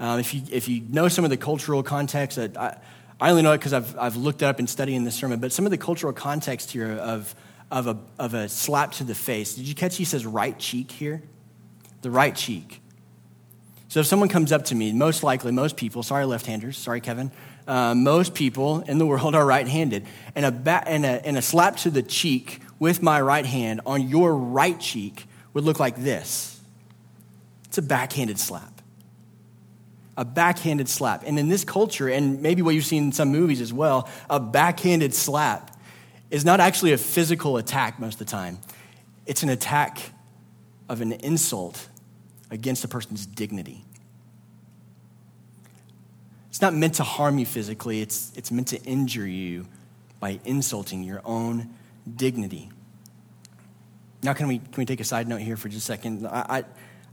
Um, 0.00 0.18
if, 0.20 0.34
you, 0.34 0.42
if 0.50 0.68
you 0.68 0.82
know 0.88 1.08
some 1.08 1.24
of 1.24 1.30
the 1.30 1.36
cultural 1.36 1.82
context, 1.82 2.38
I, 2.38 2.78
I 3.20 3.30
only 3.30 3.42
know 3.42 3.52
it 3.52 3.58
because 3.58 3.72
I've, 3.72 3.96
I've 3.98 4.16
looked 4.16 4.42
it 4.42 4.46
up 4.46 4.58
and 4.58 4.68
studied 4.68 4.94
in 4.94 5.04
this 5.04 5.14
sermon, 5.14 5.40
but 5.40 5.52
some 5.52 5.64
of 5.64 5.70
the 5.70 5.78
cultural 5.78 6.12
context 6.12 6.72
here 6.72 6.92
of, 6.92 7.34
of, 7.70 7.86
a, 7.86 7.98
of 8.18 8.34
a 8.34 8.48
slap 8.48 8.92
to 8.92 9.04
the 9.04 9.14
face. 9.14 9.54
Did 9.54 9.66
you 9.66 9.74
catch 9.74 9.96
he 9.96 10.04
says 10.04 10.26
right 10.26 10.58
cheek 10.58 10.90
here? 10.90 11.22
The 12.02 12.10
right 12.10 12.34
cheek. 12.34 12.80
So 13.88 14.00
if 14.00 14.06
someone 14.06 14.28
comes 14.28 14.50
up 14.50 14.64
to 14.66 14.74
me, 14.74 14.92
most 14.92 15.22
likely, 15.22 15.52
most 15.52 15.76
people, 15.76 16.02
sorry, 16.02 16.24
left 16.24 16.46
handers, 16.46 16.76
sorry, 16.76 17.00
Kevin, 17.00 17.30
uh, 17.68 17.94
most 17.94 18.34
people 18.34 18.80
in 18.80 18.98
the 18.98 19.06
world 19.06 19.34
are 19.36 19.46
right 19.46 19.68
handed. 19.68 20.04
And 20.34 20.44
a, 20.44 20.50
ba- 20.50 20.82
and, 20.86 21.04
a, 21.04 21.24
and 21.24 21.38
a 21.38 21.42
slap 21.42 21.76
to 21.78 21.90
the 21.90 22.02
cheek 22.02 22.60
with 22.78 23.02
my 23.02 23.20
right 23.20 23.46
hand 23.46 23.80
on 23.86 24.08
your 24.08 24.34
right 24.36 24.78
cheek 24.80 25.26
would 25.52 25.64
look 25.64 25.78
like 25.78 25.96
this 25.96 26.60
it's 27.64 27.78
a 27.78 27.82
backhanded 27.82 28.38
slap. 28.38 28.73
A 30.16 30.24
backhanded 30.24 30.88
slap. 30.88 31.24
And 31.26 31.38
in 31.38 31.48
this 31.48 31.64
culture, 31.64 32.08
and 32.08 32.40
maybe 32.40 32.62
what 32.62 32.74
you've 32.74 32.84
seen 32.84 33.04
in 33.04 33.12
some 33.12 33.30
movies 33.30 33.60
as 33.60 33.72
well, 33.72 34.08
a 34.30 34.38
backhanded 34.38 35.14
slap 35.14 35.76
is 36.30 36.44
not 36.44 36.60
actually 36.60 36.92
a 36.92 36.98
physical 36.98 37.56
attack 37.56 37.98
most 37.98 38.14
of 38.14 38.18
the 38.20 38.24
time. 38.24 38.58
It's 39.26 39.42
an 39.42 39.48
attack 39.48 39.98
of 40.88 41.00
an 41.00 41.12
insult 41.12 41.88
against 42.50 42.84
a 42.84 42.88
person's 42.88 43.26
dignity. 43.26 43.84
It's 46.50 46.60
not 46.60 46.74
meant 46.74 46.94
to 46.94 47.02
harm 47.02 47.38
you 47.38 47.46
physically, 47.46 48.00
it's, 48.00 48.32
it's 48.36 48.52
meant 48.52 48.68
to 48.68 48.80
injure 48.82 49.26
you 49.26 49.66
by 50.20 50.38
insulting 50.44 51.02
your 51.02 51.20
own 51.24 51.70
dignity. 52.16 52.70
Now, 54.22 54.32
can 54.32 54.46
we, 54.46 54.58
can 54.58 54.74
we 54.76 54.86
take 54.86 55.00
a 55.00 55.04
side 55.04 55.28
note 55.28 55.40
here 55.40 55.56
for 55.56 55.68
just 55.68 55.82
a 55.82 55.84
second? 55.84 56.26
I, 56.26 56.46
I, 56.48 56.64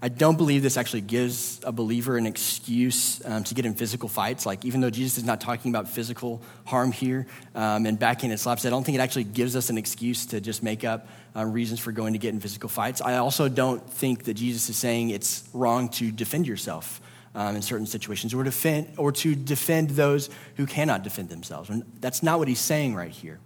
I 0.04 0.10
don't 0.10 0.36
believe 0.36 0.64
this 0.64 0.78
actually 0.78 1.02
gives 1.02 1.60
a 1.64 1.72
believer 1.72 2.18
an 2.18 2.26
excuse 2.26 3.24
um, 3.24 3.44
to 3.44 3.54
get 3.54 3.68
in 3.68 3.76
physical 3.76 4.10
fights. 4.10 4.48
Like, 4.48 4.66
even 4.66 4.82
though 4.82 4.90
Jesus 4.90 5.20
is 5.20 5.24
not 5.24 5.40
talking 5.40 5.70
about 5.70 5.88
physical 5.88 6.42
harm 6.66 6.92
here 6.92 7.28
um, 7.54 7.86
and 7.86 8.00
backhanded 8.00 8.40
slaps, 8.40 8.66
I 8.66 8.72
don't 8.72 8.84
think 8.84 8.98
it 8.98 9.02
actually 9.02 9.26
gives 9.26 9.56
us 9.56 9.70
an 9.70 9.78
excuse 9.78 10.26
to 10.28 10.42
just 10.42 10.64
make 10.64 10.84
up 10.84 11.08
uh, 11.36 11.46
reasons 11.46 11.80
for 11.80 11.92
going 11.92 12.14
to 12.14 12.20
get 12.20 12.34
in 12.34 12.40
physical 12.40 12.68
fights. 12.68 13.00
I 13.00 13.18
also 13.18 13.48
don't 13.48 13.88
think 13.88 14.24
that 14.24 14.34
Jesus 14.34 14.70
is 14.70 14.76
saying 14.76 15.12
it's 15.12 15.48
wrong 15.54 15.88
to 15.90 16.12
defend 16.12 16.48
yourself 16.48 17.00
um, 17.36 17.56
in 17.56 17.62
certain 17.62 17.86
situations 17.86 18.34
or, 18.34 18.44
defend, 18.44 18.94
or 18.98 19.12
to 19.12 19.36
defend 19.36 19.92
those 19.92 20.32
who 20.58 20.66
cannot 20.66 21.04
defend 21.04 21.30
themselves. 21.30 21.70
And 21.70 21.84
that's 22.00 22.24
not 22.24 22.40
what 22.40 22.48
he's 22.48 22.60
saying 22.60 22.96
right 22.96 23.12
here. 23.12 23.40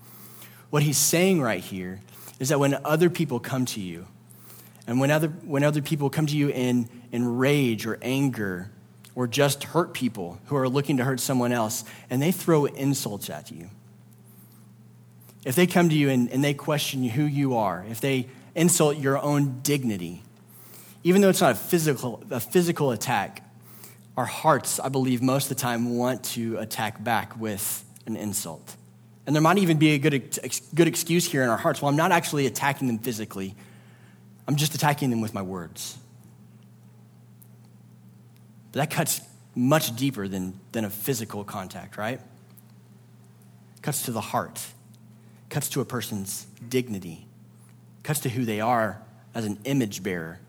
What 0.70 0.84
he's 0.84 0.98
saying 0.98 1.42
right 1.42 1.62
here 1.62 2.00
is 2.40 2.48
that 2.48 2.60
when 2.60 2.80
other 2.86 3.10
people 3.10 3.42
come 3.42 3.66
to 3.66 3.82
you, 3.82 4.08
and 4.88 5.00
when 5.00 5.12
other, 5.12 5.28
when 5.28 5.64
other 5.64 5.82
people 5.82 6.10
come 6.10 6.26
to 6.28 6.38
you 6.38 6.50
in, 6.50 6.90
in 7.12 7.38
rage 7.38 7.86
or 7.86 7.98
anger, 8.02 8.72
or 9.16 9.28
just 9.28 9.64
hurt 9.64 9.94
people 9.94 10.40
who 10.46 10.56
are 10.58 10.68
looking 10.68 10.98
to 10.98 11.04
hurt 11.04 11.20
someone 11.20 11.52
else, 11.52 11.84
and 12.10 12.22
they 12.22 12.32
throw 12.32 12.66
insults 12.66 13.30
at 13.30 13.52
you, 13.52 13.70
if 15.46 15.56
they 15.56 15.68
come 15.68 15.90
to 15.90 15.96
you 15.96 16.10
and, 16.10 16.30
and 16.32 16.44
they 16.44 16.54
question 16.54 17.04
who 17.04 17.24
you 17.24 17.56
are, 17.56 17.86
if 17.90 18.02
they 18.02 18.28
insult 18.56 18.98
your 18.98 19.18
own 19.18 19.60
dignity, 19.62 20.24
even 21.04 21.22
though 21.22 21.30
it's 21.30 21.42
not 21.42 21.52
a 21.52 21.56
physical, 21.56 22.24
a 22.32 22.40
physical 22.40 22.92
attack, 22.92 23.44
our 24.18 24.26
hearts, 24.26 24.80
I 24.80 24.90
believe, 24.90 25.22
most 25.22 25.52
of 25.52 25.58
the 25.58 25.62
time 25.62 25.98
want 25.98 26.24
to 26.26 26.58
attack 26.58 27.04
back 27.04 27.40
with 27.40 27.86
an 28.06 28.16
insult. 28.16 28.76
And 29.28 29.36
there 29.36 29.42
might 29.42 29.58
even 29.58 29.78
be 29.78 29.90
a 29.90 29.98
good, 29.98 30.40
good 30.74 30.88
excuse 30.88 31.30
here 31.30 31.44
in 31.44 31.50
our 31.50 31.58
hearts. 31.58 31.82
Well, 31.82 31.90
I'm 31.90 31.96
not 31.98 32.12
actually 32.12 32.46
attacking 32.46 32.88
them 32.88 33.00
physically, 33.00 33.56
I'm 34.48 34.56
just 34.56 34.76
attacking 34.76 35.10
them 35.10 35.22
with 35.22 35.34
my 35.34 35.42
words. 35.42 35.98
But 38.72 38.80
that 38.80 38.90
cuts 38.90 39.22
much 39.56 39.96
deeper 39.96 40.28
than, 40.28 40.60
than 40.72 40.86
a 40.86 40.90
physical 40.90 41.44
contact, 41.44 41.98
right? 41.98 42.20
It 43.76 43.82
cuts 43.82 44.04
to 44.04 44.12
the 44.12 44.22
heart, 44.22 44.58
it 44.58 45.50
cuts 45.50 45.70
to 45.70 45.82
a 45.82 45.86
person's 45.86 46.46
dignity, 46.68 47.26
it 48.00 48.04
cuts 48.04 48.20
to 48.22 48.30
who 48.30 48.46
they 48.46 48.60
are 48.60 49.02
as 49.34 49.46
an 49.46 49.60
image 49.64 50.04
bearer 50.04 50.40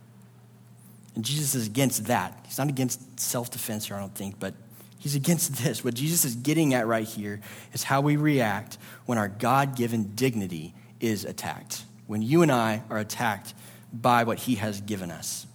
and 1.16 1.24
Jesus 1.24 1.54
is 1.54 1.66
against 1.66 2.04
that. 2.04 2.38
He's 2.44 2.58
not 2.58 2.68
against 2.68 3.18
self 3.18 3.50
defense 3.50 3.86
here, 3.86 3.96
I 3.96 4.00
don't 4.00 4.14
think, 4.14 4.38
but 4.38 4.54
he's 4.98 5.16
against 5.16 5.56
this. 5.64 5.82
What 5.82 5.94
Jesus 5.94 6.24
is 6.24 6.36
getting 6.36 6.74
at 6.74 6.86
right 6.86 7.08
here 7.08 7.40
is 7.72 7.82
how 7.82 8.02
we 8.02 8.16
react 8.16 8.78
when 9.06 9.18
our 9.18 9.28
God 9.28 9.74
given 9.74 10.14
dignity 10.14 10.74
is 11.00 11.24
attacked, 11.24 11.84
when 12.06 12.22
you 12.22 12.42
and 12.42 12.52
I 12.52 12.82
are 12.90 12.98
attacked 12.98 13.54
by 14.02 14.24
what 14.24 14.38
he 14.40 14.56
has 14.56 14.80
given 14.80 15.10
us. 15.10 15.46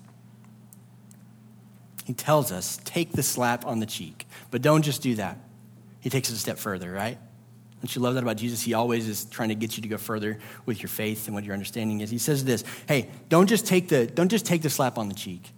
He 2.06 2.14
tells 2.14 2.52
us, 2.52 2.80
take 2.84 3.12
the 3.12 3.24
slap 3.24 3.66
on 3.66 3.80
the 3.80 3.86
cheek, 3.86 4.28
but 4.50 4.62
don't 4.62 4.82
just 4.82 5.02
do 5.02 5.16
that. 5.16 5.38
He 6.00 6.10
takes 6.10 6.30
it 6.30 6.34
a 6.34 6.38
step 6.38 6.58
further, 6.58 6.92
right? 6.92 7.18
Don't 7.82 7.96
you 7.96 8.02
love 8.02 8.16
that 8.16 8.24
about 8.24 8.38
Jesus? 8.38 8.62
He 8.62 8.74
always 8.74 9.08
is 9.08 9.26
trying 9.26 9.50
to 9.50 9.56
get 9.56 9.76
you 9.76 9.82
to 9.84 9.90
go 9.90 9.98
further 9.98 10.40
with 10.66 10.82
your 10.82 10.90
faith 10.90 11.28
and 11.28 11.36
what 11.36 11.44
your 11.44 11.54
understanding 11.54 12.02
is. 12.02 12.10
He 12.10 12.18
says 12.18 12.44
this 12.44 12.64
hey, 12.88 13.10
don't 13.30 13.48
just 13.48 13.66
take 13.66 13.90
the, 13.90 14.06
don't 14.06 14.30
just 14.30 14.46
take 14.46 14.62
the 14.62 14.70
slap 14.70 14.98
on 14.98 15.08
the 15.10 15.16
cheek, 15.16 15.52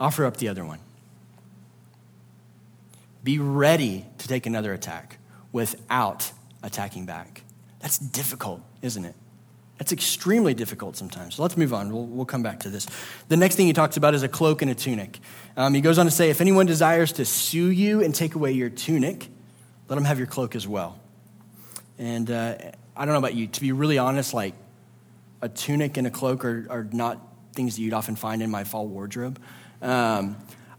offer 0.00 0.24
up 0.24 0.36
the 0.38 0.48
other 0.48 0.64
one. 0.64 0.80
Be 3.22 3.38
ready 3.38 4.04
to 4.18 4.28
take 4.28 4.46
another 4.46 4.72
attack 4.72 5.18
without 5.52 6.32
attacking 6.62 7.06
back. 7.06 7.42
That's 7.78 7.98
difficult, 7.98 8.60
isn't 8.82 9.04
it? 9.04 9.14
That's 9.78 9.92
extremely 9.92 10.54
difficult 10.54 10.96
sometimes. 10.96 11.36
So 11.36 11.42
let's 11.42 11.56
move 11.56 11.74
on. 11.74 11.92
We'll, 11.92 12.04
we'll 12.04 12.24
come 12.24 12.42
back 12.42 12.60
to 12.60 12.70
this. 12.70 12.86
The 13.28 13.36
next 13.36 13.56
thing 13.56 13.66
he 13.66 13.72
talks 13.72 13.96
about 13.96 14.14
is 14.14 14.22
a 14.22 14.28
cloak 14.28 14.62
and 14.62 14.70
a 14.70 14.74
tunic. 14.74 15.18
Um, 15.56 15.74
he 15.74 15.80
goes 15.80 15.98
on 15.98 16.06
to 16.06 16.12
say, 16.12 16.30
if 16.30 16.40
anyone 16.40 16.66
desires 16.66 17.12
to 17.12 17.24
sue 17.24 17.70
you 17.70 18.02
and 18.02 18.14
take 18.14 18.34
away 18.34 18.52
your 18.52 18.70
tunic, 18.70 19.28
let 19.88 19.96
them 19.96 20.04
have 20.04 20.18
your 20.18 20.28
cloak 20.28 20.54
as 20.54 20.68
well. 20.68 20.98
And 21.98 22.30
uh, 22.30 22.56
I 22.96 23.04
don't 23.04 23.12
know 23.12 23.18
about 23.18 23.34
you, 23.34 23.46
to 23.48 23.60
be 23.60 23.72
really 23.72 23.98
honest, 23.98 24.34
like 24.34 24.54
a 25.40 25.48
tunic 25.48 25.96
and 25.96 26.06
a 26.06 26.10
cloak 26.10 26.44
are, 26.44 26.66
are 26.70 26.84
not 26.92 27.18
things 27.52 27.76
that 27.76 27.82
you'd 27.82 27.92
often 27.92 28.16
find 28.16 28.42
in 28.42 28.50
my 28.50 28.64
fall 28.64 28.86
wardrobe. 28.86 29.40
Um, 29.80 30.36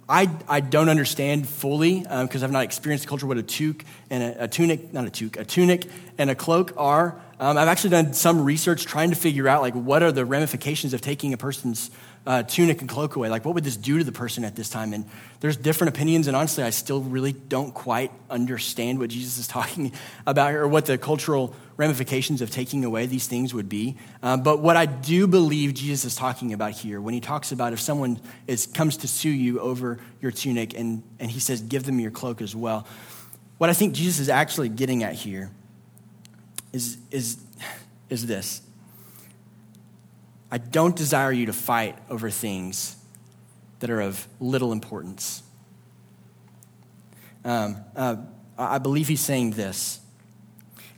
I, 0.08 0.30
I 0.50 0.60
don't 0.60 0.90
understand 0.90 1.48
fully 1.48 2.00
because 2.00 2.44
um, 2.44 2.44
I've 2.44 2.52
not 2.52 2.64
experienced 2.64 3.06
the 3.06 3.10
culture 3.10 3.26
what 3.26 3.38
a 3.38 3.44
tunic 3.44 3.86
and 4.10 4.24
a, 4.24 4.44
a, 4.44 4.48
tunic, 4.48 4.94
not 4.94 5.06
a 5.06 5.10
tunic, 5.10 5.38
a 5.38 5.46
tunic 5.46 5.86
and 6.18 6.30
a 6.30 6.36
cloak 6.36 6.74
are. 6.78 7.22
Um, 7.44 7.58
I've 7.58 7.68
actually 7.68 7.90
done 7.90 8.14
some 8.14 8.46
research 8.46 8.86
trying 8.86 9.10
to 9.10 9.18
figure 9.18 9.50
out 9.50 9.62
like 9.62 9.74
what 9.74 10.02
are 10.02 10.14
the 10.14 10.24
ramifications 10.24 10.94
of 10.94 11.02
taking 11.02 11.34
a 11.34 11.38
person's 11.38 11.92
uh, 12.26 12.44
tunic 12.44 12.80
and 12.80 12.90
cloak 12.90 13.18
away. 13.18 13.28
Like, 13.28 13.44
what 13.44 13.54
would 13.54 13.66
this 13.66 13.76
do 13.76 13.98
to 13.98 14.04
the 14.06 14.14
person 14.14 14.46
at 14.46 14.56
this 14.56 14.70
time? 14.70 14.94
And 14.94 15.04
there's 15.42 15.58
different 15.58 15.94
opinions, 15.94 16.28
and 16.28 16.38
honestly, 16.38 16.64
I 16.64 16.70
still 16.70 17.02
really 17.02 17.34
don't 17.34 17.74
quite 17.74 18.14
understand 18.30 18.98
what 18.98 19.10
Jesus 19.10 19.38
is 19.38 19.48
talking 19.60 19.92
about 20.26 20.54
or 20.54 20.70
what 20.70 20.86
the 20.86 20.98
cultural 20.98 21.54
ramifications 21.76 22.42
of 22.42 22.50
taking 22.50 22.86
away 22.86 23.08
these 23.08 23.28
things 23.28 23.54
would 23.54 23.68
be. 23.68 23.98
Uh, 24.22 24.38
but 24.38 24.62
what 24.62 24.78
I 24.78 24.86
do 24.86 25.28
believe 25.28 25.74
Jesus 25.74 26.06
is 26.06 26.16
talking 26.16 26.54
about 26.54 26.72
here, 26.72 27.02
when 27.02 27.14
he 27.14 27.20
talks 27.20 27.52
about 27.52 27.74
if 27.74 27.82
someone 27.82 28.22
is, 28.48 28.68
comes 28.68 28.96
to 28.98 29.08
sue 29.10 29.28
you 29.28 29.60
over 29.60 30.00
your 30.22 30.32
tunic 30.32 30.80
and, 30.80 31.04
and 31.20 31.30
he 31.30 31.42
says, 31.42 31.60
give 31.60 31.84
them 31.84 32.00
your 32.00 32.12
cloak 32.12 32.42
as 32.42 32.56
well, 32.56 32.88
what 33.58 33.70
I 33.70 33.74
think 33.74 33.96
Jesus 33.96 34.22
is 34.22 34.30
actually 34.30 34.70
getting 34.70 35.04
at 35.04 35.16
here 35.16 35.52
is, 36.74 36.98
is, 37.12 37.38
is 38.10 38.26
this 38.26 38.62
I 40.52 40.58
don't 40.60 40.96
desire 40.96 41.32
you 41.32 41.48
to 41.48 41.54
fight 41.54 41.98
over 42.10 42.30
things 42.30 42.96
that 43.80 43.90
are 43.90 44.02
of 44.02 44.28
little 44.40 44.72
importance. 44.72 45.42
Um, 47.44 47.78
uh, 47.96 48.18
I 48.58 48.78
believe 48.78 49.08
he's 49.08 49.20
saying 49.20 49.52
this 49.52 50.00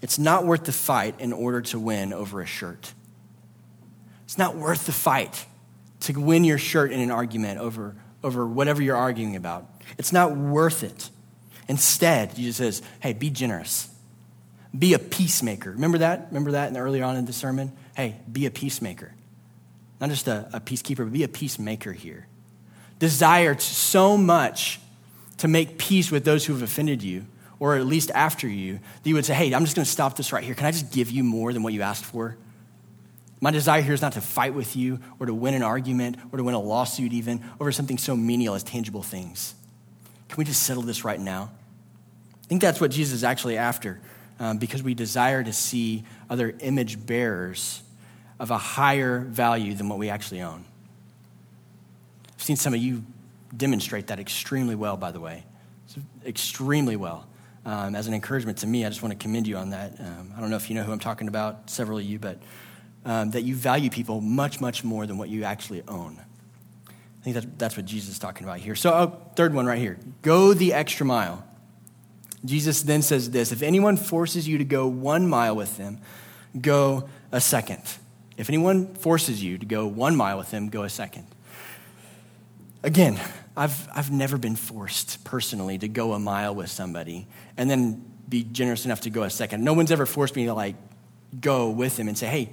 it's 0.01 0.19
not 0.19 0.45
worth 0.45 0.65
the 0.65 0.71
fight 0.71 1.15
in 1.19 1.33
order 1.33 1.61
to 1.61 1.79
win 1.79 2.13
over 2.13 2.41
a 2.41 2.45
shirt. 2.45 2.93
It's 4.25 4.37
not 4.37 4.55
worth 4.55 4.85
the 4.85 4.91
fight 4.91 5.45
to 6.01 6.19
win 6.19 6.43
your 6.43 6.57
shirt 6.57 6.91
in 6.91 6.99
an 6.99 7.09
argument 7.09 7.59
over, 7.59 7.95
over 8.23 8.45
whatever 8.45 8.81
you're 8.81 8.97
arguing 8.97 9.35
about. 9.35 9.67
It's 9.97 10.11
not 10.11 10.35
worth 10.35 10.83
it. 10.83 11.09
Instead, 11.67 12.35
Jesus 12.35 12.57
says, 12.57 12.81
hey, 12.99 13.13
be 13.13 13.29
generous. 13.29 13.89
Be 14.77 14.93
a 14.93 14.99
peacemaker. 14.99 15.71
Remember 15.71 15.99
that? 15.99 16.27
Remember 16.29 16.51
that 16.51 16.69
in 16.69 16.77
earlier 16.77 17.03
on 17.03 17.15
in 17.15 17.25
the 17.25 17.33
sermon? 17.33 17.71
Hey, 17.95 18.17
be 18.31 18.45
a 18.45 18.51
peacemaker. 18.51 19.13
Not 20.01 20.09
just 20.09 20.27
a, 20.27 20.49
a 20.51 20.59
peacekeeper, 20.59 20.97
but 20.97 21.13
be 21.13 21.23
a 21.23 21.27
peacemaker 21.27 21.93
here. 21.93 22.27
Desire 22.99 23.57
so 23.57 24.17
much 24.17 24.79
to 25.37 25.47
make 25.47 25.77
peace 25.77 26.11
with 26.11 26.25
those 26.25 26.45
who 26.45 26.53
have 26.53 26.61
offended 26.61 27.03
you, 27.03 27.25
or 27.59 27.75
at 27.75 27.85
least 27.85 28.11
after 28.11 28.47
you, 28.47 28.79
that 29.03 29.09
you 29.09 29.15
would 29.15 29.25
say, 29.25 29.33
hey, 29.33 29.53
I'm 29.53 29.63
just 29.63 29.75
going 29.75 29.85
to 29.85 29.91
stop 29.91 30.17
this 30.17 30.33
right 30.33 30.43
here. 30.43 30.55
Can 30.55 30.65
I 30.65 30.71
just 30.71 30.91
give 30.91 31.09
you 31.09 31.23
more 31.23 31.53
than 31.53 31.63
what 31.63 31.73
you 31.73 31.81
asked 31.81 32.05
for? 32.05 32.35
My 33.39 33.51
desire 33.51 33.81
here 33.81 33.93
is 33.93 34.01
not 34.01 34.13
to 34.13 34.21
fight 34.21 34.53
with 34.53 34.75
you 34.75 34.99
or 35.19 35.25
to 35.25 35.33
win 35.33 35.53
an 35.53 35.63
argument 35.63 36.17
or 36.31 36.37
to 36.37 36.43
win 36.43 36.55
a 36.55 36.59
lawsuit, 36.59 37.13
even 37.13 37.41
over 37.59 37.71
something 37.71 37.97
so 37.97 38.15
menial 38.15 38.55
as 38.55 38.63
tangible 38.63 39.03
things. 39.03 39.55
Can 40.29 40.37
we 40.37 40.45
just 40.45 40.63
settle 40.63 40.83
this 40.83 41.05
right 41.05 41.19
now? 41.19 41.51
I 42.43 42.47
think 42.47 42.61
that's 42.61 42.81
what 42.81 42.91
Jesus 42.91 43.13
is 43.13 43.23
actually 43.23 43.57
after 43.57 44.01
um, 44.39 44.57
because 44.57 44.83
we 44.83 44.93
desire 44.93 45.43
to 45.43 45.53
see 45.53 46.03
other 46.29 46.55
image 46.59 47.05
bearers 47.05 47.81
of 48.39 48.51
a 48.51 48.57
higher 48.57 49.19
value 49.19 49.73
than 49.73 49.89
what 49.89 49.97
we 49.97 50.09
actually 50.09 50.41
own. 50.41 50.65
I've 52.33 52.43
seen 52.43 52.55
some 52.55 52.73
of 52.73 52.81
you 52.81 53.03
demonstrate 53.55 54.07
that 54.07 54.19
extremely 54.19 54.75
well, 54.75 54.97
by 54.97 55.11
the 55.11 55.19
way. 55.19 55.43
Extremely 56.25 56.95
well. 56.95 57.27
Um, 57.65 57.95
as 57.95 58.07
an 58.07 58.13
encouragement 58.13 58.59
to 58.59 58.67
me, 58.67 58.85
I 58.85 58.89
just 58.89 59.01
want 59.01 59.17
to 59.17 59.17
commend 59.17 59.47
you 59.47 59.57
on 59.57 59.71
that. 59.71 59.99
Um, 59.99 60.33
I 60.35 60.41
don't 60.41 60.49
know 60.49 60.55
if 60.57 60.69
you 60.69 60.75
know 60.75 60.83
who 60.83 60.91
I'm 60.91 60.99
talking 60.99 61.27
about, 61.27 61.69
several 61.69 61.97
of 61.97 62.03
you, 62.03 62.19
but 62.19 62.37
um, 63.05 63.31
that 63.31 63.43
you 63.43 63.55
value 63.55 63.89
people 63.89 64.21
much, 64.21 64.59
much 64.59 64.83
more 64.83 65.07
than 65.07 65.17
what 65.17 65.29
you 65.29 65.43
actually 65.45 65.83
own. 65.87 66.19
I 66.87 67.23
think 67.23 67.33
that's, 67.35 67.47
that's 67.57 67.77
what 67.77 67.85
Jesus 67.85 68.09
is 68.09 68.19
talking 68.19 68.45
about 68.45 68.59
here. 68.59 68.75
So, 68.75 68.93
oh, 68.93 69.19
third 69.35 69.53
one 69.53 69.65
right 69.65 69.79
here 69.79 69.97
go 70.21 70.53
the 70.53 70.73
extra 70.73 71.05
mile. 71.05 71.43
Jesus 72.45 72.83
then 72.83 73.01
says 73.01 73.31
this 73.31 73.51
If 73.51 73.61
anyone 73.61 73.97
forces 73.97 74.47
you 74.47 74.57
to 74.57 74.65
go 74.65 74.87
one 74.87 75.27
mile 75.27 75.55
with 75.55 75.77
them, 75.77 75.99
go 76.59 77.09
a 77.31 77.41
second. 77.41 77.81
If 78.37 78.49
anyone 78.49 78.93
forces 78.95 79.43
you 79.43 79.57
to 79.57 79.65
go 79.65 79.87
one 79.87 80.15
mile 80.15 80.37
with 80.37 80.51
them, 80.51 80.69
go 80.69 80.83
a 80.83 80.89
second. 80.89 81.25
Again, 82.83 83.19
I've, 83.57 83.87
I've 83.95 84.11
never 84.11 84.37
been 84.37 84.55
forced 84.55 85.23
personally 85.23 85.77
to 85.77 85.87
go 85.87 86.13
a 86.13 86.19
mile 86.19 86.53
with 86.53 86.69
somebody 86.69 87.27
and 87.57 87.69
then 87.69 88.03
be 88.27 88.43
generous 88.43 88.85
enough 88.85 89.01
to 89.01 89.09
go 89.09 89.23
a 89.23 89.29
second. 89.29 89.63
No 89.63 89.73
one's 89.73 89.91
ever 89.91 90.05
forced 90.05 90.35
me 90.35 90.45
to 90.45 90.53
like 90.53 90.75
go 91.39 91.69
with 91.69 91.95
them 91.95 92.07
and 92.07 92.17
say, 92.17 92.27
hey, 92.27 92.49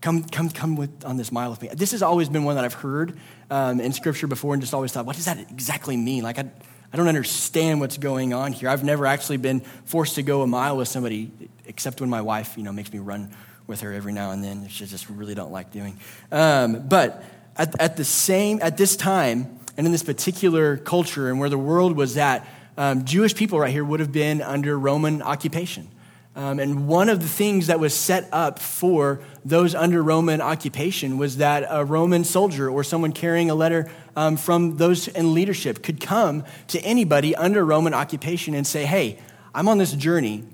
come, 0.00 0.22
come, 0.24 0.50
come 0.50 0.76
with, 0.76 1.04
on 1.04 1.16
this 1.16 1.32
mile 1.32 1.50
with 1.50 1.60
me. 1.62 1.68
This 1.74 1.90
has 1.90 2.02
always 2.02 2.28
been 2.28 2.44
one 2.44 2.54
that 2.54 2.64
I've 2.64 2.74
heard 2.74 3.18
um, 3.50 3.80
in 3.80 3.92
scripture 3.92 4.26
before 4.26 4.54
and 4.54 4.62
just 4.62 4.74
always 4.74 4.92
thought, 4.92 5.06
what 5.06 5.16
does 5.16 5.24
that 5.24 5.38
exactly 5.50 5.96
mean? 5.96 6.22
Like, 6.22 6.38
I, 6.38 6.50
I 6.92 6.96
don't 6.96 7.08
understand 7.08 7.80
what's 7.80 7.98
going 7.98 8.32
on 8.32 8.52
here. 8.52 8.68
I've 8.68 8.84
never 8.84 9.06
actually 9.06 9.36
been 9.38 9.60
forced 9.60 10.14
to 10.16 10.22
go 10.22 10.42
a 10.42 10.46
mile 10.46 10.76
with 10.76 10.88
somebody, 10.88 11.30
except 11.66 12.00
when 12.00 12.10
my 12.10 12.20
wife, 12.20 12.56
you 12.56 12.62
know, 12.62 12.72
makes 12.72 12.92
me 12.92 12.98
run 12.98 13.30
with 13.66 13.80
her 13.80 13.92
every 13.92 14.12
now 14.12 14.30
and 14.30 14.42
then, 14.42 14.62
I 14.64 14.68
just 14.68 15.08
really 15.10 15.34
don't 15.34 15.50
like 15.50 15.72
doing. 15.72 15.98
Um, 16.30 16.86
but 16.88 17.24
at, 17.56 17.80
at 17.80 17.96
the 17.96 18.04
same, 18.04 18.60
at 18.62 18.76
this 18.76 18.96
time, 18.96 19.58
and 19.76 19.86
in 19.86 19.92
this 19.92 20.02
particular 20.02 20.76
culture 20.76 21.28
and 21.28 21.38
where 21.38 21.50
the 21.50 21.58
world 21.58 21.96
was 21.96 22.16
at, 22.16 22.46
um, 22.78 23.04
Jewish 23.04 23.34
people 23.34 23.58
right 23.58 23.70
here 23.70 23.84
would 23.84 24.00
have 24.00 24.12
been 24.12 24.40
under 24.40 24.78
Roman 24.78 25.22
occupation. 25.22 25.88
Um, 26.36 26.58
and 26.58 26.86
one 26.86 27.08
of 27.08 27.22
the 27.22 27.28
things 27.28 27.68
that 27.68 27.80
was 27.80 27.94
set 27.94 28.28
up 28.30 28.58
for 28.58 29.20
those 29.42 29.74
under 29.74 30.02
Roman 30.02 30.42
occupation 30.42 31.16
was 31.16 31.38
that 31.38 31.66
a 31.70 31.82
Roman 31.82 32.24
soldier 32.24 32.68
or 32.68 32.84
someone 32.84 33.12
carrying 33.12 33.48
a 33.48 33.54
letter 33.54 33.90
um, 34.14 34.36
from 34.36 34.76
those 34.76 35.08
in 35.08 35.32
leadership 35.32 35.82
could 35.82 35.98
come 35.98 36.44
to 36.68 36.78
anybody 36.80 37.34
under 37.34 37.64
Roman 37.64 37.94
occupation 37.94 38.54
and 38.54 38.66
say, 38.66 38.84
Hey, 38.84 39.18
I'm 39.54 39.66
on 39.66 39.78
this 39.78 39.92
journey. 39.92 40.44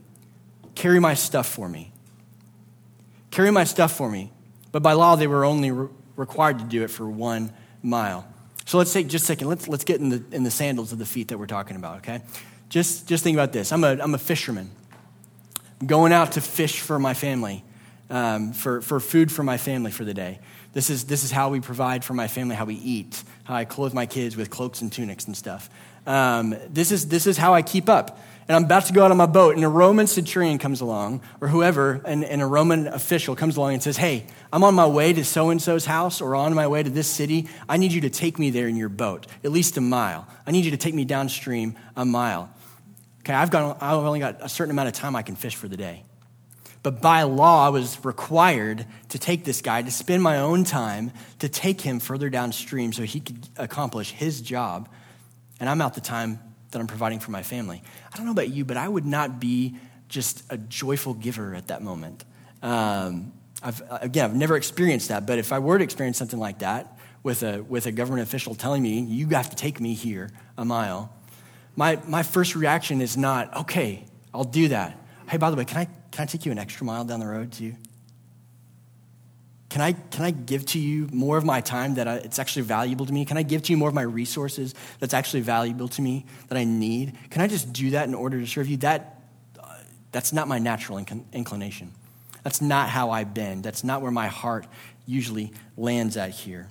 Carry 0.76 1.00
my 1.00 1.14
stuff 1.14 1.48
for 1.48 1.68
me. 1.68 1.92
Carry 3.32 3.50
my 3.50 3.64
stuff 3.64 3.96
for 3.96 4.08
me. 4.08 4.30
But 4.70 4.84
by 4.84 4.92
law, 4.92 5.16
they 5.16 5.26
were 5.26 5.44
only 5.44 5.72
re- 5.72 5.88
required 6.14 6.60
to 6.60 6.64
do 6.64 6.84
it 6.84 6.88
for 6.90 7.10
one 7.10 7.52
mile. 7.82 8.24
So 8.66 8.78
let's 8.78 8.92
take 8.92 9.08
just 9.08 9.24
a 9.24 9.26
second. 9.26 9.48
Let's, 9.48 9.66
let's 9.66 9.84
get 9.84 10.00
in 10.00 10.10
the, 10.10 10.22
in 10.30 10.44
the 10.44 10.50
sandals 10.50 10.92
of 10.92 10.98
the 10.98 11.06
feet 11.06 11.28
that 11.28 11.38
we're 11.38 11.46
talking 11.46 11.74
about, 11.74 11.98
okay? 11.98 12.22
Just, 12.68 13.08
just 13.08 13.24
think 13.24 13.34
about 13.34 13.52
this. 13.52 13.72
I'm 13.72 13.82
a, 13.82 13.98
I'm 14.00 14.14
a 14.14 14.18
fisherman. 14.18 14.70
Going 15.84 16.12
out 16.12 16.32
to 16.32 16.40
fish 16.40 16.80
for 16.80 16.98
my 16.98 17.14
family, 17.14 17.64
um, 18.10 18.52
for, 18.52 18.82
for 18.82 19.00
food 19.00 19.32
for 19.32 19.42
my 19.42 19.58
family 19.58 19.90
for 19.90 20.04
the 20.04 20.14
day. 20.14 20.38
This 20.72 20.90
is, 20.90 21.04
this 21.04 21.24
is 21.24 21.30
how 21.30 21.50
we 21.50 21.60
provide 21.60 22.04
for 22.04 22.14
my 22.14 22.28
family, 22.28 22.54
how 22.56 22.64
we 22.64 22.76
eat, 22.76 23.22
how 23.44 23.54
I 23.54 23.64
clothe 23.64 23.92
my 23.92 24.06
kids 24.06 24.36
with 24.36 24.50
cloaks 24.50 24.80
and 24.80 24.92
tunics 24.92 25.26
and 25.26 25.36
stuff. 25.36 25.68
Um, 26.06 26.56
this, 26.68 26.92
is, 26.92 27.08
this 27.08 27.26
is 27.26 27.36
how 27.36 27.54
I 27.54 27.62
keep 27.62 27.88
up 27.88 28.18
and 28.48 28.56
I'm 28.56 28.64
about 28.64 28.86
to 28.86 28.92
go 28.92 29.04
out 29.04 29.10
on 29.10 29.16
my 29.16 29.26
boat, 29.26 29.54
and 29.54 29.64
a 29.64 29.68
Roman 29.68 30.06
centurion 30.06 30.58
comes 30.58 30.80
along, 30.80 31.22
or 31.40 31.48
whoever, 31.48 32.02
and, 32.04 32.24
and 32.24 32.42
a 32.42 32.46
Roman 32.46 32.88
official 32.88 33.36
comes 33.36 33.56
along 33.56 33.74
and 33.74 33.82
says, 33.82 33.96
Hey, 33.96 34.26
I'm 34.52 34.64
on 34.64 34.74
my 34.74 34.86
way 34.86 35.12
to 35.12 35.24
so 35.24 35.50
and 35.50 35.62
so's 35.62 35.86
house, 35.86 36.20
or 36.20 36.34
on 36.34 36.52
my 36.54 36.66
way 36.66 36.82
to 36.82 36.90
this 36.90 37.06
city. 37.06 37.48
I 37.68 37.76
need 37.76 37.92
you 37.92 38.00
to 38.02 38.10
take 38.10 38.38
me 38.38 38.50
there 38.50 38.68
in 38.68 38.76
your 38.76 38.88
boat, 38.88 39.26
at 39.44 39.52
least 39.52 39.76
a 39.76 39.80
mile. 39.80 40.26
I 40.46 40.50
need 40.50 40.64
you 40.64 40.72
to 40.72 40.76
take 40.76 40.94
me 40.94 41.04
downstream 41.04 41.76
a 41.96 42.04
mile. 42.04 42.50
Okay, 43.22 43.34
I've, 43.34 43.50
got, 43.50 43.80
I've 43.80 43.98
only 43.98 44.18
got 44.18 44.38
a 44.40 44.48
certain 44.48 44.72
amount 44.72 44.88
of 44.88 44.94
time 44.94 45.14
I 45.14 45.22
can 45.22 45.36
fish 45.36 45.54
for 45.54 45.68
the 45.68 45.76
day. 45.76 46.02
But 46.82 47.00
by 47.00 47.22
law, 47.22 47.64
I 47.64 47.68
was 47.68 48.04
required 48.04 48.84
to 49.10 49.18
take 49.18 49.44
this 49.44 49.60
guy, 49.60 49.82
to 49.82 49.90
spend 49.92 50.24
my 50.24 50.38
own 50.38 50.64
time, 50.64 51.12
to 51.38 51.48
take 51.48 51.80
him 51.80 52.00
further 52.00 52.28
downstream 52.28 52.92
so 52.92 53.04
he 53.04 53.20
could 53.20 53.48
accomplish 53.56 54.10
his 54.10 54.40
job. 54.40 54.88
And 55.60 55.68
I'm 55.68 55.80
out 55.80 55.94
the 55.94 56.00
time 56.00 56.40
that 56.72 56.80
I'm 56.80 56.88
providing 56.88 57.20
for 57.20 57.30
my 57.30 57.44
family. 57.44 57.80
I 58.12 58.16
don't 58.16 58.26
know 58.26 58.32
about 58.32 58.48
you, 58.48 58.64
but 58.64 58.76
I 58.76 58.88
would 58.88 59.06
not 59.06 59.38
be 59.38 59.76
just 60.08 60.42
a 60.50 60.58
joyful 60.58 61.14
giver 61.14 61.54
at 61.54 61.68
that 61.68 61.82
moment. 61.82 62.24
Um, 62.60 63.32
I've, 63.62 63.80
again, 63.88 64.24
I've 64.24 64.36
never 64.36 64.56
experienced 64.56 65.10
that, 65.10 65.26
but 65.26 65.38
if 65.38 65.52
I 65.52 65.60
were 65.60 65.78
to 65.78 65.84
experience 65.84 66.18
something 66.18 66.40
like 66.40 66.58
that 66.58 66.98
with 67.22 67.44
a, 67.44 67.62
with 67.62 67.86
a 67.86 67.92
government 67.92 68.26
official 68.26 68.56
telling 68.56 68.82
me, 68.82 69.00
you 69.00 69.28
have 69.28 69.50
to 69.50 69.56
take 69.56 69.80
me 69.80 69.94
here 69.94 70.30
a 70.58 70.64
mile, 70.64 71.14
my, 71.76 72.00
my 72.06 72.22
first 72.22 72.54
reaction 72.54 73.00
is 73.00 73.16
not, 73.16 73.56
okay, 73.56 74.04
I'll 74.34 74.44
do 74.44 74.68
that. 74.68 74.98
Hey, 75.28 75.38
by 75.38 75.50
the 75.50 75.56
way, 75.56 75.64
can 75.64 75.78
I, 75.78 75.84
can 76.10 76.22
I 76.22 76.26
take 76.26 76.44
you 76.44 76.52
an 76.52 76.58
extra 76.58 76.84
mile 76.84 77.04
down 77.04 77.20
the 77.20 77.26
road 77.26 77.52
too? 77.52 77.74
Can 79.70 79.80
I, 79.80 79.92
can 79.92 80.22
I 80.22 80.32
give 80.32 80.66
to 80.66 80.78
you 80.78 81.08
more 81.12 81.38
of 81.38 81.46
my 81.46 81.62
time 81.62 81.94
that 81.94 82.06
I, 82.06 82.16
it's 82.16 82.38
actually 82.38 82.62
valuable 82.62 83.06
to 83.06 83.12
me? 83.12 83.24
Can 83.24 83.38
I 83.38 83.42
give 83.42 83.62
to 83.62 83.72
you 83.72 83.78
more 83.78 83.88
of 83.88 83.94
my 83.94 84.02
resources 84.02 84.74
that's 84.98 85.14
actually 85.14 85.40
valuable 85.40 85.88
to 85.88 86.02
me 86.02 86.26
that 86.48 86.58
I 86.58 86.64
need? 86.64 87.16
Can 87.30 87.40
I 87.40 87.46
just 87.46 87.72
do 87.72 87.90
that 87.92 88.06
in 88.06 88.14
order 88.14 88.38
to 88.38 88.46
serve 88.46 88.68
you? 88.68 88.76
That, 88.78 89.22
uh, 89.58 89.78
that's 90.10 90.30
not 90.30 90.46
my 90.46 90.58
natural 90.58 90.98
inc- 90.98 91.24
inclination. 91.32 91.90
That's 92.42 92.60
not 92.60 92.90
how 92.90 93.10
I 93.10 93.24
bend. 93.24 93.62
That's 93.62 93.82
not 93.82 94.02
where 94.02 94.10
my 94.10 94.26
heart 94.26 94.66
usually 95.06 95.54
lands 95.78 96.18
at 96.18 96.32
here. 96.32 96.68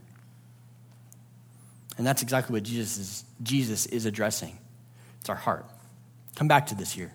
And 1.98 2.06
that's 2.06 2.22
exactly 2.22 2.54
what 2.54 2.62
Jesus 2.62 2.98
is, 2.98 3.26
Jesus 3.42 3.88
is 3.88 4.06
addressing. 4.06 4.60
It's 5.21 5.29
our 5.29 5.36
heart. 5.36 5.65
Come 6.36 6.47
back 6.47 6.67
to 6.67 6.75
this 6.75 6.91
here. 6.91 7.13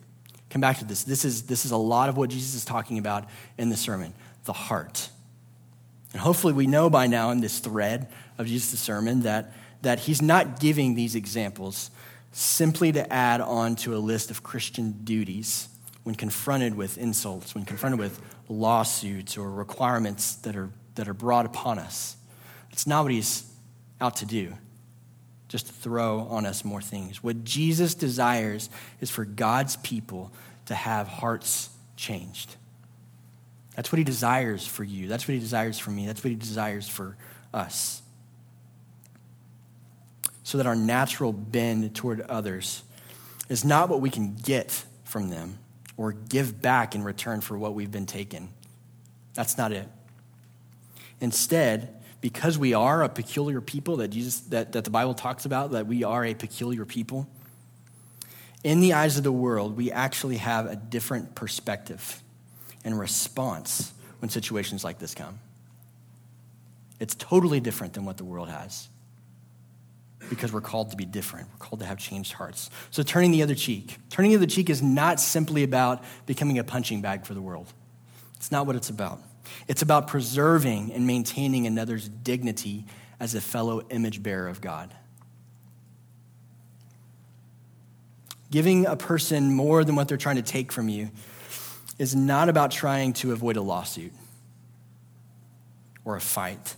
Come 0.48 0.60
back 0.60 0.78
to 0.78 0.84
this. 0.84 1.02
This 1.02 1.24
is, 1.24 1.42
this 1.42 1.64
is 1.64 1.72
a 1.72 1.76
lot 1.76 2.08
of 2.08 2.16
what 2.16 2.30
Jesus 2.30 2.54
is 2.54 2.64
talking 2.64 2.98
about 2.98 3.28
in 3.58 3.68
the 3.68 3.76
sermon 3.76 4.14
the 4.44 4.52
heart. 4.52 5.10
And 6.12 6.22
hopefully, 6.22 6.52
we 6.52 6.68
know 6.68 6.88
by 6.88 7.08
now 7.08 7.32
in 7.32 7.40
this 7.40 7.58
thread 7.58 8.06
of 8.38 8.46
Jesus' 8.46 8.78
sermon 8.78 9.22
that, 9.22 9.52
that 9.82 9.98
he's 9.98 10.22
not 10.22 10.60
giving 10.60 10.94
these 10.94 11.16
examples 11.16 11.90
simply 12.30 12.92
to 12.92 13.12
add 13.12 13.40
on 13.40 13.74
to 13.76 13.96
a 13.96 13.98
list 13.98 14.30
of 14.30 14.44
Christian 14.44 14.92
duties 15.02 15.68
when 16.04 16.14
confronted 16.14 16.76
with 16.76 16.96
insults, 16.96 17.54
when 17.56 17.64
confronted 17.64 17.98
with 17.98 18.20
lawsuits 18.48 19.36
or 19.36 19.50
requirements 19.50 20.36
that 20.36 20.54
are, 20.54 20.70
that 20.94 21.08
are 21.08 21.14
brought 21.14 21.44
upon 21.44 21.80
us. 21.80 22.16
It's 22.70 22.86
not 22.86 23.02
what 23.02 23.12
he's 23.12 23.50
out 24.00 24.16
to 24.16 24.26
do, 24.26 24.52
just 25.56 25.72
throw 25.72 26.20
on 26.28 26.44
us 26.44 26.66
more 26.66 26.82
things. 26.82 27.22
What 27.22 27.42
Jesus 27.42 27.94
desires 27.94 28.68
is 29.00 29.10
for 29.10 29.24
God's 29.24 29.76
people 29.76 30.30
to 30.66 30.74
have 30.74 31.08
hearts 31.08 31.70
changed. 31.96 32.56
That's 33.74 33.90
what 33.90 33.96
he 33.96 34.04
desires 34.04 34.66
for 34.66 34.84
you. 34.84 35.08
That's 35.08 35.26
what 35.26 35.32
he 35.32 35.40
desires 35.40 35.78
for 35.78 35.90
me. 35.90 36.06
That's 36.06 36.22
what 36.22 36.28
he 36.28 36.36
desires 36.36 36.86
for 36.86 37.16
us. 37.54 38.02
So 40.42 40.58
that 40.58 40.66
our 40.66 40.76
natural 40.76 41.32
bend 41.32 41.94
toward 41.94 42.20
others 42.20 42.82
is 43.48 43.64
not 43.64 43.88
what 43.88 44.02
we 44.02 44.10
can 44.10 44.34
get 44.34 44.84
from 45.04 45.30
them 45.30 45.58
or 45.96 46.12
give 46.12 46.60
back 46.60 46.94
in 46.94 47.02
return 47.02 47.40
for 47.40 47.56
what 47.56 47.72
we've 47.72 47.90
been 47.90 48.04
taken. 48.04 48.50
That's 49.32 49.56
not 49.56 49.72
it. 49.72 49.88
Instead, 51.18 51.95
because 52.20 52.59
we 52.59 52.74
are 52.74 53.02
a 53.02 53.09
peculiar 53.09 53.61
people 53.61 53.98
that 53.98 54.09
Jesus 54.09 54.40
that, 54.40 54.72
that 54.72 54.85
the 54.85 54.90
Bible 54.90 55.14
talks 55.14 55.44
about, 55.44 55.72
that 55.72 55.87
we 55.87 56.05
are 56.05 56.24
a 56.24 56.35
peculiar 56.35 56.85
people, 56.85 57.29
in 58.64 58.81
the 58.81 58.94
eyes 58.94 59.16
of 59.16 59.22
the 59.22 59.33
world, 59.33 59.76
we 59.76 59.92
actually 59.92 60.38
have 60.38 60.66
a 60.66 60.76
different 60.76 61.35
perspective 61.35 62.22
and 62.85 62.98
response 62.98 63.92
when 64.18 64.29
situations 64.29 64.83
like 64.83 64.98
this 64.98 65.14
come. 65.14 65.38
It's 66.98 67.14
totally 67.14 67.61
different 67.61 67.92
than 67.92 68.05
what 68.05 68.16
the 68.16 68.24
world 68.24 68.48
has 68.48 68.88
because 70.29 70.52
we're 70.52 70.61
called 70.61 70.90
to 70.90 70.96
be 70.96 71.05
different. 71.05 71.48
We're 71.52 71.66
called 71.66 71.81
to 71.81 71.87
have 71.87 71.98
changed 71.98 72.33
hearts. 72.33 72.70
So, 72.90 73.02
turning 73.02 73.31
the 73.31 73.42
other 73.42 73.55
cheek. 73.55 73.98
Turning 74.11 74.33
the 74.33 74.38
other 74.38 74.46
cheek 74.46 74.70
is 74.70 74.83
not 74.83 75.20
simply 75.20 75.62
about 75.62 76.02
becoming 76.26 76.59
a 76.59 76.64
punching 76.64 77.02
bag 77.02 77.24
for 77.24 77.35
the 77.35 77.42
world, 77.42 77.72
it's 78.37 78.50
not 78.50 78.66
what 78.66 78.76
it's 78.76 78.90
about. 78.90 79.20
It's 79.68 79.82
about 79.82 80.09
preserving 80.09 80.92
and 80.92 81.06
maintaining 81.06 81.66
another's 81.66 82.09
dignity 82.09 82.85
as 83.18 83.35
a 83.35 83.40
fellow 83.40 83.82
image 83.90 84.22
bearer 84.22 84.48
of 84.48 84.61
God. 84.61 84.94
Giving 88.50 88.87
a 88.87 88.96
person 88.96 89.54
more 89.54 89.85
than 89.85 89.96
what 89.96 90.09
they're 90.09 90.16
trying 90.16 90.37
to 90.37 90.42
take 90.42 90.70
from 90.70 90.88
you 90.88 91.11
is 91.98 92.14
not 92.14 92.48
about 92.48 92.70
trying 92.70 93.12
to 93.14 93.32
avoid 93.32 93.56
a 93.56 93.62
lawsuit 93.62 94.12
or 96.04 96.16
a 96.16 96.20
fight. 96.20 96.76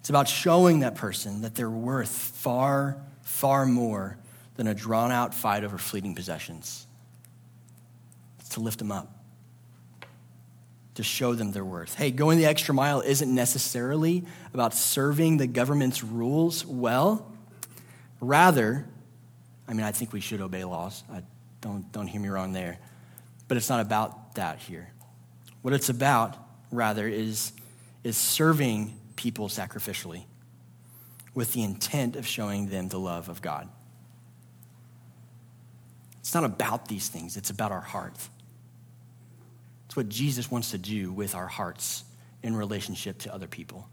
It's 0.00 0.10
about 0.10 0.28
showing 0.28 0.80
that 0.80 0.94
person 0.94 1.42
that 1.42 1.54
they're 1.54 1.70
worth 1.70 2.08
far, 2.08 2.96
far 3.22 3.66
more 3.66 4.18
than 4.56 4.66
a 4.66 4.74
drawn 4.74 5.12
out 5.12 5.34
fight 5.34 5.64
over 5.64 5.78
fleeting 5.78 6.14
possessions. 6.14 6.86
It's 8.40 8.50
to 8.50 8.60
lift 8.60 8.78
them 8.78 8.90
up, 8.90 9.17
to 10.98 11.02
show 11.02 11.34
them 11.34 11.50
their 11.50 11.64
worth. 11.64 11.94
Hey, 11.94 12.10
going 12.10 12.38
the 12.38 12.46
extra 12.46 12.74
mile 12.74 13.00
isn't 13.00 13.34
necessarily 13.34 14.24
about 14.52 14.74
serving 14.74 15.38
the 15.38 15.46
government's 15.46 16.04
rules 16.04 16.64
well, 16.64 17.32
Rather, 18.20 18.84
I 19.66 19.74
mean, 19.74 19.84
I 19.84 19.92
think 19.92 20.12
we 20.12 20.20
should 20.20 20.40
obey 20.40 20.64
laws. 20.64 21.04
I, 21.10 21.22
don't, 21.60 21.90
don't 21.92 22.06
hear 22.06 22.20
me 22.20 22.28
wrong 22.28 22.52
there. 22.52 22.78
But 23.46 23.56
it's 23.56 23.68
not 23.68 23.80
about 23.80 24.34
that 24.34 24.58
here. 24.58 24.90
What 25.62 25.74
it's 25.74 25.88
about, 25.88 26.36
rather, 26.70 27.06
is, 27.06 27.52
is 28.04 28.16
serving 28.16 28.98
people 29.16 29.48
sacrificially 29.48 30.24
with 31.34 31.52
the 31.52 31.62
intent 31.62 32.16
of 32.16 32.26
showing 32.26 32.68
them 32.68 32.88
the 32.88 32.98
love 32.98 33.28
of 33.28 33.40
God. 33.40 33.68
It's 36.20 36.34
not 36.34 36.44
about 36.44 36.88
these 36.88 37.08
things, 37.08 37.36
it's 37.36 37.50
about 37.50 37.72
our 37.72 37.80
hearts. 37.80 38.28
It's 39.88 39.96
what 39.96 40.10
Jesus 40.10 40.50
wants 40.50 40.72
to 40.72 40.78
do 40.78 41.10
with 41.10 41.34
our 41.34 41.46
hearts 41.46 42.04
in 42.42 42.54
relationship 42.54 43.16
to 43.20 43.34
other 43.34 43.46
people. 43.46 43.88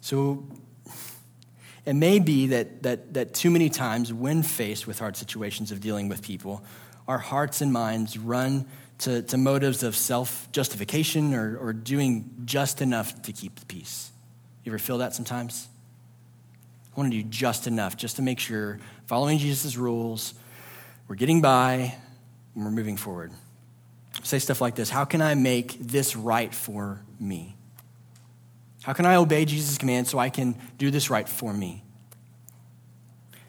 So 0.00 0.46
it 1.84 1.94
may 1.94 2.20
be 2.20 2.46
that, 2.48 2.84
that, 2.84 3.14
that 3.14 3.34
too 3.34 3.50
many 3.50 3.70
times, 3.70 4.12
when 4.12 4.44
faced 4.44 4.86
with 4.86 5.00
hard 5.00 5.16
situations 5.16 5.72
of 5.72 5.80
dealing 5.80 6.08
with 6.08 6.22
people, 6.22 6.62
our 7.08 7.18
hearts 7.18 7.60
and 7.60 7.72
minds 7.72 8.16
run 8.16 8.66
to, 8.98 9.22
to 9.22 9.36
motives 9.36 9.82
of 9.82 9.96
self 9.96 10.50
justification 10.52 11.34
or, 11.34 11.58
or 11.58 11.72
doing 11.72 12.30
just 12.44 12.80
enough 12.80 13.20
to 13.22 13.32
keep 13.32 13.58
the 13.58 13.66
peace. 13.66 14.12
You 14.62 14.70
ever 14.70 14.78
feel 14.78 14.98
that 14.98 15.12
sometimes? 15.12 15.66
I 16.94 17.00
want 17.00 17.12
to 17.12 17.20
do 17.20 17.28
just 17.28 17.66
enough 17.66 17.96
just 17.96 18.16
to 18.16 18.22
make 18.22 18.38
sure, 18.38 18.78
following 19.06 19.38
Jesus' 19.38 19.76
rules, 19.76 20.34
we're 21.08 21.16
getting 21.16 21.40
by 21.40 21.96
and 22.54 22.64
we're 22.64 22.70
moving 22.70 22.96
forward. 22.96 23.32
Say 24.22 24.38
stuff 24.38 24.60
like 24.60 24.74
this 24.74 24.90
How 24.90 25.04
can 25.04 25.22
I 25.22 25.34
make 25.34 25.78
this 25.78 26.16
right 26.16 26.54
for 26.54 27.02
me? 27.18 27.56
How 28.82 28.92
can 28.92 29.06
I 29.06 29.16
obey 29.16 29.44
Jesus' 29.44 29.78
command 29.78 30.08
so 30.08 30.18
I 30.18 30.30
can 30.30 30.56
do 30.78 30.90
this 30.90 31.10
right 31.10 31.28
for 31.28 31.52
me? 31.52 31.84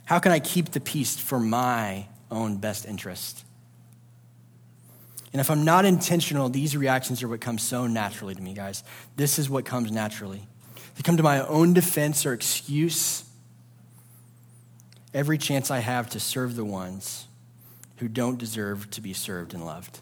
How 0.05 0.19
can 0.19 0.31
I 0.31 0.39
keep 0.39 0.71
the 0.71 0.81
peace 0.81 1.17
for 1.17 1.39
my 1.39 2.07
own 2.29 2.57
best 2.57 2.85
interest? 2.85 3.45
And 5.31 5.39
if 5.39 5.49
I'm 5.49 5.63
not 5.63 5.85
intentional, 5.85 6.49
these 6.49 6.75
reactions 6.75 7.23
are 7.23 7.29
what 7.29 7.39
come 7.39 7.57
so 7.57 7.87
naturally 7.87 8.35
to 8.35 8.41
me, 8.41 8.53
guys. 8.53 8.83
This 9.15 9.39
is 9.39 9.49
what 9.49 9.63
comes 9.63 9.89
naturally. 9.89 10.45
They 10.95 11.03
come 11.03 11.15
to 11.15 11.23
my 11.23 11.39
own 11.47 11.73
defense 11.73 12.25
or 12.25 12.33
excuse 12.33 13.23
every 15.13 15.37
chance 15.37 15.71
I 15.71 15.79
have 15.79 16.09
to 16.09 16.19
serve 16.19 16.57
the 16.57 16.65
ones 16.65 17.27
who 18.01 18.07
don't 18.07 18.39
deserve 18.39 18.89
to 18.89 18.99
be 18.99 19.13
served 19.13 19.53
and 19.53 19.63
loved. 19.63 19.99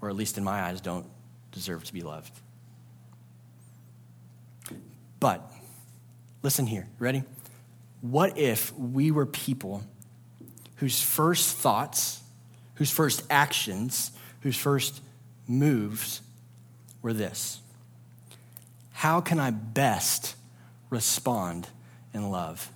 Or 0.00 0.08
at 0.08 0.16
least 0.16 0.38
in 0.38 0.44
my 0.44 0.62
eyes, 0.62 0.80
don't 0.80 1.04
deserve 1.52 1.84
to 1.84 1.92
be 1.92 2.00
loved. 2.00 2.32
But, 5.20 5.46
listen 6.42 6.66
here, 6.66 6.88
ready? 6.98 7.22
What 8.00 8.38
if 8.38 8.74
we 8.78 9.10
were 9.10 9.26
people 9.26 9.82
whose 10.76 11.02
first 11.02 11.58
thoughts, 11.58 12.22
whose 12.76 12.90
first 12.90 13.22
actions, 13.28 14.10
whose 14.40 14.56
first 14.56 15.02
moves 15.46 16.22
were 17.02 17.12
this? 17.12 17.60
How 18.92 19.20
can 19.20 19.38
I 19.38 19.50
best 19.50 20.34
respond 20.88 21.68
in 22.14 22.30
love? 22.30 22.72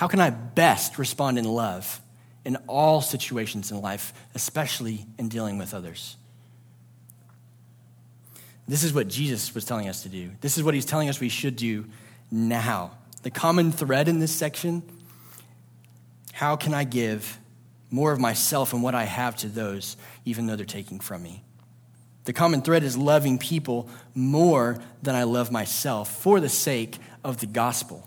How 0.00 0.08
can 0.08 0.18
I 0.18 0.30
best 0.30 0.96
respond 0.96 1.38
in 1.38 1.44
love 1.44 2.00
in 2.46 2.56
all 2.68 3.02
situations 3.02 3.70
in 3.70 3.82
life, 3.82 4.14
especially 4.34 5.04
in 5.18 5.28
dealing 5.28 5.58
with 5.58 5.74
others? 5.74 6.16
This 8.66 8.82
is 8.82 8.94
what 8.94 9.08
Jesus 9.08 9.54
was 9.54 9.66
telling 9.66 9.90
us 9.90 10.04
to 10.04 10.08
do. 10.08 10.30
This 10.40 10.56
is 10.56 10.64
what 10.64 10.72
he's 10.72 10.86
telling 10.86 11.10
us 11.10 11.20
we 11.20 11.28
should 11.28 11.54
do 11.54 11.84
now. 12.30 12.92
The 13.24 13.30
common 13.30 13.72
thread 13.72 14.08
in 14.08 14.20
this 14.20 14.34
section 14.34 14.82
how 16.32 16.56
can 16.56 16.72
I 16.72 16.84
give 16.84 17.38
more 17.90 18.10
of 18.10 18.18
myself 18.18 18.72
and 18.72 18.82
what 18.82 18.94
I 18.94 19.04
have 19.04 19.36
to 19.36 19.48
those, 19.48 19.98
even 20.24 20.46
though 20.46 20.56
they're 20.56 20.64
taking 20.64 20.98
from 20.98 21.22
me? 21.22 21.44
The 22.24 22.32
common 22.32 22.62
thread 22.62 22.84
is 22.84 22.96
loving 22.96 23.36
people 23.36 23.90
more 24.14 24.78
than 25.02 25.14
I 25.14 25.24
love 25.24 25.52
myself 25.52 26.22
for 26.22 26.40
the 26.40 26.48
sake 26.48 26.96
of 27.22 27.40
the 27.40 27.46
gospel. 27.46 28.06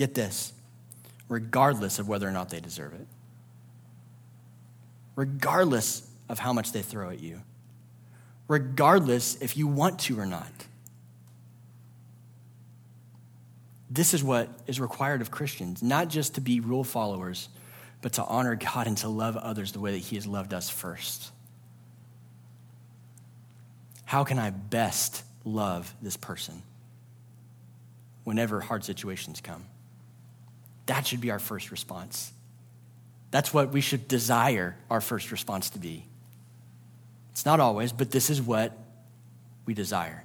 Get 0.00 0.14
this, 0.14 0.52
regardless 1.28 1.98
of 1.98 2.08
whether 2.08 2.26
or 2.26 2.32
not 2.32 2.48
they 2.48 2.60
deserve 2.60 2.94
it, 2.94 3.06
regardless 5.14 6.08
of 6.28 6.38
how 6.38 6.52
much 6.52 6.72
they 6.72 6.82
throw 6.82 7.10
at 7.10 7.20
you 7.20 7.42
regardless 8.50 9.36
if 9.36 9.56
you 9.56 9.68
want 9.68 10.00
to 10.00 10.18
or 10.18 10.26
not. 10.26 10.50
This 13.88 14.12
is 14.12 14.24
what 14.24 14.48
is 14.66 14.80
required 14.80 15.20
of 15.20 15.30
Christians, 15.30 15.84
not 15.84 16.08
just 16.08 16.34
to 16.34 16.40
be 16.40 16.58
rule 16.58 16.82
followers, 16.82 17.48
but 18.02 18.14
to 18.14 18.24
honor 18.24 18.56
God 18.56 18.88
and 18.88 18.98
to 18.98 19.08
love 19.08 19.36
others 19.36 19.70
the 19.70 19.78
way 19.78 19.92
that 19.92 19.98
He 19.98 20.16
has 20.16 20.26
loved 20.26 20.52
us 20.52 20.68
first. 20.68 21.30
How 24.04 24.24
can 24.24 24.40
I 24.40 24.50
best 24.50 25.22
love 25.44 25.94
this 26.02 26.16
person 26.16 26.62
whenever 28.24 28.60
hard 28.60 28.82
situations 28.82 29.40
come? 29.40 29.64
That 30.90 31.06
should 31.06 31.20
be 31.20 31.30
our 31.30 31.38
first 31.38 31.70
response. 31.70 32.32
That's 33.30 33.54
what 33.54 33.70
we 33.70 33.80
should 33.80 34.08
desire 34.08 34.76
our 34.90 35.00
first 35.00 35.30
response 35.30 35.70
to 35.70 35.78
be. 35.78 36.04
It's 37.30 37.46
not 37.46 37.60
always, 37.60 37.92
but 37.92 38.10
this 38.10 38.28
is 38.28 38.42
what 38.42 38.76
we 39.66 39.72
desire. 39.72 40.24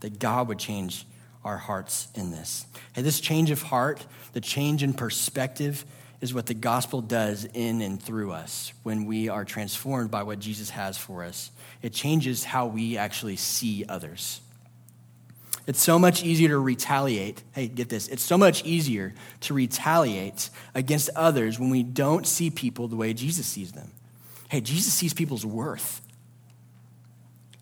That 0.00 0.18
God 0.18 0.48
would 0.48 0.58
change 0.58 1.04
our 1.44 1.58
hearts 1.58 2.08
in 2.14 2.30
this. 2.30 2.64
And 2.96 3.04
this 3.04 3.20
change 3.20 3.50
of 3.50 3.60
heart, 3.60 4.06
the 4.32 4.40
change 4.40 4.82
in 4.82 4.94
perspective, 4.94 5.84
is 6.22 6.32
what 6.32 6.46
the 6.46 6.54
gospel 6.54 7.02
does 7.02 7.44
in 7.52 7.82
and 7.82 8.02
through 8.02 8.32
us 8.32 8.72
when 8.82 9.04
we 9.04 9.28
are 9.28 9.44
transformed 9.44 10.10
by 10.10 10.22
what 10.22 10.38
Jesus 10.38 10.70
has 10.70 10.96
for 10.96 11.22
us. 11.22 11.50
It 11.82 11.92
changes 11.92 12.44
how 12.44 12.68
we 12.68 12.96
actually 12.96 13.36
see 13.36 13.84
others. 13.86 14.40
It's 15.66 15.80
so 15.80 15.98
much 15.98 16.22
easier 16.22 16.48
to 16.48 16.58
retaliate. 16.58 17.42
Hey, 17.52 17.68
get 17.68 17.88
this. 17.88 18.08
It's 18.08 18.22
so 18.22 18.38
much 18.38 18.64
easier 18.64 19.14
to 19.40 19.54
retaliate 19.54 20.50
against 20.74 21.10
others 21.14 21.58
when 21.60 21.70
we 21.70 21.82
don't 21.82 22.26
see 22.26 22.50
people 22.50 22.88
the 22.88 22.96
way 22.96 23.12
Jesus 23.12 23.46
sees 23.46 23.72
them. 23.72 23.90
Hey, 24.48 24.60
Jesus 24.60 24.92
sees 24.92 25.14
people's 25.14 25.46
worth. 25.46 26.00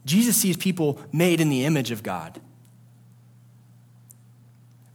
Jesus 0.04 0.36
sees 0.36 0.56
people 0.56 1.00
made 1.12 1.40
in 1.40 1.50
the 1.50 1.64
image 1.64 1.90
of 1.90 2.02
God, 2.02 2.40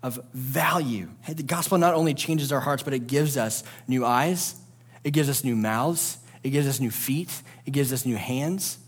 of 0.01 0.19
value. 0.33 1.09
Hey, 1.21 1.33
the 1.33 1.43
gospel 1.43 1.77
not 1.77 1.93
only 1.93 2.15
changes 2.15 2.51
our 2.51 2.61
hearts, 2.61 2.81
but 2.81 2.93
it 2.93 3.05
gives 3.05 3.37
us 3.37 3.63
new 3.87 4.05
eyes, 4.05 4.55
it 5.03 5.11
gives 5.11 5.29
us 5.29 5.43
new 5.43 5.55
mouths, 5.55 6.17
it 6.41 6.49
gives 6.49 6.67
us 6.67 6.79
new 6.79 6.89
feet, 6.89 7.43
it 7.65 7.71
gives 7.71 7.93
us 7.93 8.05
new 8.05 8.17
hands. 8.17 8.79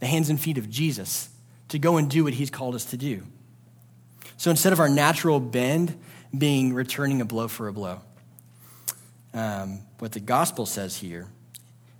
The 0.00 0.06
hands 0.06 0.30
and 0.30 0.40
feet 0.40 0.56
of 0.56 0.70
Jesus 0.70 1.28
to 1.76 1.80
go 1.80 1.98
and 1.98 2.08
do 2.08 2.24
what 2.24 2.32
he's 2.32 2.48
called 2.48 2.74
us 2.74 2.86
to 2.86 2.96
do. 2.96 3.22
So 4.38 4.50
instead 4.50 4.72
of 4.72 4.80
our 4.80 4.88
natural 4.88 5.40
bend 5.40 5.98
being 6.36 6.72
returning 6.72 7.20
a 7.20 7.26
blow 7.26 7.48
for 7.48 7.68
a 7.68 7.72
blow, 7.72 8.00
um, 9.34 9.80
what 9.98 10.12
the 10.12 10.20
gospel 10.20 10.64
says 10.64 10.96
here 10.96 11.28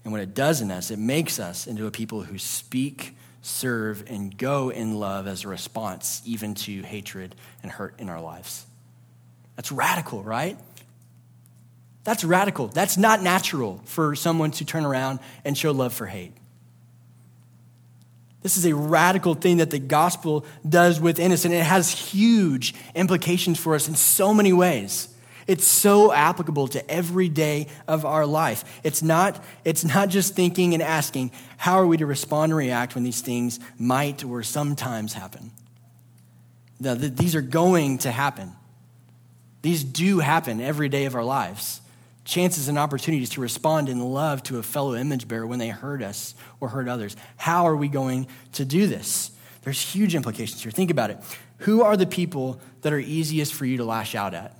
and 0.03 0.12
what 0.12 0.23
it 0.23 0.35
does 0.35 0.62
in 0.62 0.71
us, 0.71 0.91
it 0.91 0.99
makes 0.99 1.39
us 1.39 1.67
into 1.67 1.87
a 1.87 1.91
people 1.91 2.23
who 2.23 2.39
speak, 2.39 3.15
serve, 3.43 4.03
and 4.07 4.37
go 4.39 4.71
in 4.71 4.95
love 4.99 5.27
as 5.27 5.45
a 5.45 5.49
response 5.49 6.23
even 6.25 6.55
to 6.55 6.81
hatred 6.83 7.35
and 7.62 7.71
hurt 7.71 8.01
in 8.01 8.09
our 8.09 8.21
lives. 8.21 8.65
That's 9.57 9.71
radical, 9.71 10.23
right? 10.23 10.59
That's 12.05 12.25
radical. 12.25 12.69
That's 12.69 12.97
not 12.97 13.21
natural 13.21 13.83
for 13.85 14.15
someone 14.15 14.53
to 14.53 14.65
turn 14.65 14.87
around 14.87 15.19
and 15.45 15.57
show 15.57 15.73
love 15.73 15.93
for 15.93 16.07
hate. 16.07 16.33
This 18.47 18.57
is 18.57 18.65
a 18.65 18.77
radical 18.77 19.35
thing 19.35 19.57
that 19.57 19.71
the 19.71 19.81
gospel 19.81 20.45
does 20.69 21.01
within 21.01 21.33
us, 21.33 21.45
and 21.45 21.53
it 21.53 21.65
has 21.65 21.91
huge 21.91 22.77
implications 22.95 23.59
for 23.59 23.75
us 23.75 23.89
in 23.89 23.97
so 23.97 24.33
many 24.33 24.53
ways. 24.53 25.09
It's 25.49 25.67
so 25.67 26.13
applicable 26.13 26.69
to 26.69 26.89
every 26.89 27.29
day 27.29 27.67
of 27.89 28.05
our 28.05 28.25
life. 28.25 28.63
It's 28.85 29.03
not, 29.03 29.43
it's 29.65 29.85
not 29.85 30.11
just 30.11 30.37
thinking 30.37 30.75
and 30.75 30.83
asking, 30.85 31.33
how 31.57 31.81
are 31.81 31.87
we 31.89 31.97
to 31.97 32.07
respond 32.07 32.53
and 32.53 32.57
react 32.57 32.95
when 32.95 33.03
these 33.03 33.21
things 33.21 33.59
might 33.81 34.23
or 34.23 34.45
sometimes 34.45 35.15
happen? 35.15 35.51
The, 36.79 36.95
these 36.95 37.35
are 37.35 37.43
going 37.43 37.99
to 37.99 38.13
happen. 38.13 38.53
These 39.63 39.83
do 39.83 40.21
happen 40.21 40.61
every 40.61 40.89
day 40.89 41.07
of 41.07 41.17
our 41.17 41.25
lives. 41.25 41.81
Chances 42.27 42.67
and 42.67 42.77
opportunities 42.77 43.31
to 43.31 43.41
respond 43.41 43.89
in 43.89 44.01
love 44.01 44.43
to 44.43 44.59
a 44.59 44.62
fellow 44.62 44.97
image 44.97 45.29
bearer 45.29 45.47
when 45.47 45.61
they 45.61 45.69
hurt 45.69 46.03
us 46.03 46.35
or 46.59 46.69
hurt 46.69 46.89
others. 46.89 47.15
How 47.37 47.69
are 47.69 47.77
we 47.77 47.87
going 47.87 48.27
to 48.55 48.65
do 48.65 48.89
this? 48.89 49.31
There's 49.62 49.81
huge 49.81 50.17
implications 50.17 50.61
here. 50.61 50.73
Think 50.73 50.91
about 50.91 51.11
it. 51.11 51.19
Who 51.59 51.83
are 51.83 51.97
the 51.97 52.05
people 52.05 52.61
that 52.83 52.93
are 52.93 52.99
easiest 52.99 53.55
for 53.55 53.65
you 53.65 53.77
to 53.77 53.85
lash 53.85 54.17
out 54.17 54.35
at? 54.35 54.59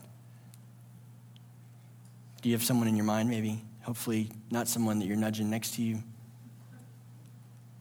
Do 2.40 2.48
you 2.48 2.55
have 2.55 2.62
someone 2.62 2.87
in 2.87 2.94
your 2.94 3.05
mind, 3.05 3.29
maybe? 3.29 3.61
Hopefully, 3.83 4.31
not 4.48 4.68
someone 4.68 5.00
that 5.00 5.07
you're 5.07 5.16
nudging 5.16 5.50
next 5.50 5.74
to 5.74 5.83
you. 5.83 6.05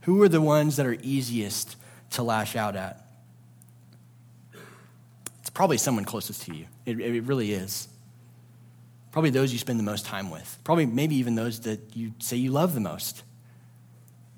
Who 0.02 0.20
are 0.24 0.30
the 0.30 0.42
ones 0.42 0.78
that 0.78 0.88
are 0.88 0.98
easiest 1.04 1.76
to 2.12 2.24
lash 2.24 2.56
out 2.56 2.76
at? 2.76 3.06
It's 5.42 5.52
probably 5.52 5.78
someone 5.78 6.06
closest 6.06 6.42
to 6.44 6.56
you. 6.56 6.66
It, 6.88 7.00
it 7.00 7.24
really 7.26 7.54
is. 7.54 7.88
Probably 9.16 9.30
those 9.30 9.54
you 9.54 9.60
spend 9.60 9.80
the 9.80 9.84
most 9.84 10.06
time 10.06 10.30
with. 10.30 10.58
Probably, 10.66 10.86
maybe 10.86 11.16
even 11.16 11.36
those 11.36 11.62
that 11.62 11.96
you 11.96 12.12
say 12.20 12.36
you 12.36 12.52
love 12.52 12.74
the 12.74 12.82
most. 12.82 13.24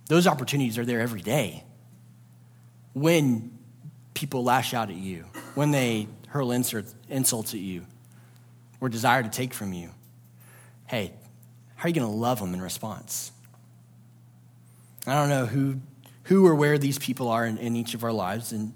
Those 0.06 0.28
opportunities 0.28 0.78
are 0.78 0.86
there 0.86 1.00
every 1.00 1.22
day. 1.22 1.64
When 2.94 3.58
people 4.14 4.44
lash 4.44 4.76
out 4.76 4.92
at 4.92 4.96
you, 4.96 5.26
when 5.56 5.72
they 5.72 6.08
hurl 6.28 6.52
insults 6.52 7.56
at 7.56 7.60
you, 7.60 7.88
or 8.80 8.88
desire 8.88 9.24
to 9.24 9.30
take 9.30 9.56
from 9.56 9.74
you, 9.74 9.90
hey, 10.86 11.12
how 11.74 11.86
are 11.86 11.90
you 11.90 11.96
going 11.96 12.06
to 12.06 12.16
love 12.16 12.40
them 12.40 12.54
in 12.54 12.62
response? 12.62 13.32
I 15.08 15.16
don't 15.16 15.30
know 15.30 15.48
who, 15.48 15.82
who 16.26 16.46
or 16.46 16.54
where 16.54 16.78
these 16.78 17.00
people 17.00 17.30
are 17.30 17.48
in, 17.48 17.58
in 17.58 17.76
each 17.76 17.96
of 17.96 18.04
our 18.04 18.14
lives, 18.14 18.52
and, 18.52 18.74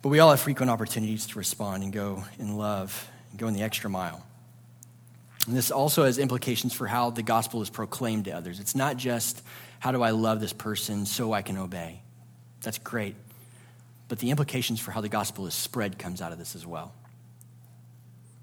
but 0.00 0.08
we 0.08 0.20
all 0.20 0.30
have 0.30 0.40
frequent 0.40 0.70
opportunities 0.70 1.26
to 1.26 1.38
respond 1.38 1.82
and 1.82 1.92
go 1.92 2.24
in 2.38 2.56
love 2.56 3.10
and 3.28 3.38
go 3.38 3.46
in 3.46 3.52
the 3.52 3.60
extra 3.60 3.90
mile. 3.90 4.24
And 5.48 5.56
this 5.56 5.70
also 5.70 6.04
has 6.04 6.18
implications 6.18 6.74
for 6.74 6.86
how 6.86 7.08
the 7.08 7.22
gospel 7.22 7.62
is 7.62 7.70
proclaimed 7.70 8.26
to 8.26 8.32
others. 8.32 8.60
It's 8.60 8.74
not 8.74 8.98
just 8.98 9.42
how 9.80 9.92
do 9.92 10.02
I 10.02 10.10
love 10.10 10.40
this 10.40 10.52
person 10.52 11.06
so 11.06 11.32
I 11.32 11.40
can 11.40 11.56
obey. 11.56 12.02
That's 12.60 12.76
great. 12.76 13.16
But 14.08 14.18
the 14.18 14.30
implications 14.30 14.78
for 14.78 14.90
how 14.90 15.00
the 15.00 15.08
gospel 15.08 15.46
is 15.46 15.54
spread 15.54 15.98
comes 15.98 16.20
out 16.20 16.32
of 16.32 16.38
this 16.38 16.54
as 16.54 16.66
well. 16.66 16.92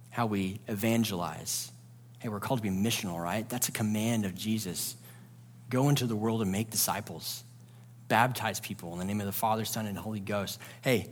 How 0.10 0.26
we 0.26 0.60
evangelize. 0.68 1.72
Hey, 2.18 2.30
we're 2.30 2.40
called 2.40 2.58
to 2.58 2.64
be 2.64 2.76
missional, 2.76 3.24
right? 3.24 3.48
That's 3.48 3.70
a 3.70 3.72
command 3.72 4.26
of 4.26 4.34
Jesus. 4.34 4.96
Go 5.70 5.90
into 5.90 6.08
the 6.08 6.16
world 6.16 6.42
and 6.42 6.52
make 6.52 6.72
disciples. 6.72 7.44
Baptize 8.08 8.60
people 8.60 8.94
in 8.94 8.98
the 8.98 9.06
name 9.06 9.20
of 9.20 9.28
the 9.28 9.32
Father, 9.32 9.64
Son, 9.64 9.86
and 9.86 9.96
Holy 9.96 10.20
Ghost. 10.20 10.60
Hey, 10.82 11.10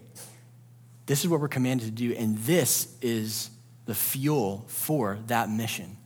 this 1.06 1.24
is 1.24 1.30
what 1.30 1.40
we're 1.40 1.50
commanded 1.50 1.86
to 1.86 1.92
do, 1.92 2.16
and 2.16 2.36
this 2.40 2.88
is 3.00 3.52
the 3.86 3.96
fuel 3.96 4.66
for 4.68 5.20
that 5.28 5.50
mission. 5.50 5.98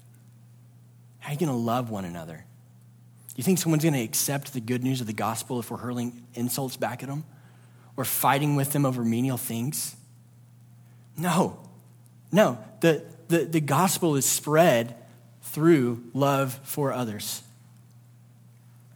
How 1.20 1.30
are 1.30 1.34
you 1.34 1.40
going 1.40 1.52
to 1.52 1.56
love 1.56 1.90
one 1.90 2.06
another? 2.06 2.46
You 3.36 3.44
think 3.44 3.60
someone's 3.60 3.84
going 3.84 3.94
to 3.94 4.02
accept 4.02 4.54
the 4.54 4.60
good 4.60 4.84
news 4.84 5.00
of 5.00 5.08
the 5.08 5.14
gospel 5.14 5.60
if 5.60 5.70
we're 5.70 5.78
hurling 5.78 6.26
insults 6.34 6.76
back 6.76 7.04
at 7.04 7.10
them? 7.10 7.24
Or 7.96 8.06
fighting 8.06 8.56
with 8.56 8.74
them 8.74 8.86
over 8.86 9.04
menial 9.04 9.38
things? 9.38 9.96
No. 11.18 11.60
No. 12.32 12.58
The, 12.80 13.04
the, 13.28 13.46
the 13.46 13.62
gospel 13.62 14.16
is 14.16 14.26
spread 14.26 14.96
through 15.42 16.04
love 16.14 16.60
for 16.64 16.92
others. 16.92 17.42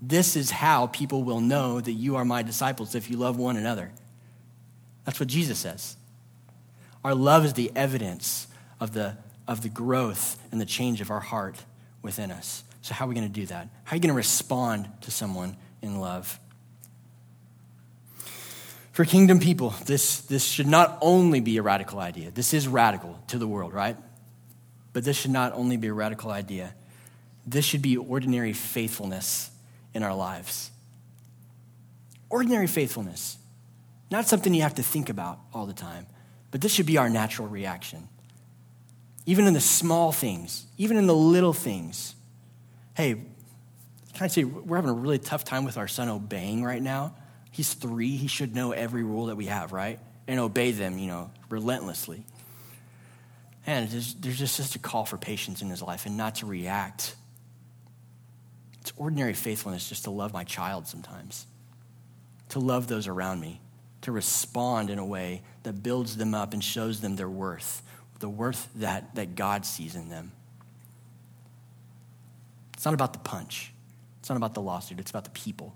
This 0.01 0.35
is 0.35 0.49
how 0.49 0.87
people 0.87 1.23
will 1.23 1.41
know 1.41 1.79
that 1.79 1.91
you 1.91 2.15
are 2.15 2.25
my 2.25 2.41
disciples 2.41 2.95
if 2.95 3.09
you 3.09 3.17
love 3.17 3.37
one 3.37 3.57
another. 3.57 3.91
That's 5.05 5.19
what 5.19 5.29
Jesus 5.29 5.59
says. 5.59 5.97
Our 7.03 7.13
love 7.13 7.45
is 7.45 7.53
the 7.53 7.71
evidence 7.75 8.47
of 8.81 8.93
the, 8.93 9.15
of 9.47 9.61
the 9.61 9.69
growth 9.69 10.37
and 10.51 10.59
the 10.59 10.65
change 10.65 10.99
of 10.99 11.11
our 11.11 11.19
heart 11.21 11.63
within 12.01 12.31
us. 12.31 12.63
So, 12.81 12.95
how 12.95 13.05
are 13.05 13.07
we 13.07 13.15
going 13.15 13.27
to 13.27 13.33
do 13.33 13.45
that? 13.45 13.69
How 13.83 13.93
are 13.93 13.95
you 13.95 14.01
going 14.01 14.09
to 14.09 14.15
respond 14.15 14.89
to 15.01 15.11
someone 15.11 15.55
in 15.81 15.99
love? 15.99 16.39
For 18.91 19.05
kingdom 19.05 19.39
people, 19.39 19.69
this, 19.85 20.21
this 20.21 20.43
should 20.43 20.67
not 20.67 20.97
only 20.99 21.39
be 21.39 21.57
a 21.57 21.61
radical 21.61 21.99
idea. 21.99 22.31
This 22.31 22.53
is 22.53 22.67
radical 22.67 23.17
to 23.27 23.37
the 23.37 23.47
world, 23.47 23.71
right? 23.71 23.95
But 24.93 25.05
this 25.05 25.15
should 25.15 25.31
not 25.31 25.53
only 25.53 25.77
be 25.77 25.87
a 25.87 25.93
radical 25.93 26.31
idea. 26.31 26.73
This 27.45 27.63
should 27.63 27.81
be 27.81 27.95
ordinary 27.95 28.51
faithfulness 28.51 29.49
in 29.93 30.03
our 30.03 30.13
lives. 30.13 30.71
Ordinary 32.29 32.67
faithfulness. 32.67 33.37
Not 34.09 34.27
something 34.27 34.53
you 34.53 34.63
have 34.63 34.75
to 34.75 34.83
think 34.83 35.09
about 35.09 35.39
all 35.53 35.65
the 35.65 35.73
time, 35.73 36.07
but 36.49 36.59
this 36.59 36.73
should 36.73 36.85
be 36.85 36.97
our 36.97 37.09
natural 37.09 37.47
reaction. 37.47 38.09
Even 39.25 39.45
in 39.45 39.53
the 39.53 39.62
small 39.62 40.12
things, 40.12 40.65
even 40.77 40.97
in 40.97 41.07
the 41.07 41.15
little 41.15 41.53
things. 41.53 42.15
Hey, 42.95 43.13
can 43.13 44.25
I 44.25 44.27
say, 44.27 44.43
we're 44.43 44.75
having 44.75 44.89
a 44.89 44.93
really 44.93 45.19
tough 45.19 45.43
time 45.43 45.63
with 45.63 45.77
our 45.77 45.88
son 45.88 46.10
obeying 46.10 46.63
right 46.63 46.81
now. 46.81 47.15
He's 47.51 47.73
three, 47.73 48.15
he 48.15 48.27
should 48.27 48.55
know 48.55 48.71
every 48.71 49.03
rule 49.03 49.27
that 49.27 49.36
we 49.36 49.45
have, 49.45 49.71
right? 49.71 49.99
And 50.27 50.39
obey 50.39 50.71
them, 50.71 50.97
you 50.97 51.07
know, 51.07 51.31
relentlessly. 51.49 52.23
And 53.65 53.89
there's, 53.89 54.13
there's 54.15 54.39
just 54.39 54.55
such 54.55 54.75
a 54.75 54.79
call 54.79 55.05
for 55.05 55.17
patience 55.17 55.62
in 55.62 55.69
his 55.69 55.81
life 55.81 56.05
and 56.05 56.17
not 56.17 56.36
to 56.36 56.45
react. 56.45 57.15
It's 58.81 58.91
ordinary 58.97 59.34
faithfulness 59.34 59.88
just 59.88 60.05
to 60.05 60.12
love 60.12 60.34
my 60.34 60.43
child 60.43 60.88
sometimes, 60.88 61.45
to 62.49 62.60
love 62.60 62.88
those 62.88 63.07
around 63.07 63.39
me, 63.39 63.62
to 64.01 64.12
respond 64.12 64.89
in 64.89 64.97
a 64.97 65.05
way 65.05 65.43
that 65.63 65.84
builds 65.84 66.17
them 66.17 66.34
up 66.34 66.53
and 66.53 66.63
shows 66.63 67.01
them 67.01 67.15
their 67.15 67.29
worth, 67.29 67.84
the 68.21 68.29
worth 68.29 68.69
that, 68.75 69.15
that 69.15 69.36
God 69.36 69.65
sees 69.65 69.95
in 69.95 70.10
them. 70.10 70.31
It's 72.73 72.86
not 72.86 72.93
about 72.93 73.13
the 73.13 73.19
punch. 73.19 73.73
It's 74.19 74.29
not 74.29 74.38
about 74.38 74.53
the 74.53 74.62
lawsuit. 74.62 74.99
It's 74.99 75.12
about 75.12 75.25
the 75.25 75.31
people. 75.31 75.75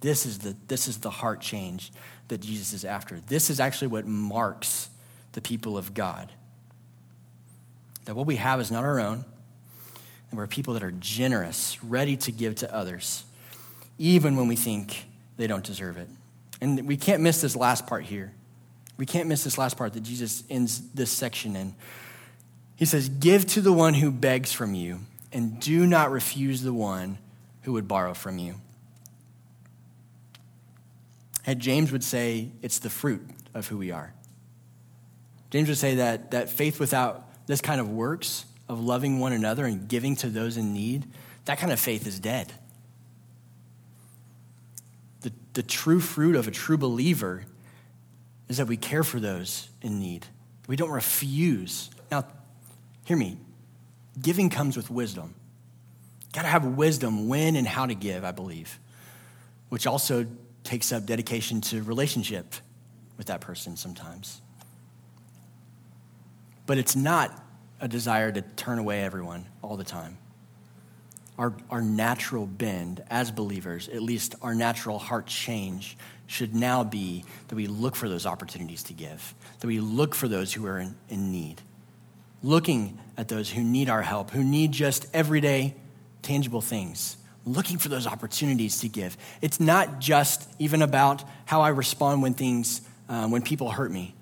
This 0.00 0.26
is 0.26 0.38
the, 0.38 0.56
this 0.66 0.88
is 0.88 0.98
the 0.98 1.10
heart 1.10 1.40
change 1.40 1.92
that 2.28 2.40
Jesus 2.40 2.72
is 2.72 2.84
after. 2.84 3.20
This 3.28 3.50
is 3.50 3.60
actually 3.60 3.88
what 3.88 4.06
marks 4.06 4.90
the 5.32 5.40
people 5.40 5.78
of 5.78 5.94
God. 5.94 6.32
That 8.06 8.16
what 8.16 8.26
we 8.26 8.36
have 8.36 8.60
is 8.60 8.70
not 8.70 8.84
our 8.84 8.98
own, 8.98 9.24
and 10.30 10.38
we're 10.38 10.46
people 10.46 10.74
that 10.74 10.82
are 10.82 10.90
generous, 10.92 11.82
ready 11.84 12.16
to 12.16 12.32
give 12.32 12.56
to 12.56 12.74
others, 12.74 13.24
even 13.98 14.36
when 14.36 14.48
we 14.48 14.56
think 14.56 15.04
they 15.36 15.46
don't 15.46 15.64
deserve 15.64 15.96
it. 15.98 16.08
And 16.60 16.88
we 16.88 16.96
can't 16.96 17.22
miss 17.22 17.40
this 17.40 17.54
last 17.54 17.86
part 17.86 18.04
here. 18.04 18.32
We 18.96 19.06
can't 19.06 19.28
miss 19.28 19.44
this 19.44 19.58
last 19.58 19.76
part 19.76 19.94
that 19.94 20.02
Jesus 20.02 20.44
ends 20.50 20.80
this 20.92 21.10
section 21.10 21.56
in. 21.56 21.74
He 22.76 22.84
says, 22.84 23.08
Give 23.08 23.46
to 23.48 23.60
the 23.60 23.72
one 23.72 23.94
who 23.94 24.10
begs 24.10 24.52
from 24.52 24.74
you, 24.74 25.00
and 25.32 25.58
do 25.60 25.86
not 25.86 26.10
refuse 26.10 26.62
the 26.62 26.72
one 26.72 27.18
who 27.62 27.72
would 27.72 27.88
borrow 27.88 28.14
from 28.14 28.38
you. 28.38 28.56
And 31.46 31.60
James 31.60 31.90
would 31.90 32.04
say 32.04 32.50
it's 32.60 32.78
the 32.78 32.90
fruit 32.90 33.22
of 33.54 33.68
who 33.68 33.78
we 33.78 33.90
are. 33.90 34.12
James 35.50 35.68
would 35.68 35.78
say 35.78 35.96
that, 35.96 36.30
that 36.30 36.48
faith 36.48 36.80
without 36.80 37.28
this 37.46 37.60
kind 37.60 37.80
of 37.80 37.90
works 37.90 38.46
of 38.68 38.80
loving 38.80 39.18
one 39.18 39.32
another 39.32 39.64
and 39.64 39.88
giving 39.88 40.16
to 40.16 40.28
those 40.28 40.56
in 40.56 40.72
need, 40.72 41.04
that 41.44 41.58
kind 41.58 41.72
of 41.72 41.80
faith 41.80 42.06
is 42.06 42.18
dead. 42.18 42.52
The, 45.20 45.32
the 45.52 45.62
true 45.62 46.00
fruit 46.00 46.36
of 46.36 46.48
a 46.48 46.50
true 46.50 46.78
believer 46.78 47.44
is 48.52 48.58
that 48.58 48.66
we 48.66 48.76
care 48.76 49.02
for 49.02 49.18
those 49.18 49.66
in 49.80 49.98
need. 49.98 50.26
We 50.68 50.76
don't 50.76 50.90
refuse. 50.90 51.88
Now, 52.10 52.26
hear 53.06 53.16
me. 53.16 53.38
Giving 54.20 54.50
comes 54.50 54.76
with 54.76 54.90
wisdom. 54.90 55.34
Got 56.34 56.42
to 56.42 56.48
have 56.48 56.62
wisdom 56.66 57.28
when 57.28 57.56
and 57.56 57.66
how 57.66 57.86
to 57.86 57.94
give, 57.94 58.24
I 58.24 58.30
believe, 58.32 58.78
which 59.70 59.86
also 59.86 60.26
takes 60.64 60.92
up 60.92 61.06
dedication 61.06 61.62
to 61.62 61.82
relationship 61.82 62.54
with 63.16 63.28
that 63.28 63.40
person 63.40 63.74
sometimes. 63.78 64.42
But 66.66 66.76
it's 66.76 66.94
not 66.94 67.42
a 67.80 67.88
desire 67.88 68.30
to 68.32 68.42
turn 68.42 68.78
away 68.78 69.02
everyone 69.02 69.46
all 69.62 69.78
the 69.78 69.84
time. 69.84 70.18
Our, 71.38 71.54
our 71.70 71.80
natural 71.80 72.46
bend 72.46 73.02
as 73.08 73.30
believers, 73.30 73.88
at 73.88 74.02
least 74.02 74.34
our 74.42 74.54
natural 74.54 74.98
heart 74.98 75.26
change, 75.26 75.96
should 76.26 76.54
now 76.54 76.82
be 76.84 77.24
that 77.48 77.56
we 77.56 77.66
look 77.66 77.94
for 77.94 78.08
those 78.08 78.26
opportunities 78.26 78.82
to 78.84 78.92
give, 78.92 79.34
that 79.60 79.66
we 79.66 79.80
look 79.80 80.14
for 80.14 80.28
those 80.28 80.52
who 80.52 80.66
are 80.66 80.78
in, 80.78 80.94
in 81.08 81.30
need, 81.30 81.60
looking 82.42 82.98
at 83.16 83.28
those 83.28 83.50
who 83.50 83.62
need 83.62 83.88
our 83.88 84.02
help, 84.02 84.30
who 84.30 84.42
need 84.42 84.72
just 84.72 85.06
everyday, 85.12 85.74
tangible 86.22 86.60
things, 86.60 87.16
looking 87.44 87.78
for 87.78 87.88
those 87.88 88.06
opportunities 88.06 88.80
to 88.80 88.88
give. 88.88 89.16
It's 89.40 89.60
not 89.60 89.98
just 89.98 90.48
even 90.58 90.82
about 90.82 91.24
how 91.44 91.60
I 91.60 91.68
respond 91.68 92.22
when 92.22 92.34
things, 92.34 92.80
um, 93.08 93.30
when 93.30 93.42
people 93.42 93.70
hurt 93.70 93.90
me, 93.90 94.14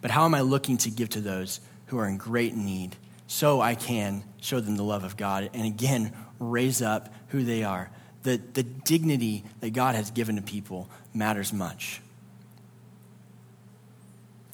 but 0.00 0.10
how 0.10 0.24
am 0.24 0.34
I 0.34 0.40
looking 0.40 0.78
to 0.78 0.90
give 0.90 1.10
to 1.10 1.20
those 1.20 1.60
who 1.86 1.98
are 1.98 2.08
in 2.08 2.16
great 2.16 2.56
need 2.56 2.96
so 3.26 3.60
I 3.60 3.74
can 3.74 4.24
show 4.40 4.60
them 4.60 4.76
the 4.76 4.82
love 4.82 5.04
of 5.04 5.16
God 5.16 5.48
and 5.54 5.64
again 5.64 6.12
raise 6.50 6.82
up 6.82 7.12
who 7.28 7.44
they 7.44 7.64
are 7.64 7.90
the, 8.22 8.40
the 8.52 8.62
dignity 8.62 9.44
that 9.60 9.70
God 9.70 9.94
has 9.94 10.10
given 10.10 10.36
to 10.36 10.42
people 10.42 10.88
matters 11.12 11.52
much. 11.52 12.00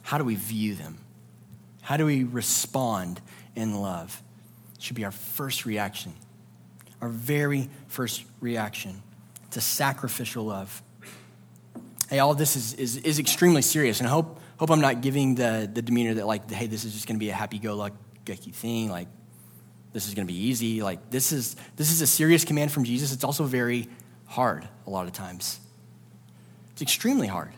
How 0.03 0.18
do 0.18 0.24
we 0.24 0.36
view 0.36 0.74
them? 0.74 0.99
How 1.82 1.97
do 1.97 2.07
we 2.07 2.24
respond 2.24 3.20
in 3.55 3.80
love? 3.80 4.22
It 4.76 4.82
should 4.82 4.97
be 4.97 5.05
our 5.05 5.11
first 5.11 5.66
reaction, 5.66 6.14
our 7.01 7.09
very 7.09 7.68
first 7.89 8.24
reaction 8.41 9.03
to 9.51 9.61
sacrificial 9.61 10.45
love. 10.45 10.82
Hey, 12.09 12.20
all 12.20 12.34
this 12.34 12.57
is, 12.57 12.72
is, 12.74 12.97
is 12.97 13.18
extremely 13.18 13.61
serious, 13.61 14.01
and 14.01 14.07
I 14.07 14.11
hope, 14.11 14.41
hope 14.59 14.70
I'm 14.70 14.80
not 14.80 15.03
giving 15.03 15.34
the, 15.34 15.70
the 15.70 15.82
demeanor 15.82 16.14
that, 16.14 16.26
like, 16.26 16.51
hey, 16.51 16.66
this 16.66 16.84
is 16.84 16.95
just 16.95 17.07
going 17.07 17.16
to 17.16 17.20
be 17.20 17.28
a 17.28 17.34
happy 17.34 17.59
go 17.59 17.74
lucky 17.74 18.51
thing. 18.51 18.89
Like, 18.89 19.09
this 19.93 20.07
is 20.07 20.14
going 20.14 20.26
to 20.26 20.32
be 20.32 20.39
easy. 20.39 20.82
Like 20.82 21.11
this 21.11 21.32
is 21.32 21.57
this 21.76 21.91
is 21.91 22.01
a 22.01 22.07
serious 22.07 22.45
command 22.45 22.72
from 22.72 22.84
Jesus. 22.84 23.12
It's 23.12 23.24
also 23.24 23.45
very 23.45 23.89
hard 24.26 24.68
a 24.86 24.91
lot 24.91 25.07
of 25.07 25.12
times. 25.12 25.61
It's 26.72 26.82
extremely 26.82 27.26
hard. 27.26 27.53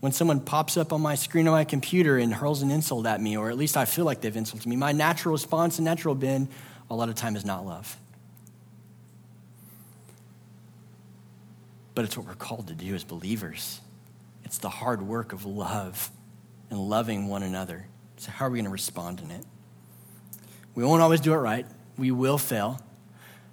When 0.00 0.12
someone 0.12 0.40
pops 0.40 0.76
up 0.76 0.92
on 0.92 1.00
my 1.00 1.14
screen 1.14 1.48
on 1.48 1.52
my 1.52 1.64
computer 1.64 2.18
and 2.18 2.32
hurls 2.32 2.62
an 2.62 2.70
insult 2.70 3.06
at 3.06 3.20
me, 3.20 3.36
or 3.36 3.50
at 3.50 3.56
least 3.56 3.76
I 3.76 3.86
feel 3.86 4.04
like 4.04 4.20
they've 4.20 4.36
insulted 4.36 4.68
me, 4.68 4.76
my 4.76 4.92
natural 4.92 5.32
response 5.32 5.78
and 5.78 5.84
natural 5.84 6.14
bend 6.14 6.48
a 6.90 6.94
lot 6.94 7.08
of 7.08 7.14
time 7.14 7.34
is 7.34 7.44
not 7.44 7.64
love. 7.66 7.96
But 11.94 12.04
it's 12.04 12.16
what 12.16 12.26
we're 12.26 12.34
called 12.34 12.68
to 12.68 12.74
do 12.74 12.94
as 12.94 13.04
believers. 13.04 13.80
It's 14.44 14.58
the 14.58 14.68
hard 14.68 15.02
work 15.02 15.32
of 15.32 15.46
love 15.46 16.10
and 16.70 16.78
loving 16.78 17.28
one 17.28 17.42
another. 17.42 17.86
So, 18.18 18.30
how 18.30 18.46
are 18.46 18.50
we 18.50 18.58
going 18.58 18.66
to 18.66 18.70
respond 18.70 19.20
in 19.20 19.30
it? 19.30 19.44
We 20.76 20.84
won't 20.84 21.02
always 21.02 21.20
do 21.20 21.32
it 21.32 21.38
right, 21.38 21.66
we 21.98 22.12
will 22.12 22.38
fail. 22.38 22.80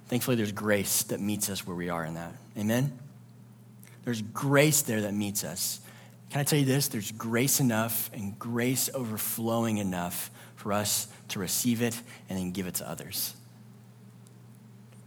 Thankfully, 0.07 0.35
there's 0.35 0.51
grace 0.51 1.03
that 1.03 1.19
meets 1.19 1.49
us 1.49 1.65
where 1.65 1.75
we 1.75 1.89
are 1.89 2.05
in 2.05 2.13
that. 2.13 2.35
Amen? 2.55 2.99
There's 4.03 4.21
grace 4.21 4.83
there 4.83 5.01
that 5.01 5.13
meets 5.13 5.43
us. 5.43 5.79
Can 6.29 6.41
I 6.41 6.43
tell 6.43 6.59
you 6.59 6.65
this? 6.65 6.89
There's 6.89 7.11
grace 7.13 7.59
enough 7.59 8.11
and 8.13 8.37
grace 8.37 8.89
overflowing 8.93 9.77
enough 9.77 10.29
for 10.55 10.73
us 10.73 11.07
to 11.29 11.39
receive 11.39 11.81
it 11.81 11.99
and 12.29 12.37
then 12.37 12.51
give 12.51 12.67
it 12.67 12.75
to 12.75 12.89
others. 12.89 13.33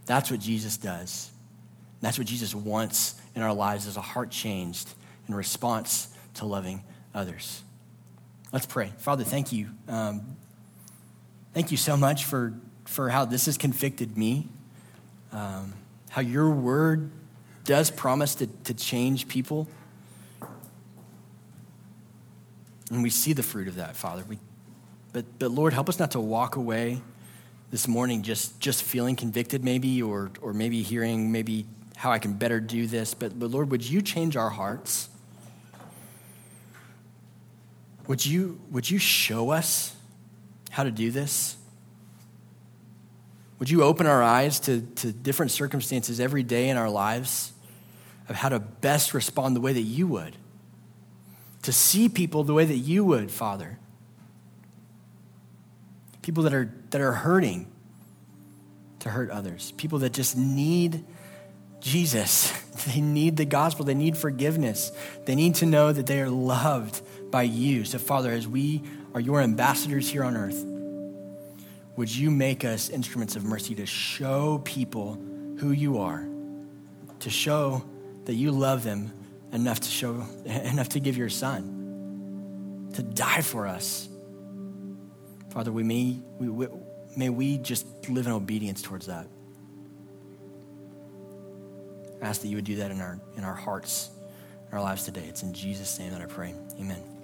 That's 0.07 0.31
what 0.31 0.39
Jesus 0.39 0.77
does. 0.77 1.29
That's 2.01 2.17
what 2.17 2.27
Jesus 2.27 2.55
wants 2.55 3.15
in 3.35 3.41
our 3.43 3.53
lives 3.53 3.87
as 3.87 3.97
a 3.97 4.01
heart 4.01 4.31
changed 4.31 4.89
in 5.27 5.35
response 5.35 6.07
to 6.35 6.45
loving 6.45 6.83
others. 7.13 7.61
Let's 8.51 8.65
pray. 8.65 8.91
Father, 8.97 9.23
thank 9.23 9.51
you. 9.51 9.69
Um, 9.87 10.37
thank 11.57 11.71
you 11.71 11.77
so 11.77 11.97
much 11.97 12.25
for, 12.25 12.53
for 12.85 13.09
how 13.09 13.25
this 13.25 13.47
has 13.47 13.57
convicted 13.57 14.15
me, 14.15 14.47
um, 15.31 15.73
how 16.11 16.21
your 16.21 16.51
word 16.51 17.09
does 17.63 17.89
promise 17.89 18.35
to, 18.35 18.45
to 18.63 18.75
change 18.75 19.27
people. 19.27 19.67
And 22.91 23.01
we 23.01 23.09
see 23.09 23.33
the 23.33 23.41
fruit 23.41 23.67
of 23.67 23.73
that, 23.77 23.95
Father. 23.95 24.23
We, 24.29 24.37
but, 25.13 25.25
but 25.39 25.49
Lord, 25.49 25.73
help 25.73 25.89
us 25.89 25.97
not 25.97 26.11
to 26.11 26.19
walk 26.19 26.57
away 26.57 27.01
this 27.71 27.87
morning 27.87 28.21
just, 28.21 28.59
just 28.59 28.83
feeling 28.83 29.15
convicted, 29.15 29.63
maybe, 29.63 30.03
or, 30.03 30.29
or 30.43 30.53
maybe 30.53 30.83
hearing 30.83 31.31
maybe 31.31 31.65
how 31.95 32.11
I 32.11 32.19
can 32.19 32.33
better 32.33 32.59
do 32.59 32.85
this. 32.85 33.15
But, 33.15 33.39
but 33.39 33.49
Lord, 33.49 33.71
would 33.71 33.83
you 33.83 34.03
change 34.03 34.37
our 34.37 34.51
hearts? 34.51 35.09
Would 38.05 38.23
you, 38.23 38.59
would 38.69 38.87
you 38.87 38.99
show 38.99 39.49
us 39.49 39.95
how 40.69 40.83
to 40.83 40.91
do 40.91 41.11
this? 41.11 41.57
Would 43.59 43.69
you 43.69 43.83
open 43.83 44.05
our 44.05 44.21
eyes 44.21 44.59
to, 44.61 44.81
to 44.81 45.11
different 45.11 45.51
circumstances 45.51 46.19
every 46.19 46.43
day 46.43 46.69
in 46.69 46.77
our 46.77 46.89
lives 46.89 47.53
of 48.29 48.35
how 48.35 48.49
to 48.49 48.59
best 48.59 49.13
respond 49.13 49.55
the 49.55 49.61
way 49.61 49.73
that 49.73 49.81
you 49.81 50.07
would? 50.07 50.35
To 51.63 51.73
see 51.73 52.07
people 52.07 52.43
the 52.43 52.53
way 52.53 52.65
that 52.65 52.75
you 52.75 53.03
would, 53.03 53.31
Father. 53.31 53.79
People 56.21 56.43
that 56.43 56.53
are, 56.53 56.71
that 56.91 57.01
are 57.01 57.13
hurting 57.13 57.67
to 58.99 59.09
hurt 59.09 59.31
others. 59.31 59.71
People 59.77 59.99
that 59.99 60.13
just 60.13 60.37
need 60.37 61.03
Jesus. 61.79 62.53
They 62.93 63.01
need 63.01 63.37
the 63.37 63.45
gospel. 63.45 63.85
They 63.85 63.95
need 63.95 64.15
forgiveness. 64.15 64.91
They 65.25 65.33
need 65.33 65.55
to 65.55 65.65
know 65.65 65.91
that 65.91 66.05
they 66.05 66.21
are 66.21 66.29
loved 66.29 67.01
by 67.31 67.41
you. 67.41 67.85
So, 67.85 67.97
Father, 67.97 68.31
as 68.31 68.47
we 68.47 68.83
are 69.17 69.19
your 69.19 69.41
ambassadors 69.41 70.07
here 70.07 70.23
on 70.23 70.37
earth, 70.37 70.63
would 71.95 72.15
you 72.15 72.29
make 72.29 72.63
us 72.63 72.91
instruments 72.91 73.35
of 73.35 73.43
mercy 73.43 73.73
to 73.73 73.83
show 73.83 74.61
people 74.63 75.17
who 75.57 75.71
you 75.71 75.97
are, 75.97 76.23
to 77.21 77.29
show 77.31 77.83
that 78.25 78.35
you 78.35 78.51
love 78.51 78.83
them 78.83 79.11
enough 79.51 79.79
to 79.79 79.87
show 79.87 80.23
enough 80.45 80.89
to 80.89 80.99
give 80.99 81.17
your 81.17 81.29
son 81.29 82.91
to 82.93 83.01
die 83.01 83.41
for 83.41 83.65
us. 83.65 84.07
Father, 85.49 85.71
we 85.71 85.81
may 85.81 86.19
we, 86.37 86.49
we 86.49 86.67
may 87.15 87.29
we 87.29 87.57
just 87.57 87.87
live 88.09 88.27
in 88.27 88.33
obedience 88.33 88.83
towards 88.83 89.07
that. 89.07 89.25
I 92.21 92.27
ask 92.27 92.41
that 92.41 92.49
you 92.49 92.57
would 92.57 92.65
do 92.65 92.75
that 92.75 92.91
in 92.91 93.01
our 93.01 93.19
in 93.35 93.43
our 93.43 93.55
hearts, 93.55 94.11
in 94.69 94.77
our 94.77 94.83
lives 94.83 95.05
today. 95.05 95.25
It's 95.27 95.41
in 95.41 95.53
Jesus' 95.53 95.97
name 95.97 96.11
that 96.11 96.21
I 96.21 96.27
pray. 96.27 96.53
Amen. 96.79 97.16